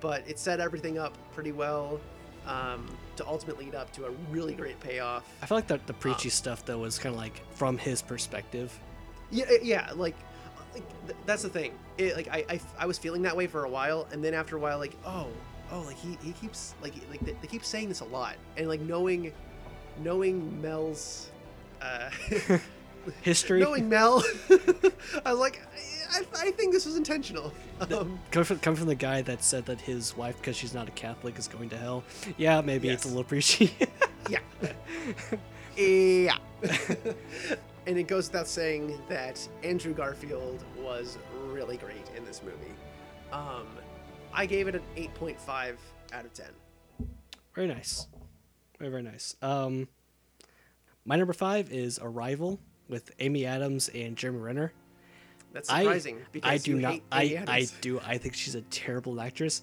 [0.00, 2.00] but it set everything up pretty well
[2.46, 5.24] um, to ultimately lead up to a really great payoff.
[5.42, 8.78] I feel like the the preachy stuff though was kind of like from his perspective.
[9.30, 10.14] Yeah, yeah, like,
[10.74, 11.72] like th- that's the thing.
[11.98, 14.56] It, like I, I, I was feeling that way for a while, and then after
[14.56, 15.28] a while, like, oh,
[15.70, 18.68] oh, like he, he keeps like like they, they keep saying this a lot, and
[18.68, 19.32] like knowing,
[20.02, 21.30] knowing Mel's,
[21.80, 22.10] uh,
[23.22, 24.22] History knowing Mel,
[25.24, 25.60] I was like,
[26.10, 27.52] I, I think this was intentional.
[27.80, 30.88] Um, coming from, coming from the guy that said that his wife, because she's not
[30.88, 32.04] a Catholic, is going to hell.
[32.36, 33.76] Yeah, maybe it's a little preachy.
[34.30, 34.38] yeah,
[35.76, 36.36] yeah.
[37.86, 42.74] And it goes without saying that Andrew Garfield was really great in this movie.
[43.32, 43.66] Um,
[44.32, 45.76] I gave it an 8.5
[46.12, 46.46] out of 10.
[47.54, 48.06] very nice,
[48.78, 49.36] very very nice.
[49.42, 49.88] Um,
[51.04, 54.72] my number five is Arrival with Amy Adams and Jeremy Renner.
[55.52, 57.00] That's I- surprising because I do not.
[57.10, 58.00] I I do.
[58.00, 59.62] I think she's a terrible actress,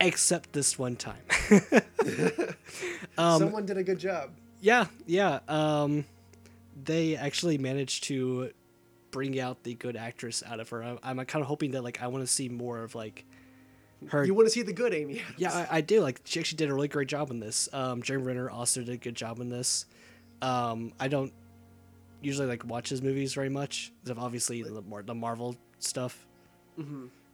[0.00, 1.22] except this one time.
[3.18, 4.30] um, Someone did a good job.
[4.60, 5.38] yeah, yeah.
[5.46, 6.04] Um,
[6.82, 8.50] they actually managed to
[9.10, 10.82] bring out the good actress out of her.
[10.82, 13.24] I, I'm kind of hoping that like I want to see more of like
[14.08, 14.24] her.
[14.24, 15.34] You want to see the good Amy Adams?
[15.38, 16.00] yeah, I, I do.
[16.00, 17.68] Like she actually did a really great job in this.
[17.72, 19.86] Um, Jeremy Renner also did a good job in this.
[20.42, 21.32] Um, I don't
[22.20, 23.92] usually like watch his movies very much.
[24.16, 26.26] obviously the more the Marvel stuff.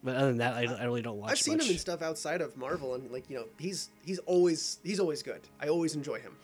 [0.02, 1.26] But other than that, I, I really don't watch.
[1.26, 1.32] Mm-hmm.
[1.32, 1.66] I've seen much.
[1.66, 5.22] him in stuff outside of Marvel, and like you know, he's he's always he's always
[5.22, 5.40] good.
[5.60, 6.36] I always enjoy him.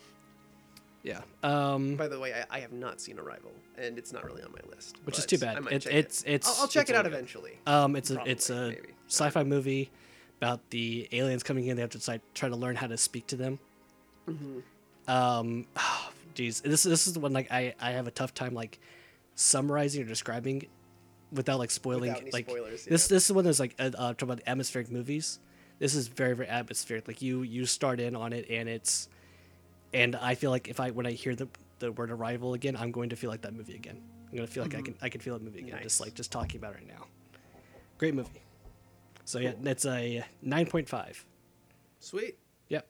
[1.03, 1.21] Yeah.
[1.43, 4.51] Um, By the way, I, I have not seen Arrival, and it's not really on
[4.51, 4.97] my list.
[5.05, 5.57] Which is too bad.
[5.57, 6.27] It- it's- it.
[6.27, 7.13] it's- I'll, I'll check it's it out good.
[7.13, 7.57] eventually.
[7.65, 8.89] um, it's a it's a maybe.
[9.07, 9.89] sci-fi movie
[10.41, 11.75] about the aliens coming in.
[11.75, 13.59] They have to decide, try to learn how to speak to them.
[14.27, 15.11] Mm-hmm.
[15.11, 15.65] Um,
[16.33, 18.79] geez, this this is the one like I I have a tough time like
[19.35, 20.67] summarizing or describing
[21.31, 23.15] without like spoiling Without like spoilers, this yeah.
[23.15, 25.39] this is one that's like uh, uh, talking about atmospheric movies.
[25.79, 27.07] This is very very atmospheric.
[27.07, 29.07] Like you you start in on it and it's
[29.93, 31.47] and I feel like if I when I hear the
[31.79, 34.01] the word arrival again, I'm going to feel like that movie again.
[34.29, 35.79] I'm gonna feel like I can I can feel that movie again.
[35.81, 36.05] Just Mm-hmm.
[36.05, 37.05] Like just talking about it right now.
[37.97, 38.41] Great movie.
[39.25, 41.25] So yeah, that's a nine point five.
[41.99, 42.37] Sweet.
[42.69, 42.87] Yep.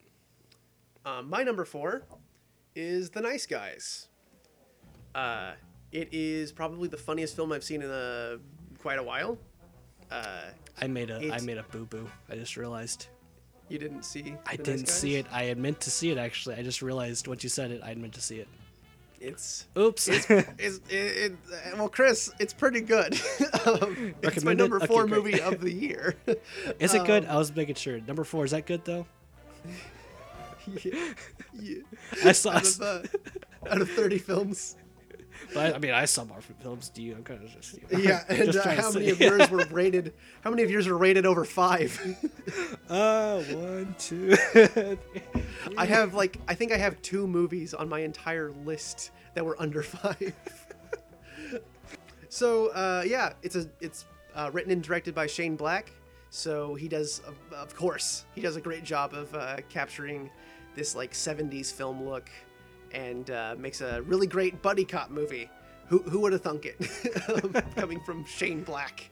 [1.06, 2.04] Um, my number four
[2.76, 4.08] is The Nice Guys.
[5.16, 5.54] Uh,
[5.92, 8.38] it is probably the funniest film I've seen in a,
[8.80, 9.38] quite a while.
[10.12, 10.42] Uh,
[10.80, 12.10] I made a I made a boo boo.
[12.30, 13.08] I just realized.
[13.70, 14.36] You didn't see.
[14.46, 15.26] I The Nice didn't see it.
[15.32, 16.56] I had meant to see it actually.
[16.56, 18.48] I just realized once you said it, I had meant to see it.
[19.20, 20.08] It's Oops.
[20.08, 21.34] it's, it's it, it,
[21.76, 23.14] well, Chris, it's pretty good.
[23.66, 25.24] um, it's my number four great.
[25.24, 26.16] movie of the year.
[26.80, 27.26] is it good?
[27.26, 28.00] Um, I was making sure.
[28.02, 29.08] Number four is that good though?
[30.84, 31.14] yeah,
[31.60, 31.78] yeah.
[32.24, 32.52] I saw.
[32.52, 33.02] Out of, uh,
[33.70, 34.76] out of thirty films.
[35.54, 36.90] But I, mean, I saw Marvel films.
[36.90, 37.16] Do you?
[37.16, 37.74] I'm kind of just.
[37.74, 40.14] You know, Yeah, and just uh, how many of yours were rated?
[40.42, 42.00] How many of yours were rated over five?
[42.90, 44.34] Uh, one, two.
[45.78, 49.62] I have like I think I have two movies on my entire list that were
[49.62, 50.34] under five.
[52.30, 54.06] so uh, yeah, it's a it's
[54.36, 55.92] uh, written and directed by Shane Black.
[56.30, 60.30] So he does, of, of course, he does a great job of uh, capturing
[60.76, 62.30] this like '70s film look,
[62.98, 65.50] and uh, makes a really great buddy cop movie.
[65.88, 66.76] Who, who would have thunk it?
[67.76, 69.10] Coming from Shane Black.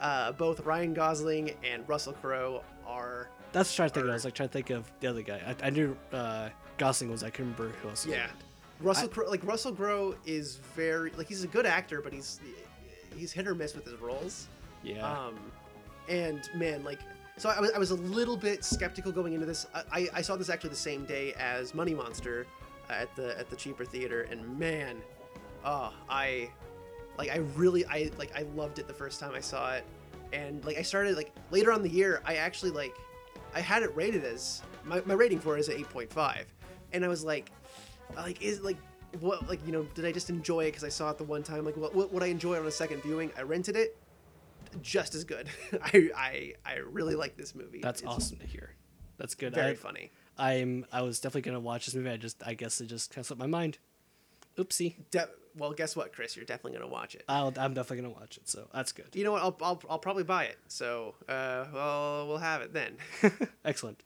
[0.00, 4.04] Uh, both Ryan Gosling and Russell Crowe are That's what I was trying to think.
[4.04, 4.10] of.
[4.10, 5.40] I was like trying to think of the other guy.
[5.46, 6.48] I, I knew uh,
[6.78, 7.22] Gosling was.
[7.22, 8.06] I couldn't remember who else.
[8.06, 8.28] Yeah.
[8.80, 12.40] Russell Crowe, like Russell Crowe is very like he's a good actor, but he's
[13.14, 14.48] he's hit or miss with his roles.
[14.82, 15.06] Yeah.
[15.10, 15.34] Um,
[16.08, 17.00] and man, like
[17.38, 19.66] so I was, I was a little bit skeptical going into this.
[19.74, 22.46] I, I, saw this actually the same day as Money Monster
[22.90, 24.96] at the at the cheaper theater, and man,
[25.64, 26.50] oh I
[27.18, 29.84] like I really I like I loved it the first time I saw it,
[30.32, 32.94] and like I started like later on the year I actually like
[33.54, 36.46] I had it rated as my, my rating for it is at eight point five,
[36.92, 37.50] and I was like
[38.16, 38.76] like is like
[39.20, 41.42] what like you know did I just enjoy it because I saw it the one
[41.42, 43.30] time like what what would I enjoy on a second viewing?
[43.36, 43.96] I rented it,
[44.82, 45.48] just as good.
[45.82, 47.80] I I I really like this movie.
[47.80, 48.74] That's It's awesome to hear.
[49.18, 49.54] That's good.
[49.54, 50.12] Very I, funny.
[50.38, 50.86] I'm.
[50.92, 52.10] I was definitely gonna watch this movie.
[52.10, 52.42] I just.
[52.46, 53.78] I guess it just kind of slipped my mind.
[54.58, 54.94] Oopsie.
[55.10, 56.36] De- well, guess what, Chris?
[56.36, 57.24] You're definitely gonna watch it.
[57.28, 58.48] I'll, I'm definitely gonna watch it.
[58.48, 59.06] So that's good.
[59.14, 59.42] you know what?
[59.42, 60.58] I'll, I'll, I'll probably buy it.
[60.68, 62.96] So, uh, well, we'll have it then.
[63.64, 64.02] Excellent.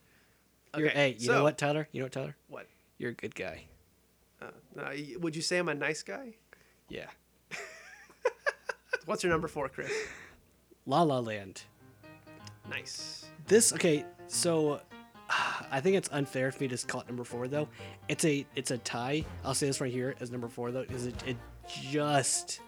[0.77, 1.89] You're, Okay, hey, you know what, Tyler?
[1.90, 2.36] You know what, Tyler?
[2.48, 2.66] what?
[2.98, 3.65] You're a good guy.
[4.40, 4.47] Uh,
[4.81, 6.35] uh, would you say I'm a nice guy?
[6.89, 7.07] Yeah.
[9.07, 9.90] What's your number four, Chris?
[10.86, 11.62] La La Land.
[12.69, 13.24] Nice.
[13.47, 14.05] This okay.
[14.28, 14.81] So
[15.70, 17.69] I think it's unfair for me to just call it number four though.
[18.09, 19.24] It's a it's a tie.
[19.44, 21.36] I'll say this right here as number four though, because it, it
[21.69, 22.61] just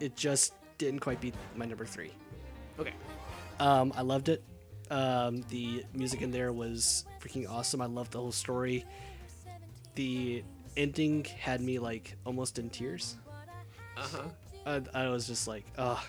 [0.00, 2.12] it just didn't quite beat my number three.
[2.78, 2.92] Okay.
[3.58, 4.42] Um, I loved it.
[4.90, 7.80] Um, the music in there was freaking awesome.
[7.80, 8.84] I loved the whole story.
[9.94, 10.44] The
[10.76, 13.16] ending had me like almost in tears.
[13.96, 14.22] Uh huh.
[14.94, 16.04] I, I was just like, oh,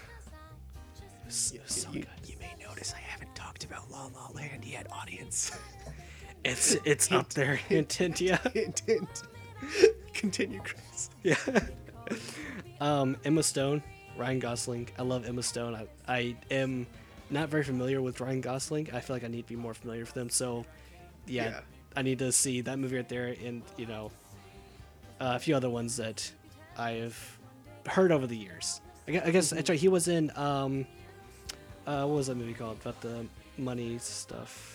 [1.30, 5.52] so, so you, you may notice I haven't talked about La La Land yet, audience.
[6.46, 7.56] It's it's up there.
[7.56, 8.38] Hint, hint, yeah.
[8.54, 9.24] hint, hint.
[10.14, 11.10] Continue, Chris.
[11.24, 11.36] Yeah.
[12.80, 13.84] um, Emma Stone,
[14.18, 14.88] Ryan Gosling.
[14.98, 15.76] I love Emma Stone.
[15.76, 16.88] I, I am
[17.30, 18.90] not very familiar with Ryan Gosling.
[18.94, 20.30] I feel like I need to be more familiar with them.
[20.30, 20.64] So,
[21.26, 21.60] yeah, Yeah.
[21.98, 24.12] I need to see that movie right there, and you know,
[25.20, 26.32] uh, a few other ones that
[26.78, 27.40] I've
[27.88, 28.80] heard over the years.
[29.08, 29.80] I guess, I guess that's right.
[29.80, 30.86] He was in um,
[31.88, 33.26] uh, what was that movie called about the
[33.58, 34.74] money stuff?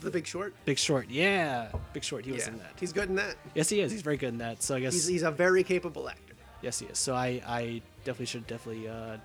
[0.00, 0.52] The Big Short.
[0.64, 1.08] Big Short.
[1.08, 2.24] Yeah, Big Short.
[2.24, 2.72] He was yeah, in that.
[2.80, 3.36] he's good in that.
[3.54, 3.92] Yes, he is.
[3.92, 4.62] He's very good in that.
[4.64, 6.34] So I guess He's, he's a very capable actor.
[6.62, 6.98] Yes, he is.
[6.98, 9.18] So I, I definitely should definitely uh,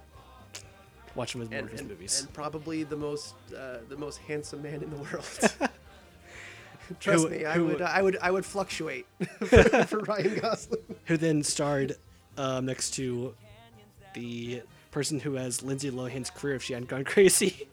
[1.15, 2.21] watch him with more and, of his and- movies.
[2.21, 5.25] and probably the most uh, the most handsome man in the world.
[6.99, 9.07] Trust Who- me, I who- would I would I would fluctuate
[9.39, 10.83] for, for Ryan Gosling.
[11.05, 11.95] who then starred
[12.37, 13.33] um, next to
[14.13, 14.61] the
[14.95, 17.67] person who has Lindsay Lohan's career if she hadn't gone crazy.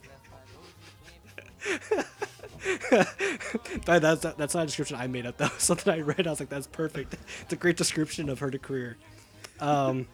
[3.85, 5.37] that's that's not a description I made up.
[5.37, 6.27] That was something I read.
[6.27, 7.15] I was like, that's perfect.
[7.43, 8.97] It's a great description of her career.
[9.61, 10.09] Um,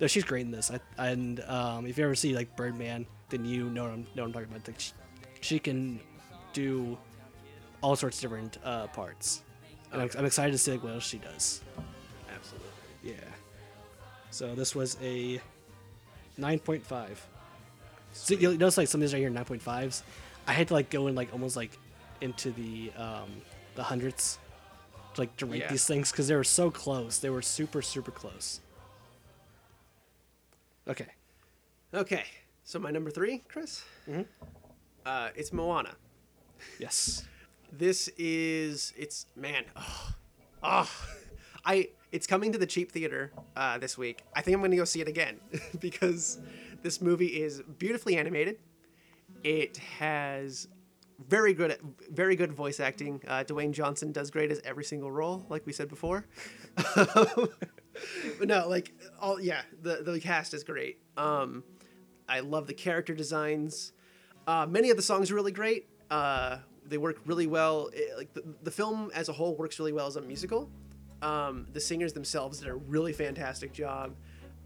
[0.00, 0.72] no, she's great in this.
[0.72, 4.22] I, and um, if you ever see like Birdman, then you know what I'm, know
[4.22, 4.66] what I'm talking about.
[4.66, 4.92] Like she,
[5.42, 6.00] she can
[6.52, 6.98] do
[7.82, 9.44] all sorts of different uh, parts.
[9.92, 11.62] And I'm, I'm excited to see like, what else she does.
[12.34, 12.68] Absolutely.
[13.04, 13.14] Yeah.
[14.30, 15.40] So this was a
[16.38, 17.08] 9.5.
[18.12, 20.02] So you'll notice like some of these right here 9.5s.
[20.46, 21.78] I had to like go in like almost like
[22.20, 23.30] into the um
[23.74, 24.38] the hundreds
[25.14, 25.70] to, like to rate Yeah.
[25.70, 27.18] these things because they were so close.
[27.18, 28.60] They were super super close.
[30.88, 31.06] Okay.
[31.94, 32.24] Okay,
[32.64, 33.84] so my number three, Chris.
[34.08, 34.26] Mhm.
[35.04, 35.94] Uh, it's Moana.
[36.78, 37.24] Yes.
[37.70, 39.64] This is it's man.
[39.76, 40.14] Oh,
[40.62, 40.90] oh,
[41.64, 44.22] I it's coming to the cheap theater uh, this week.
[44.36, 45.40] I think I'm going to go see it again
[45.80, 46.38] because
[46.82, 48.58] this movie is beautifully animated.
[49.42, 50.68] It has
[51.28, 51.78] very good
[52.10, 53.20] very good voice acting.
[53.26, 56.26] Uh, Dwayne Johnson does great as every single role, like we said before.
[56.94, 57.48] but
[58.42, 60.98] no, like all yeah, the the cast is great.
[61.16, 61.64] Um,
[62.28, 63.92] I love the character designs.
[64.46, 65.88] Uh, many of the songs are really great.
[66.10, 67.88] Uh, they work really well.
[67.92, 70.68] It- like the, the film as a whole works really well as a musical.
[71.22, 74.14] Um, the singers themselves did a really fantastic job.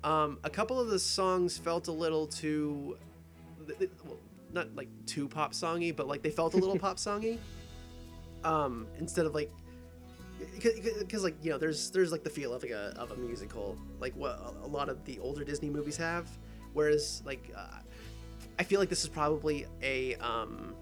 [0.02, 2.96] Um, a couple of the songs felt a little too,
[4.04, 4.18] well,
[4.52, 7.38] not like too pop songy, but like they felt a little pop songy.
[8.44, 9.50] Um, instead of like,
[10.54, 13.76] because like you know, there's there's like the feel of like a of a musical,
[14.00, 16.28] like what a lot of the older Disney movies have.
[16.72, 17.78] Whereas like, uh,
[18.58, 20.74] I feel like this is probably a um,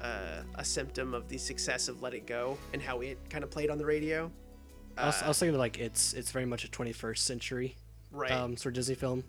[0.00, 3.50] uh, a symptom of the success of Let It Go and how it kind of
[3.50, 4.30] played on the radio.
[4.96, 7.76] I was, I was thinking like it's it's very much a 21st century
[8.12, 8.30] Right.
[8.30, 9.24] um, sort of Disney film.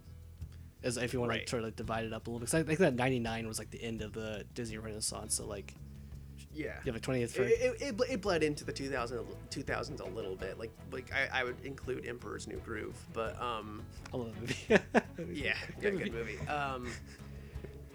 [0.84, 1.46] As if you want Right.
[1.46, 3.48] to sort of like divide it up a little bit, 'Cause I think that '99
[3.48, 5.34] was like the end of the Disney Renaissance.
[5.34, 5.74] So like
[6.54, 6.76] yeah.
[6.86, 7.24] you have a 20th.
[7.24, 10.60] It, For, it, it, it bled into the 2000, 2000s a little bit.
[10.60, 13.82] Like like I, I would include Emperor's New Groove, but um
[14.14, 14.56] I love the movie.
[15.42, 16.38] yeah, yeah, good movie.
[16.48, 16.92] Um,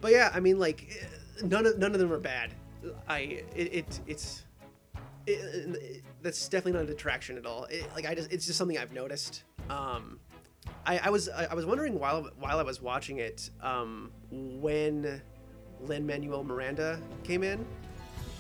[0.01, 1.07] but yeah, I mean, like
[1.45, 2.53] none of none of them are bad.
[3.07, 3.19] I
[3.55, 4.43] it, it it's
[5.27, 7.65] it, it- that's definitely not a detraction at all.
[7.65, 9.45] It, like I just it's just something I've noticed.
[9.69, 10.19] Um,
[10.87, 15.21] I, I was I, I was wondering while while I was watching it um, when
[15.81, 17.65] Lin Manuel Miranda came in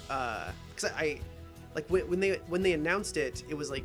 [0.03, 1.21] because I, I
[1.75, 3.85] like when, when they when they announced it, it was like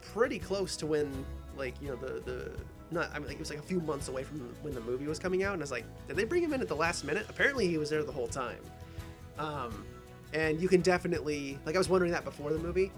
[0.00, 1.24] pretty close to when
[1.56, 2.50] like you know the the
[2.90, 5.06] not I mean like it was like a few months away from when the movie
[5.06, 7.04] was coming out, and I was like, did they bring him in at the last
[7.04, 7.26] minute?
[7.28, 8.60] Apparently, he was there the whole time.
[9.38, 9.84] Um,
[10.32, 12.92] and you can definitely like I was wondering that before the movie,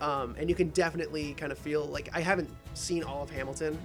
[0.00, 3.78] um, and you can definitely kind of feel like I haven't seen all of Hamilton,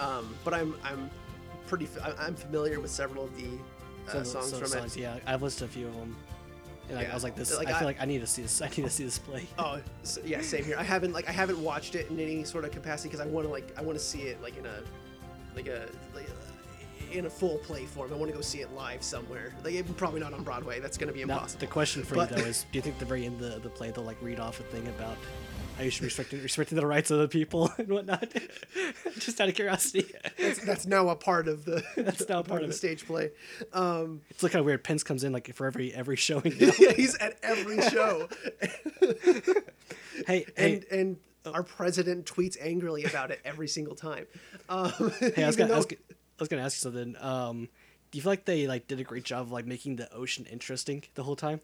[0.00, 1.10] um, but I'm I'm
[1.66, 3.58] pretty I- I'm familiar with several of the
[4.10, 5.00] uh, the- songs the from songs, it.
[5.00, 6.16] Yeah, I've listened to a few of them,
[6.90, 7.56] and Yeah, I was like, this.
[7.56, 8.60] like, I feel I- like I need to see this.
[8.60, 9.46] I need to see this play.
[9.58, 10.76] Oh, s yeah, same here.
[10.78, 13.46] I haven't like I haven't watched it in any sort of capacity because I want
[13.46, 14.82] to like I want to see it like in a
[15.54, 16.28] like a like
[17.14, 18.12] in a full play form.
[18.12, 19.52] I want to go see it live somewhere.
[19.64, 20.80] Like probably not on Broadway.
[20.80, 21.60] That's gonna be Now, impossible.
[21.60, 23.52] the question for But- you though is: Do you think at the very end of
[23.54, 25.16] the, the play they'll like read off a thing about
[25.76, 28.32] how you should be respecting respecting the rights of the people and whatnot?
[29.18, 30.06] Just out of curiosity.
[30.38, 33.06] that's, that's now a part of the That's now a part of of the stage
[33.06, 33.30] play.
[33.72, 34.82] Um, It's like of weird.
[34.84, 36.54] Pence comes in like for every every showing.
[36.60, 36.72] Now.
[36.78, 38.28] yeah, he's at every show,
[40.26, 41.16] hey, and hey, and
[41.46, 44.26] our president tweets angrily about it every single time.
[44.68, 45.42] Um, hey!
[45.44, 45.86] I was gonna, though- I was
[46.38, 47.16] gonna ask you something.
[47.20, 47.68] Um,
[48.10, 50.46] do you feel like they like did a great job of like making the ocean
[50.50, 51.60] interesting the whole time?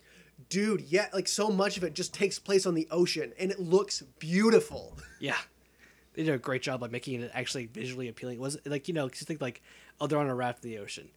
[0.49, 3.61] dude, yeah, like so much of it just takes place on the ocean, and it
[3.61, 4.97] looks beautiful.
[5.21, 5.37] Yeah.
[6.15, 8.37] They did a great job like making it actually visually appealing.
[8.37, 9.61] It was like you know, 'cause you think like,
[10.01, 11.09] oh, they're on a raft in the ocean.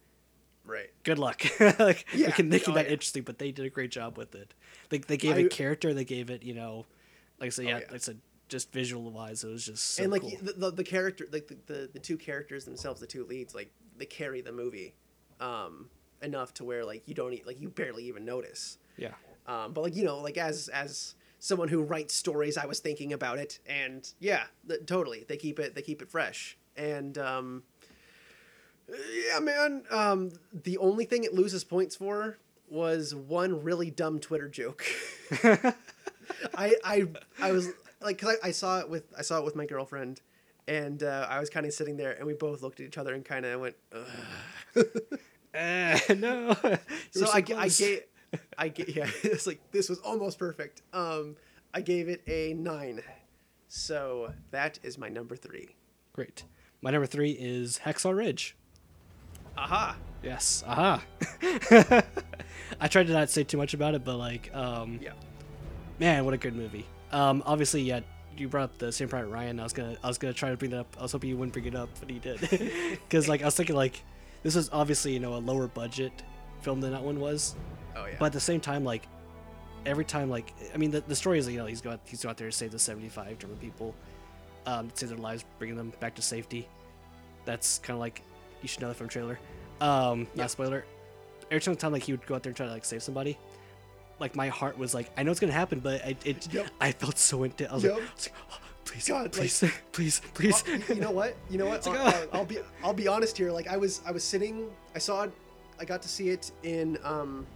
[0.66, 0.90] Right.
[1.04, 1.42] Good luck.
[1.78, 2.92] like Yeah, making, making oh, that yeah.
[2.92, 4.52] interesting, but they did a great job with it.
[4.90, 5.94] They they gave I- it character.
[5.94, 6.84] They gave it you know,
[7.40, 7.84] like I said, yeah, yeah.
[7.86, 8.20] like I said,
[8.54, 10.30] just visual wise, it was just so and like cool.
[10.40, 13.68] the, the, the character like the, the, the two characters themselves the two leads like
[13.98, 14.94] they carry the movie
[15.40, 15.90] um
[16.22, 19.10] enough to where like you don't like you barely even notice yeah.
[19.48, 23.12] um but like you know like as as someone who writes stories i was thinking
[23.12, 27.64] about it and yeah th- totally they keep it they keep it fresh and um
[28.88, 30.30] yeah man um
[30.62, 34.84] the only thing it loses points for was one really dumb twitter joke
[36.56, 37.06] I I
[37.40, 37.70] I was
[38.04, 40.20] like, cause I, I saw it with I saw it with my girlfriend,
[40.68, 43.14] and uh, I was kind of sitting there, and we both looked at each other
[43.14, 43.76] and kind of went.
[43.92, 44.84] Ugh.
[45.54, 46.54] Eh, no.
[47.12, 48.00] So were I, I gave
[48.58, 50.82] I ga- yeah it's like this was almost perfect.
[50.92, 51.36] Um,
[51.72, 53.02] I gave it a nine,
[53.68, 55.68] so that is my number three.
[56.12, 56.44] Great.
[56.82, 58.56] My number three is Hacksaw Ridge.
[59.56, 59.96] Aha!
[60.22, 60.62] Yes.
[60.66, 61.02] Aha.
[62.80, 65.12] I tried to not say too much about it, but like, um, Yeah.
[65.98, 66.84] man, what a good movie.
[67.14, 68.00] Um, obviously, yeah,
[68.36, 69.60] you brought up the Saving Private Ryan.
[69.60, 70.96] I was gonna, I was gonna try to bring that up.
[70.98, 72.40] I was hoping you wouldn't bring it up, but he did,
[72.90, 74.02] because like I was thinking like,
[74.42, 76.12] this was obviously you know a lower budget
[76.62, 77.54] film than that one was,
[77.96, 78.16] Oh yeah.
[78.18, 79.06] but at the same time like,
[79.86, 82.22] every time like, I mean the, the story is you know he's go out, he's
[82.22, 83.94] go out there to save the seventy five German people,
[84.66, 86.68] um, save their lives, bringing them back to safety.
[87.44, 88.22] That's kind of like
[88.62, 89.38] you should know that from trailer.
[89.80, 90.42] Um, Yeah.
[90.42, 90.84] not spoiler.
[91.50, 93.38] Every single time like he would go out there and try to like save somebody,
[94.20, 96.66] like my heart was like I know it's gonna happen, but I it Yep.
[96.80, 97.70] I felt so intense.
[97.70, 97.92] I was Yep.
[97.94, 100.64] like, I was like oh, please, God, like- please, please, please.
[100.88, 101.36] You know what?
[101.50, 101.86] You know what?
[101.86, 102.28] Like, I'll, oh.
[102.32, 103.50] I'll- be I'll be honest here.
[103.50, 104.68] Like I was I was sitting.
[104.94, 105.32] I saw it.
[105.80, 106.98] I got to see it in.
[107.04, 107.46] um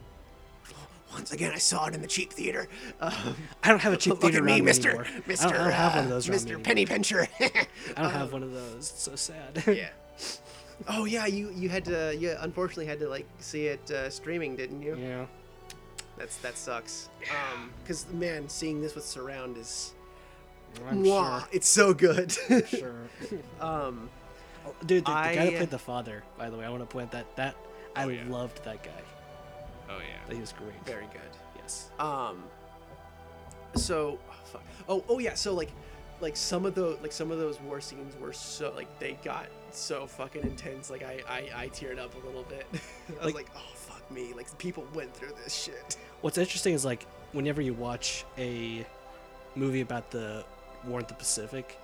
[1.13, 2.69] Once again, I saw it in the cheap theater.
[3.01, 5.07] Um, I don't have a cheap look theater at me, Mister.
[5.27, 5.47] Mister.
[5.49, 6.29] I don't, I don't have one of uh, those.
[6.29, 6.59] Mister.
[6.59, 7.29] Penny Pincher.
[7.41, 8.91] I don't have one of those.
[8.91, 9.63] It's so sad.
[9.67, 9.89] yeah.
[10.89, 14.55] Oh yeah, you you had to you unfortunately had to like see it uh, streaming,
[14.57, 14.97] didn't you?
[14.97, 15.27] yeah.
[16.19, 17.09] That's that sucks.
[17.31, 19.95] Um, because man, seeing this with surround is,
[20.89, 22.33] I'm mwah, it's so good.
[22.33, 22.63] sure.
[22.67, 23.09] sure.
[23.61, 24.11] um,
[24.67, 26.87] Oh, Dude, the, the guy that played the father, by the way, I want to
[26.87, 27.55] point that that
[27.97, 28.25] I Oh, yeah.
[28.29, 28.91] loved that guy.
[29.89, 30.35] Oh yeah.
[30.35, 30.75] He was great.
[30.85, 31.31] very good.
[31.57, 31.91] Yes.
[31.99, 32.43] Um.
[33.75, 34.63] So, oh, fuck.
[34.89, 35.35] oh, oh yeah.
[35.35, 35.71] So like,
[36.21, 39.47] like some of the like some of those war scenes were so like they got
[39.71, 40.91] so fucking intense.
[40.91, 42.67] Like I I, I teared up a little bit.
[42.73, 43.78] I was Like- like, oh fuck
[44.11, 44.33] me.
[44.35, 45.97] Like people went through this shit.
[46.21, 48.85] What's interesting is like whenever you watch a
[49.55, 50.45] movie about the
[50.85, 51.79] war in the Pacific,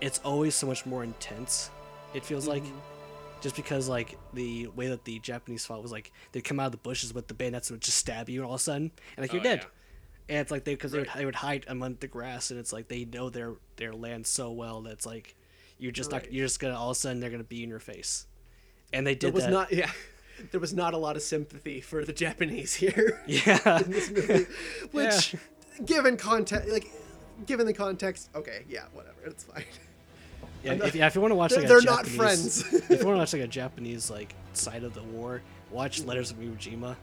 [0.00, 1.70] it's always so much more intense.
[2.14, 2.72] It feels like Mhm.
[3.40, 6.72] just because like the way that the Japanese fought was like they'd come out of
[6.72, 9.24] the bushes with the bayonets and would just stab you all of a sudden and
[9.24, 9.58] like you're Oh, dead.
[9.60, 9.68] yeah.
[10.28, 11.16] And it's like they because they, would, Right.
[11.16, 14.50] they would hide among the grass and it's like they know their their land so
[14.52, 15.34] well that it's like
[15.78, 16.22] you're just Right.
[16.24, 18.26] not you're just gonna all of a sudden they're gonna be in your face.
[18.92, 19.50] And they did did was that.
[19.50, 19.90] not yeah.
[20.50, 23.20] There was not a lot of sympathy for the Japanese here.
[23.26, 23.80] yeah.
[23.80, 24.46] in this movie,
[24.92, 25.36] which,
[25.84, 26.88] given context, like,
[27.46, 29.64] given the context, okay, yeah, whatever, it's fine.
[30.64, 32.60] Yeah, if, yeah, if you want to watch They're- like a they're not friends.
[32.72, 36.30] if you want to watch like a Japanese like side of the war, watch Letters
[36.30, 36.96] of Iwo Jima.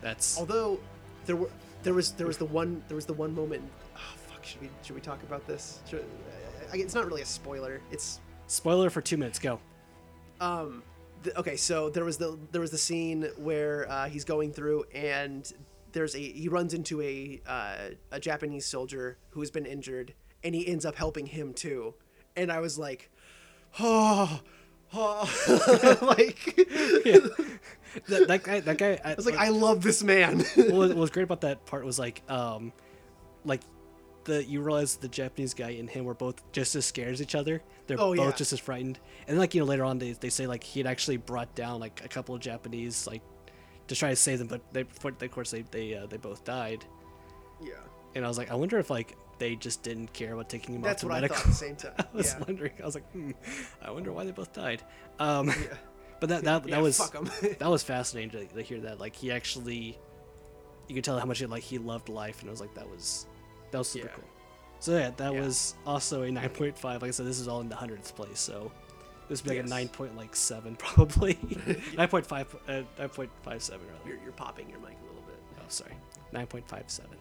[0.00, 0.78] That's Although,
[1.26, 1.50] there were
[1.82, 3.62] there was there was the one there was the one moment.
[3.96, 4.44] Oh fuck!
[4.44, 5.80] Should we should we talk about this?
[5.88, 6.04] Should,
[6.72, 7.80] I, it's not really a spoiler.
[7.90, 9.38] It's spoiler for two minutes.
[9.38, 9.58] Go.
[10.40, 10.82] um
[11.24, 14.84] the, okay so there was the there was the scene where uh, he's going through
[14.94, 15.52] and
[15.92, 20.54] there's a he runs into a uh, a japanese soldier who has been injured and
[20.54, 21.94] he ends up helping him too
[22.36, 23.10] and i was like
[23.80, 24.40] oh,
[24.92, 25.98] oh.
[26.18, 26.56] like
[28.08, 28.58] That, that guy.
[28.60, 28.98] That guy.
[29.04, 31.64] I, i was like i love this man what, was, what was great about that
[31.64, 32.72] part was like, um,
[33.44, 33.60] like
[34.24, 37.34] the you realize the Japanese guy and him were both just as scared as each
[37.34, 37.62] other.
[37.86, 38.32] They're Oh, both yeah.
[38.36, 38.98] just as frightened.
[39.26, 41.54] And then, like you know, later on they, they say like he had actually brought
[41.54, 43.22] down like a couple of Japanese like
[43.88, 46.84] to try to save them, but they of course they they uh, they both died.
[47.62, 47.74] yeah
[48.14, 50.80] And I was like, I wonder if like they just didn't care about taking him
[50.82, 52.44] that's off what the i thought at the same time I was yeah.
[52.46, 52.72] wondering.
[52.82, 53.32] I was like, hmm,
[53.82, 54.82] I wonder why they both died.
[55.18, 55.54] Um, yeah
[56.20, 56.98] but that that, Yeah, that was
[57.58, 59.00] that was fascinating to, to hear that.
[59.00, 59.98] Like he actually,
[60.88, 62.88] you could tell how much he, like he loved life, and I was like, that
[62.88, 63.26] was
[63.72, 64.12] that was super Yeah.
[64.14, 64.24] cool.
[64.84, 65.40] So yeah, that Yeah.
[65.40, 67.00] was also a nine point five.
[67.00, 68.70] Like I said, this is all in the hundredths place, so
[69.30, 69.72] this would be like Yes.
[69.72, 71.38] a nine point like seven probably.
[71.96, 73.86] nine point five, uh, nine point five seven.
[73.88, 74.10] Rather.
[74.10, 75.94] you're, you're popping your mic a little bit Oh, sorry,
[76.32, 77.16] nine point five seven.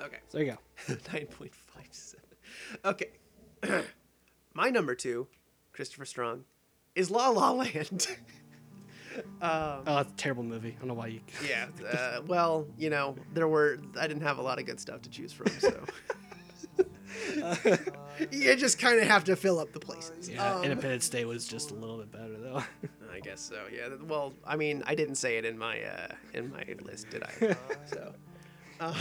[0.00, 0.58] okay So there you go.
[0.94, 2.14] 9.57.
[2.84, 3.08] Okay.
[4.54, 5.26] My number two,
[5.72, 6.44] Christopher Strong,
[6.94, 8.06] is La La Land.
[9.42, 10.74] um, Oh, it's a terrible movie.
[10.76, 11.20] I don't know why you.
[11.48, 11.66] yeah.
[11.94, 15.10] Uh, well, you know, there were, I didn't have a lot of good stuff to
[15.10, 15.84] choose from, so.
[18.30, 20.28] you just kind of have to fill up the places.
[20.28, 22.62] Yeah, Um, Independence Day was just a little bit better though.
[23.12, 23.62] I guess so.
[23.72, 23.88] Yeah.
[24.06, 27.56] Well, I mean, I didn't say it in my uh, in my list, did I?
[27.86, 28.14] so,
[28.80, 28.94] uh,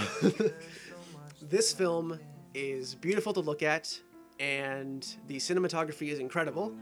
[1.41, 2.19] this film
[2.53, 3.99] is beautiful to look at,
[4.39, 6.73] and the cinematography is incredible.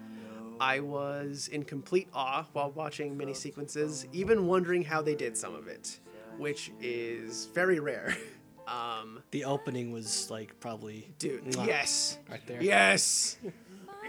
[0.61, 5.55] I was in complete awe while watching many sequences, even wondering how they did some
[5.55, 5.99] of it,
[6.37, 8.15] which is very rare.
[8.67, 11.65] Um, the opening was like probably dude, Mwah.
[11.67, 12.61] yes, right there.
[12.63, 13.35] Yes.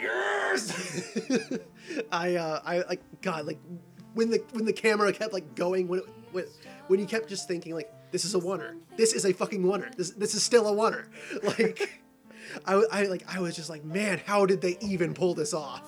[0.00, 1.18] Yes.
[2.12, 3.58] I uh I like God like
[4.14, 6.44] when the when the camera kept like going when it, when
[6.86, 8.76] when you kept just thinking like this is a oneer.
[8.96, 9.92] This is a fucking oneer.
[9.96, 11.06] This this is still a oneer.
[11.42, 12.00] Like
[12.66, 15.54] I, w- I like I was just like man how did they even pull this
[15.54, 15.82] off?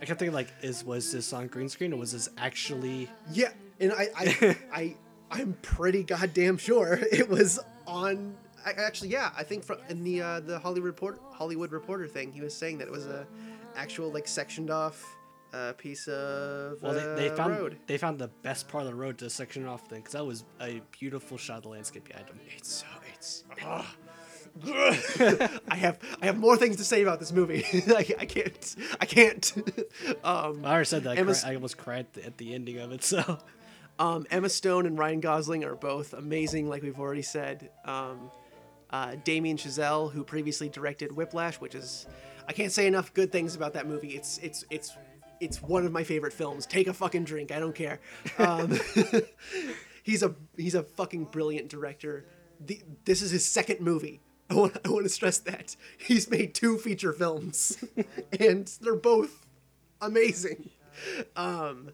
[0.00, 3.10] I kept thinking like, is was this on green screen or was this actually?
[3.32, 3.50] Yeah,
[3.80, 4.96] and I I I
[5.30, 8.36] I'm pretty goddamn sure it was on.
[8.64, 12.32] I, actually, yeah, I think from in the uh, the Hollywood report Hollywood Reporter thing,
[12.32, 13.26] he was saying that it was a
[13.76, 15.04] actual like sectioned off
[15.52, 17.78] uh, piece of Well, they, they uh, found road.
[17.86, 20.26] they found the best part of the road to section it off thing because that
[20.26, 22.38] was a beautiful shot of the landscape behind them.
[22.56, 23.44] It's so it's.
[23.64, 23.84] ugh.
[25.68, 27.64] I have I have more things to say about this movie.
[27.88, 29.52] I, I can't I can't.
[30.24, 31.16] um, I already said that.
[31.18, 33.02] I, Emma's- cry, I almost cried at the, at the ending of it.
[33.04, 33.38] So
[33.98, 37.70] Um, Emma Stone and Ryan Gosling are both amazing, like we've already said.
[37.84, 38.30] Um,
[38.90, 42.06] uh, Damien Chazelle, who previously directed Whiplash, which is
[42.46, 44.10] I can't say enough good things about that movie.
[44.16, 44.96] It's it's it's
[45.40, 46.64] it's one of my favorite films.
[46.66, 47.52] Take a fucking drink.
[47.52, 48.00] I don't care.
[48.38, 48.78] Um,
[50.02, 52.24] he's a he's a fucking brilliant director.
[52.64, 54.20] The, this is his second movie.
[54.50, 57.82] I want I want to stress that he's made two feature films,
[58.40, 59.46] and they're both
[60.00, 60.70] amazing.
[61.36, 61.90] Um,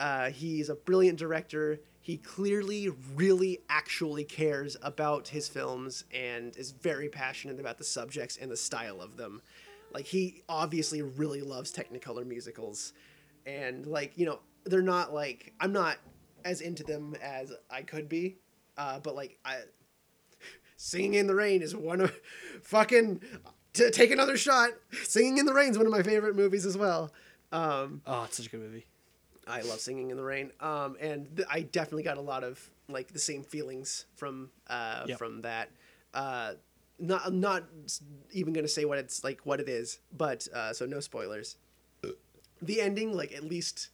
[0.00, 1.80] uh, he's a brilliant director.
[2.00, 8.38] He clearly, really, actually cares about his films and is very passionate about the subjects
[8.38, 9.42] and the style of them.
[9.92, 12.94] Like, he obviously really loves Technicolor musicals.
[13.44, 15.98] And, like, you know, they're not like, I'm not
[16.44, 18.38] as into them as I could be.
[18.78, 19.58] Uh, but, like, I.
[20.82, 22.12] Singing in the Rain is one of.
[22.62, 23.20] Fucking.
[23.74, 24.70] To take another shot.
[25.04, 27.12] Singing in the Rain is one of my favorite movies as well.
[27.52, 28.86] Um, oh, it's such a good movie.
[29.46, 30.52] I love singing in the rain.
[30.60, 35.04] Um, and th- I definitely got a lot of like the same feelings from uh,
[35.06, 35.18] Yep.
[35.18, 35.70] from that.
[36.14, 36.52] Uh,
[36.98, 37.64] not I'm not
[38.32, 41.56] even gonna say what it's like what it is, but uh, so no spoilers.
[42.62, 43.90] The ending like at least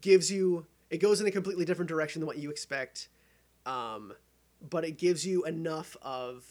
[0.00, 3.08] gives you it goes in a completely different direction than what you expect,
[3.66, 4.12] um,
[4.70, 6.44] but it gives you enough of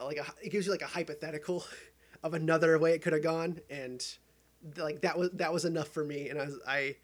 [0.00, 1.64] like a, it gives you like a hypothetical
[2.22, 4.04] of another way it could have gone and
[4.76, 6.96] like that was that was enough for me, and I was I.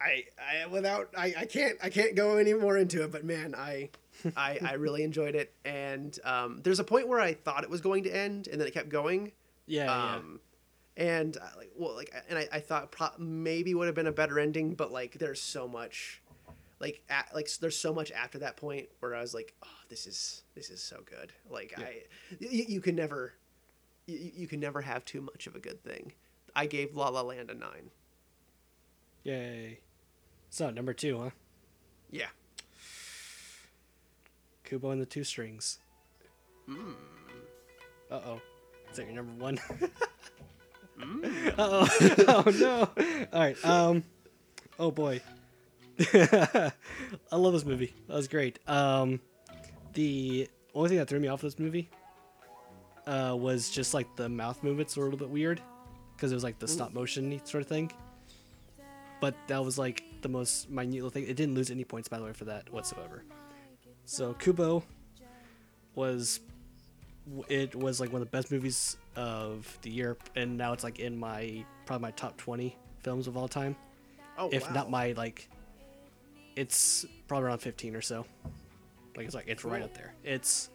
[0.00, 0.24] I,
[0.64, 3.90] I without I, I can't I can't go any more into it, but man, I
[4.36, 7.80] I, I really enjoyed it, and um, there's a point where I thought it was
[7.80, 9.30] going to end, and then it kept going,
[9.66, 10.14] Yeah, yeah.
[10.16, 10.40] um,
[10.96, 14.12] and uh, like well like and I, I thought pro- maybe would have been a
[14.12, 16.20] better ending, but like there's so much,
[16.82, 20.06] like at, like there's so much after that point where I was like, oh, this
[20.06, 21.32] is this is so good.
[21.48, 21.84] Like Yeah.
[21.84, 22.02] I,
[22.40, 23.32] you, you can never,
[24.06, 26.12] you, you can never have too much of a good thing.
[26.56, 27.90] I gave La La Land a nine.
[29.22, 29.78] Yay.
[30.50, 31.30] So number two, huh?
[32.10, 32.26] Yeah.
[34.64, 35.78] Kubo and the Two Strings.
[36.68, 36.94] Mm.
[38.10, 38.40] Uh oh.
[38.90, 39.60] Is that your number one?
[41.00, 41.48] Mm.
[41.48, 41.88] Uh oh.
[42.28, 43.04] oh no.
[43.32, 43.64] All right.
[43.64, 44.02] Um.
[44.78, 45.20] Oh boy.
[47.32, 47.94] I love this movie.
[48.08, 48.58] That was great.
[48.68, 49.20] Um,
[49.94, 51.90] the only thing that threw me off this movie
[53.06, 55.60] uh, was just like the mouth movements were a little bit weird
[56.16, 57.90] because it was like the stop motion sort of thing.
[59.20, 61.24] But that was like the most minute little thing.
[61.24, 63.24] It didn't lose any points by the way for that whatsoever.
[64.04, 64.82] So Kubo
[65.94, 66.40] was
[67.48, 70.98] it was like one of the best movies of the year, and now it's like
[70.98, 73.76] in my probably my top twenty films of all time,
[74.38, 74.74] Oh, if wow.
[74.74, 75.48] not my like.
[76.56, 78.26] It's probably around fifteen or so.
[79.16, 80.14] Like it's like it's right up there.
[80.24, 80.70] It's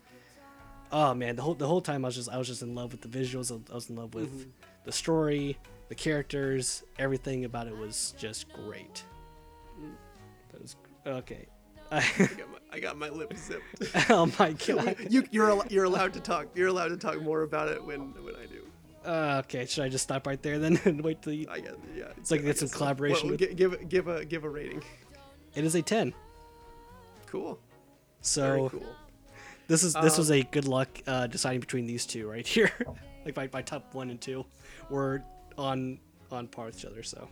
[0.92, 2.92] oh man, the whole the whole time I was just I was just in love
[2.92, 3.52] with the visuals.
[3.72, 4.50] I was in love with Mm-hmm.
[4.86, 5.58] the story,
[5.90, 9.04] the characters, everything about it was just great.
[9.80, 9.92] Mm.
[10.52, 10.76] That was
[11.06, 11.48] okay.
[11.92, 13.94] I got my, I got my lips zipped.
[14.10, 14.98] oh my god.
[15.10, 16.48] you you're al- you're allowed to talk.
[16.56, 18.64] You're allowed to talk more about it when when I do.
[19.06, 21.48] Uh, okay, should I just stop right there then and wait till you?
[21.50, 22.06] I guess yeah.
[22.18, 22.78] It's like I get some guess so.
[22.78, 24.84] collaboration Well, with- give give a give a rating.
[25.58, 26.14] It is a ten.
[27.26, 27.56] Cool.
[27.56, 27.60] Very
[28.22, 28.86] So cool.
[29.68, 32.72] this is this was Um, a good luck uh, deciding between these two right here.
[33.26, 34.46] like my, my top one and two
[34.90, 35.24] were
[35.58, 36.00] on
[36.32, 37.02] on par with each other.
[37.04, 37.28] So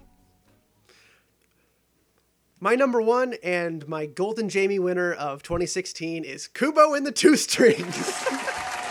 [2.59, 7.35] My number one and my Golden Jamie winner of 2016 is Kubo and the Two
[7.35, 7.95] Strings.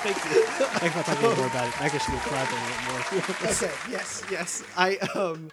[0.05, 0.43] thank you.
[0.78, 1.81] Thanks for talking more about it.
[1.82, 3.51] I guess we can collaborate a little bit more.
[3.51, 3.90] okay.
[3.90, 4.23] Yes.
[4.31, 4.62] Yes.
[4.77, 5.51] I um,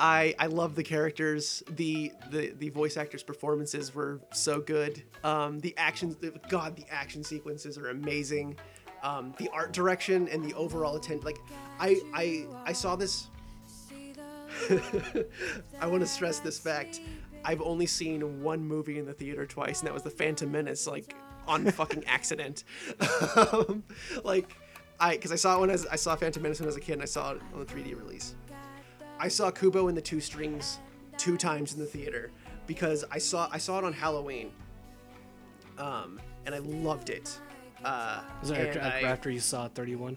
[0.00, 1.62] I I love the characters.
[1.76, 5.02] The the the voice actors' performances were so good.
[5.22, 6.16] Um, the action.
[6.48, 8.56] God, the action sequences are amazing.
[9.02, 11.24] Um, the art direction and the overall attention.
[11.24, 11.38] Like,
[11.78, 13.28] I I I saw this.
[15.80, 17.00] I want to stress this fact.
[17.44, 20.86] I've only seen one movie in the theater twice, and that was The Phantom Menace,
[20.86, 21.14] like
[21.46, 22.64] on fucking accident.
[23.36, 23.84] um,
[24.24, 24.50] like,
[24.98, 26.76] I because I saw it when I, was, I saw Phantom Menace when I was
[26.76, 28.34] a kid, and I saw it on the 3D release.
[29.20, 30.78] I saw Kubo and the Two Strings
[31.18, 32.30] two times in the theater
[32.66, 34.50] because I saw I saw it on Halloween,
[35.76, 37.38] um, and I loved it.
[37.84, 40.16] Uh, Was that after, I- after you saw 31?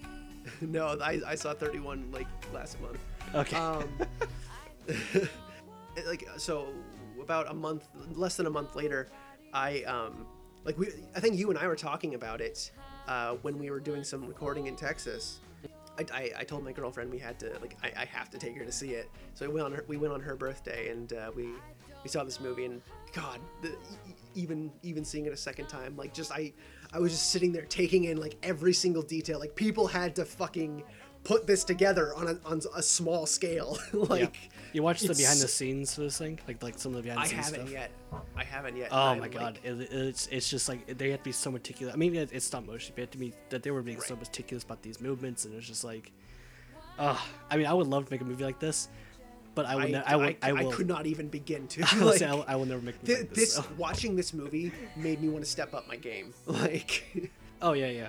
[0.60, 2.98] no, I, I saw 31 like last month.
[3.34, 3.56] Okay.
[3.56, 3.88] Um,
[6.06, 6.68] like so,
[7.22, 9.08] about a month, less than a month later,
[9.54, 10.26] I um,
[10.64, 12.72] like we, I think you and I were talking about it
[13.06, 15.40] uh, when we were doing some recording in Texas.
[15.98, 18.56] I, I, I told my girlfriend we had to like I, I have to take
[18.56, 19.10] her to see it.
[19.34, 21.48] So we went on her we went on her birthday and uh, we
[22.02, 22.80] we saw this movie and
[23.12, 23.76] God, the,
[24.34, 26.52] even even seeing it a second time, like just I
[26.92, 29.38] I was just sitting there taking in like every single detail.
[29.38, 30.84] Like people had to fucking
[31.24, 33.78] put this together on a on a small scale.
[33.92, 34.50] like yeah.
[34.74, 37.24] You watched the behind the scenes for this thing, like like some of the behind
[37.24, 37.38] the scenes.
[37.38, 37.80] I scenes haven't stuff.
[38.12, 38.22] yet.
[38.36, 38.88] I haven't yet.
[38.92, 41.94] Oh my like- god, it, it's it's just like they have to be so meticulous.
[41.94, 44.64] I mean, it, it's stop motion, but to me that they were being so meticulous
[44.64, 46.12] about these movements, and it's just like,
[46.98, 47.18] uh,
[47.50, 48.88] I mean, I would love to make a movie like this,
[49.54, 50.72] but I would, I, ne- I would, I, I, will.
[50.72, 51.82] could not even begin to.
[51.92, 53.54] I will like, say I will, I will never make a movie thi- like this
[53.54, 53.64] this.
[53.64, 53.64] so.
[53.78, 56.34] watching this movie made me want to step up my game.
[56.46, 57.04] Like
[57.60, 58.08] Oh yeah, yeah.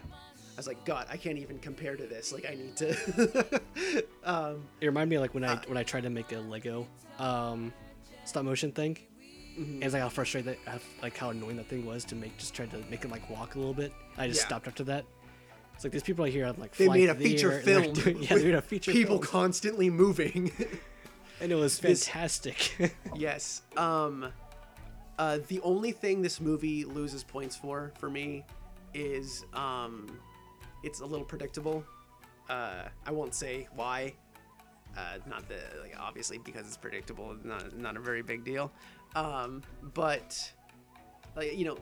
[0.60, 2.34] I was like, God, I can't even compare to this.
[2.34, 3.61] Like I need to.
[4.26, 6.40] um, It reminded me of like when I Uh, when I tried to make a
[6.40, 6.86] Lego
[7.18, 7.72] um,
[8.26, 8.98] stop motion thing.
[9.57, 9.76] Mm-hmm.
[9.76, 12.53] And it's like how frustrated, that, like how annoying that thing was to make, just
[12.53, 13.94] try to make it like walk a little bit.
[14.18, 14.48] I just Yeah.
[14.48, 15.06] stopped after that.
[15.76, 17.94] It's like these people are here, I'm like they made a the feature air, film.
[17.94, 20.52] doing- yeah, they made a feature people film, constantly moving.
[21.40, 22.76] and it was this- fantastic.
[23.15, 23.61] yes.
[23.77, 24.27] Um,
[25.18, 28.44] uh, the only thing this movie loses points for for me
[28.94, 30.19] is um,
[30.84, 31.84] it's a little predictable.
[32.49, 34.14] Uh, I won't say why.
[34.97, 37.35] Uh, not the like obviously because it's predictable.
[37.43, 38.72] Not not a very big deal.
[39.15, 40.51] Um, but
[41.35, 41.77] like you know,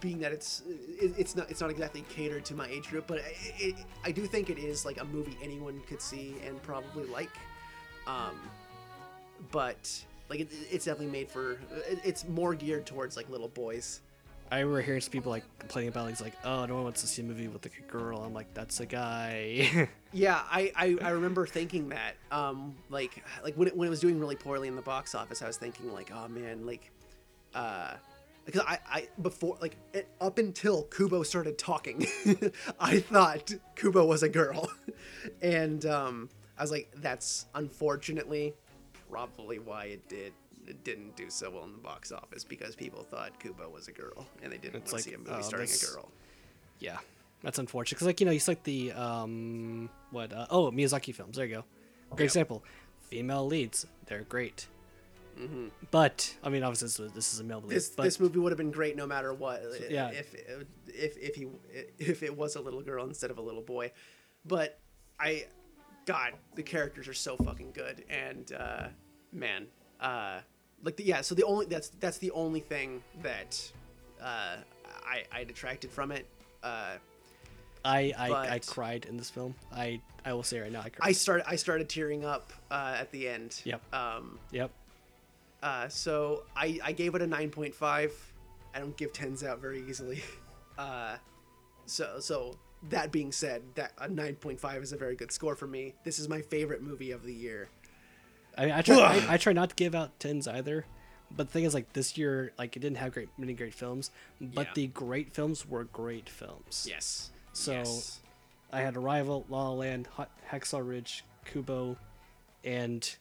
[0.00, 3.18] being that it's it, it's not it's not exactly catered to my age group, but
[3.18, 3.24] it,
[3.58, 3.74] it,
[4.04, 7.30] I do think it is like a movie anyone could see and probably like.
[8.06, 8.38] Um,
[9.50, 9.90] but
[10.28, 11.52] like it, it's definitely made for
[11.86, 14.00] it, it's more geared towards like little boys
[14.52, 17.06] I remember hearing some people like complaining about like, like oh no one wants to
[17.06, 18.18] see a movie with like a girl.
[18.18, 19.88] I'm like that's a guy.
[20.14, 22.16] Yeah, I, I, I remember thinking that.
[22.30, 25.40] Um, like like when it, when it was doing really poorly in the box office,
[25.40, 26.90] I was thinking like, oh man, like,
[27.54, 27.94] uh,
[28.44, 32.06] because I, I before like it, up until Kubo started talking,
[32.78, 34.70] I thought Kubo was a girl,
[35.40, 38.52] and um, I was like, that's unfortunately
[39.08, 40.34] probably why it did
[40.66, 43.92] it didn't do so well in the box office because people thought Kubo was a
[43.92, 46.10] girl and they didn't want to like, see a movie oh, starring a girl.
[46.78, 46.98] yeah,
[47.42, 51.36] that's unfortunate because like you know he's like the um what uh, oh Miyazaki films.
[51.36, 51.64] There you go.
[52.10, 52.30] Great Yep.
[52.30, 52.64] example.
[53.08, 54.66] Female leads, they're great.
[55.90, 57.64] But I mean, obviously this, was- this is a male lead.
[57.64, 57.74] Mm-hmm.
[57.74, 59.62] This but this movie would have been great no matter what.
[59.90, 60.08] yeah.
[60.10, 60.34] If
[60.86, 61.48] if if he
[61.98, 63.92] if it was a little girl instead of a little boy,
[64.44, 64.78] but
[65.18, 65.46] I,
[66.06, 68.88] God, the characters are so fucking good, and uh,
[69.32, 69.66] man,
[70.00, 70.40] uh,
[70.82, 71.20] like the, yeah.
[71.20, 73.60] So the only that's that's the only thing that
[74.20, 74.56] uh,
[75.04, 76.26] I I detracted from it.
[76.62, 76.96] Uh,
[77.84, 79.54] I I, I cried in this film.
[79.72, 81.08] I I will say right now I cried.
[81.08, 83.60] I started I started tearing up uh, at the end.
[83.64, 83.94] Yep.
[83.94, 84.70] Um, yep.
[85.62, 88.10] Uh, so I, I gave it a 9.5.
[88.74, 90.22] I don't give 10s out very easily.
[90.78, 91.18] Uh,
[91.84, 92.56] so so
[92.88, 95.92] that being said, that a 9.5 is a very good score for me.
[96.02, 97.68] This is my favorite movie of the year.
[98.58, 98.96] I mean, I try
[99.28, 100.84] I, I try not to give out tens either.
[101.34, 104.10] But the thing is, like this year, like it didn't have great many great films,
[104.40, 104.72] but Yeah.
[104.74, 106.86] the great films were great films.
[106.88, 107.30] Yes.
[107.52, 108.18] So- Yes.
[108.74, 111.98] I had Arrival, La La Land, Hot Hacksaw Ridge, Kubo,
[112.64, 113.16] and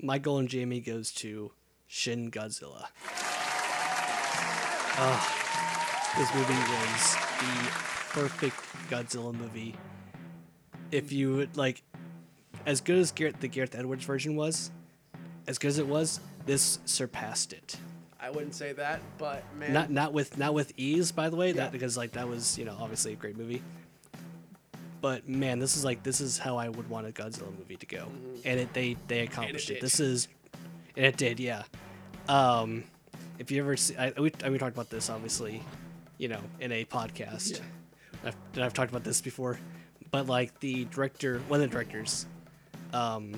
[0.00, 1.50] my Golden Jamie goes to
[1.88, 2.86] Shin Godzilla.
[4.98, 7.70] Ah, this movie was the
[8.12, 8.56] perfect
[8.90, 9.74] Godzilla movie.
[10.92, 11.82] If you would, like,
[12.66, 14.70] as good as the Gareth Edwards version was,
[15.46, 17.76] as good as it was, this surpassed it.
[18.18, 21.48] I wouldn't say that, but man, Not not with not with ease, by the way.
[21.48, 21.54] Yeah.
[21.54, 23.62] That because like that was you know obviously a great movie.
[25.00, 27.86] But man, this is like this is how I would want a Godzilla movie to
[27.86, 28.08] go,
[28.44, 29.74] and it they they accomplished it.
[29.74, 29.82] did.
[29.82, 30.28] This is,
[30.96, 31.62] and it did, yeah.
[32.28, 32.82] Um,
[33.38, 35.62] if you ever see, I we, I, we talked about this obviously,
[36.18, 37.58] you know, in a podcast.
[37.58, 38.28] Yeah.
[38.28, 39.60] I've, and I've talked about this before,
[40.10, 42.26] but like the director, one of the directors,
[42.92, 43.32] um,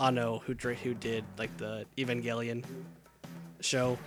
[0.00, 2.64] Anno, who who did like the Evangelion
[3.60, 3.98] show.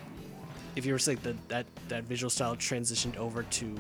[0.75, 3.75] If you were like the that that visual style transitioned over to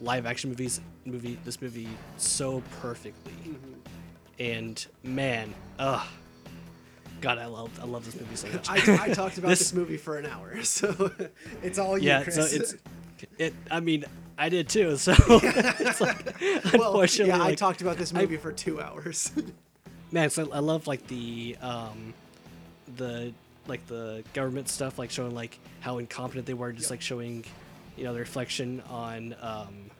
[0.00, 3.56] live action movies, movie this movie so perfectly,
[4.38, 6.06] and man, ugh,
[7.20, 8.68] God, I love I love this movie so much.
[8.70, 11.10] I, I talked about This- this, movie for an hour, so
[11.62, 12.36] it's all you, yeah, Chris.
[12.36, 12.76] so it's
[13.38, 13.54] it.
[13.70, 14.04] I mean,
[14.38, 14.96] I did too.
[14.96, 16.40] So it's like
[16.72, 19.32] well, unfortunately, yeah, I like, talked about this movie for two hours.
[20.10, 22.14] Man so i love like the um
[22.96, 23.32] the
[23.66, 26.90] like the government stuff like showing like how incompetent they were just Yep.
[26.90, 27.44] like showing
[27.96, 29.90] you know the reflection on um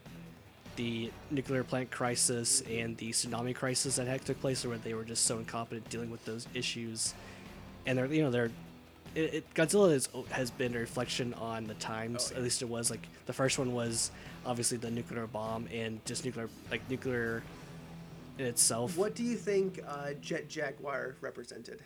[0.77, 5.05] the nuclear plant crisis and the tsunami crisis that had took place where they were
[5.05, 7.15] just so incompetent dealing with those issues
[7.85, 8.51] and they're you know they're
[9.15, 12.29] it, it, Godzilla is, has been a reflection on the times.
[12.29, 12.37] Oh, yeah.
[12.39, 14.11] At least it was like the first one was
[14.45, 17.43] obviously the nuclear bomb and just nuclear like nuclear
[18.47, 18.97] itself.
[18.97, 21.81] what do you think uh, Jet Jaguar represented?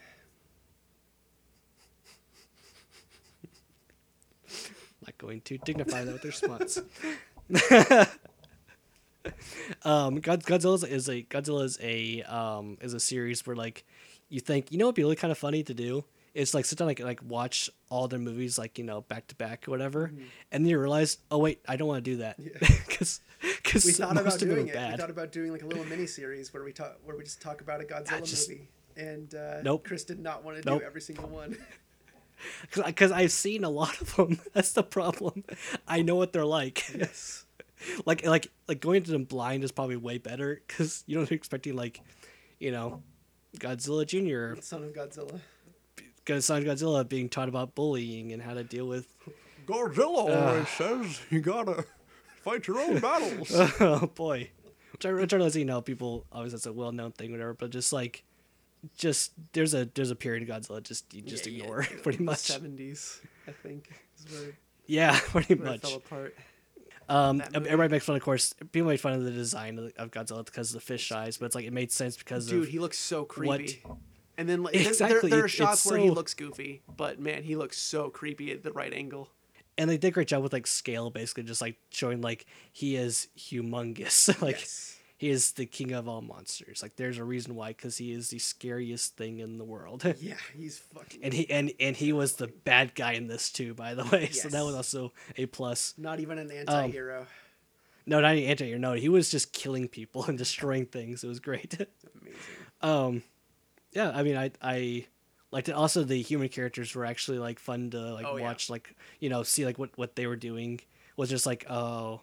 [5.03, 6.79] not going to dignify that with their response.
[9.85, 13.85] um, God, Godzilla is a Godzilla is a um is a series where like
[14.29, 16.05] you think you know what'd be really kind of funny to do.
[16.35, 19.35] It's like sit down like like watch all their movies like you know back to
[19.35, 20.13] back or whatever,
[20.51, 22.43] and then you realize oh wait I don't want to do that
[22.89, 23.21] because
[23.73, 24.75] because We thought most about doing it.
[24.75, 24.93] bad.
[24.93, 27.41] We thought about doing like a little mini series where we talk where we just
[27.41, 28.69] talk about a Godzilla just- movie.
[28.95, 29.85] And uh, Nope.
[29.87, 30.81] Chris did not want to Nope.
[30.81, 31.57] do every single one.
[32.87, 34.39] because I've seen a lot of them.
[34.53, 35.45] That's the problem.
[35.89, 36.85] I know what they're like.
[36.95, 37.47] yes.
[38.05, 41.75] like like like going to them blind is probably way better because you don't expecting
[41.75, 42.01] like
[42.61, 43.03] you know
[43.59, 45.41] Godzilla Junior, Son of Godzilla.
[46.43, 49.07] Son of Godzilla being taught about bullying and how to deal with.
[49.67, 51.85] Godzilla always says you gotta
[52.43, 53.51] fight your own battles.
[53.81, 54.51] oh boy,
[54.93, 57.55] which I, which I realize you know people always that's a well known thing whatever,
[57.55, 58.25] but just like
[58.97, 62.39] just there's a there's a period of Godzilla just you just ignore pretty much.
[62.39, 63.89] Seventies, I think,
[64.19, 64.53] is where,
[64.87, 66.01] Yeah, pretty where it fell much.
[66.05, 66.37] apart.
[67.09, 68.55] Um, everybody makes fun, of course.
[68.71, 71.47] People made fun of the design of, of Godzilla because of the fish eyes, but
[71.47, 73.83] it's like it made sense because Dude, of he looks so what- creepy.
[74.39, 77.21] And then like, there- Exactly, there, there are shots it's where he looks goofy, but
[77.21, 79.29] man, he looks so creepy at the right angle.
[79.79, 82.97] And they did a great job with like scale basically just like showing like he
[82.97, 84.99] is humongous like Yes.
[85.19, 86.83] he is the king of all monsters.
[86.83, 90.03] Like there's a reason why, because he is the scariest thing in the world.
[90.21, 91.21] Yeah, he's fucking.
[91.23, 94.23] and he and and he was the bad guy in this too, by the way.
[94.33, 94.43] yes.
[94.43, 95.95] So that was also a plus.
[95.97, 97.27] not even Um, an anti-hero.
[98.05, 98.79] No, not an anti hero.
[98.79, 101.23] No, he was just killing people and destroying things.
[101.23, 101.75] It was great.
[102.21, 102.41] Amazing.
[102.81, 103.23] um,
[103.93, 105.07] yeah, I mean, I I
[105.53, 105.73] liked it.
[105.73, 108.43] Also, the human characters were actually like fun to like Oh, yeah.
[108.45, 110.81] watch, like you know, see like what what they were doing
[111.17, 112.23] was just like, oh,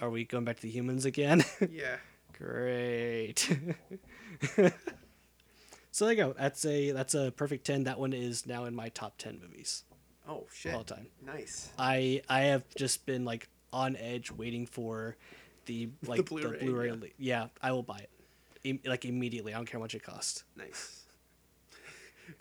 [0.00, 1.44] are we going back to the humans again?
[1.70, 1.96] Yeah.
[2.36, 3.38] Great.
[5.90, 6.34] so there you go.
[6.38, 7.84] That's a that's a perfect ten.
[7.84, 9.84] That one is now in my top ten movies
[10.28, 10.74] Oh shit.
[10.74, 11.06] all time.
[11.24, 11.70] Nice.
[11.78, 15.16] I I have just been like on edge waiting for
[15.66, 16.88] the like the Blu-ray, Blu-ray.
[16.90, 16.98] yeah.
[17.18, 17.46] Yeah.
[17.62, 18.04] I will buy
[18.64, 18.80] it.
[18.86, 19.54] Like immediately.
[19.54, 20.44] I don't care how much it costs.
[20.56, 21.05] Nice.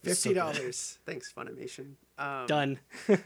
[0.04, 1.00] Fifty dollars.
[1.06, 1.94] Thanks, Funimation.
[2.18, 2.80] Um, Done.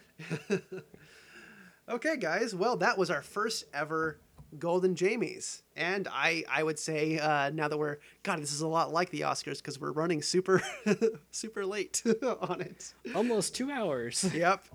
[1.90, 2.54] Okay, guys.
[2.54, 4.20] Well, that was our first ever
[4.60, 8.68] Golden Jamies, and I I would say uh, now that we're God, this is a
[8.68, 10.62] lot like the Oscars because we're running super
[11.32, 12.04] super late
[12.42, 12.94] on it.
[13.16, 14.24] Almost two hours.
[14.32, 14.66] Yep.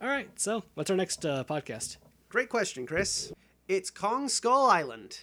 [0.00, 0.28] All right.
[0.40, 1.98] So what's our next uh, podcast?
[2.30, 3.30] Great question, Chris.
[3.68, 5.20] It's Kong Skull Island.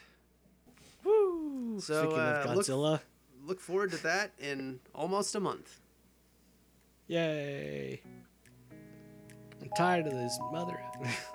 [1.04, 1.80] Woo!
[1.80, 3.00] So, Speaking uh, of look- Godzilla,
[3.44, 5.80] Look forward to that in almost a month.
[7.12, 8.02] Yay!
[9.62, 10.80] I'm tired of this mother.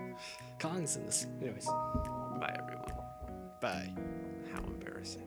[0.58, 1.26] Kong's in this.
[1.42, 2.92] Anyways, Bye, everyone.
[3.60, 3.92] bye.
[4.52, 5.26] How embarrassing.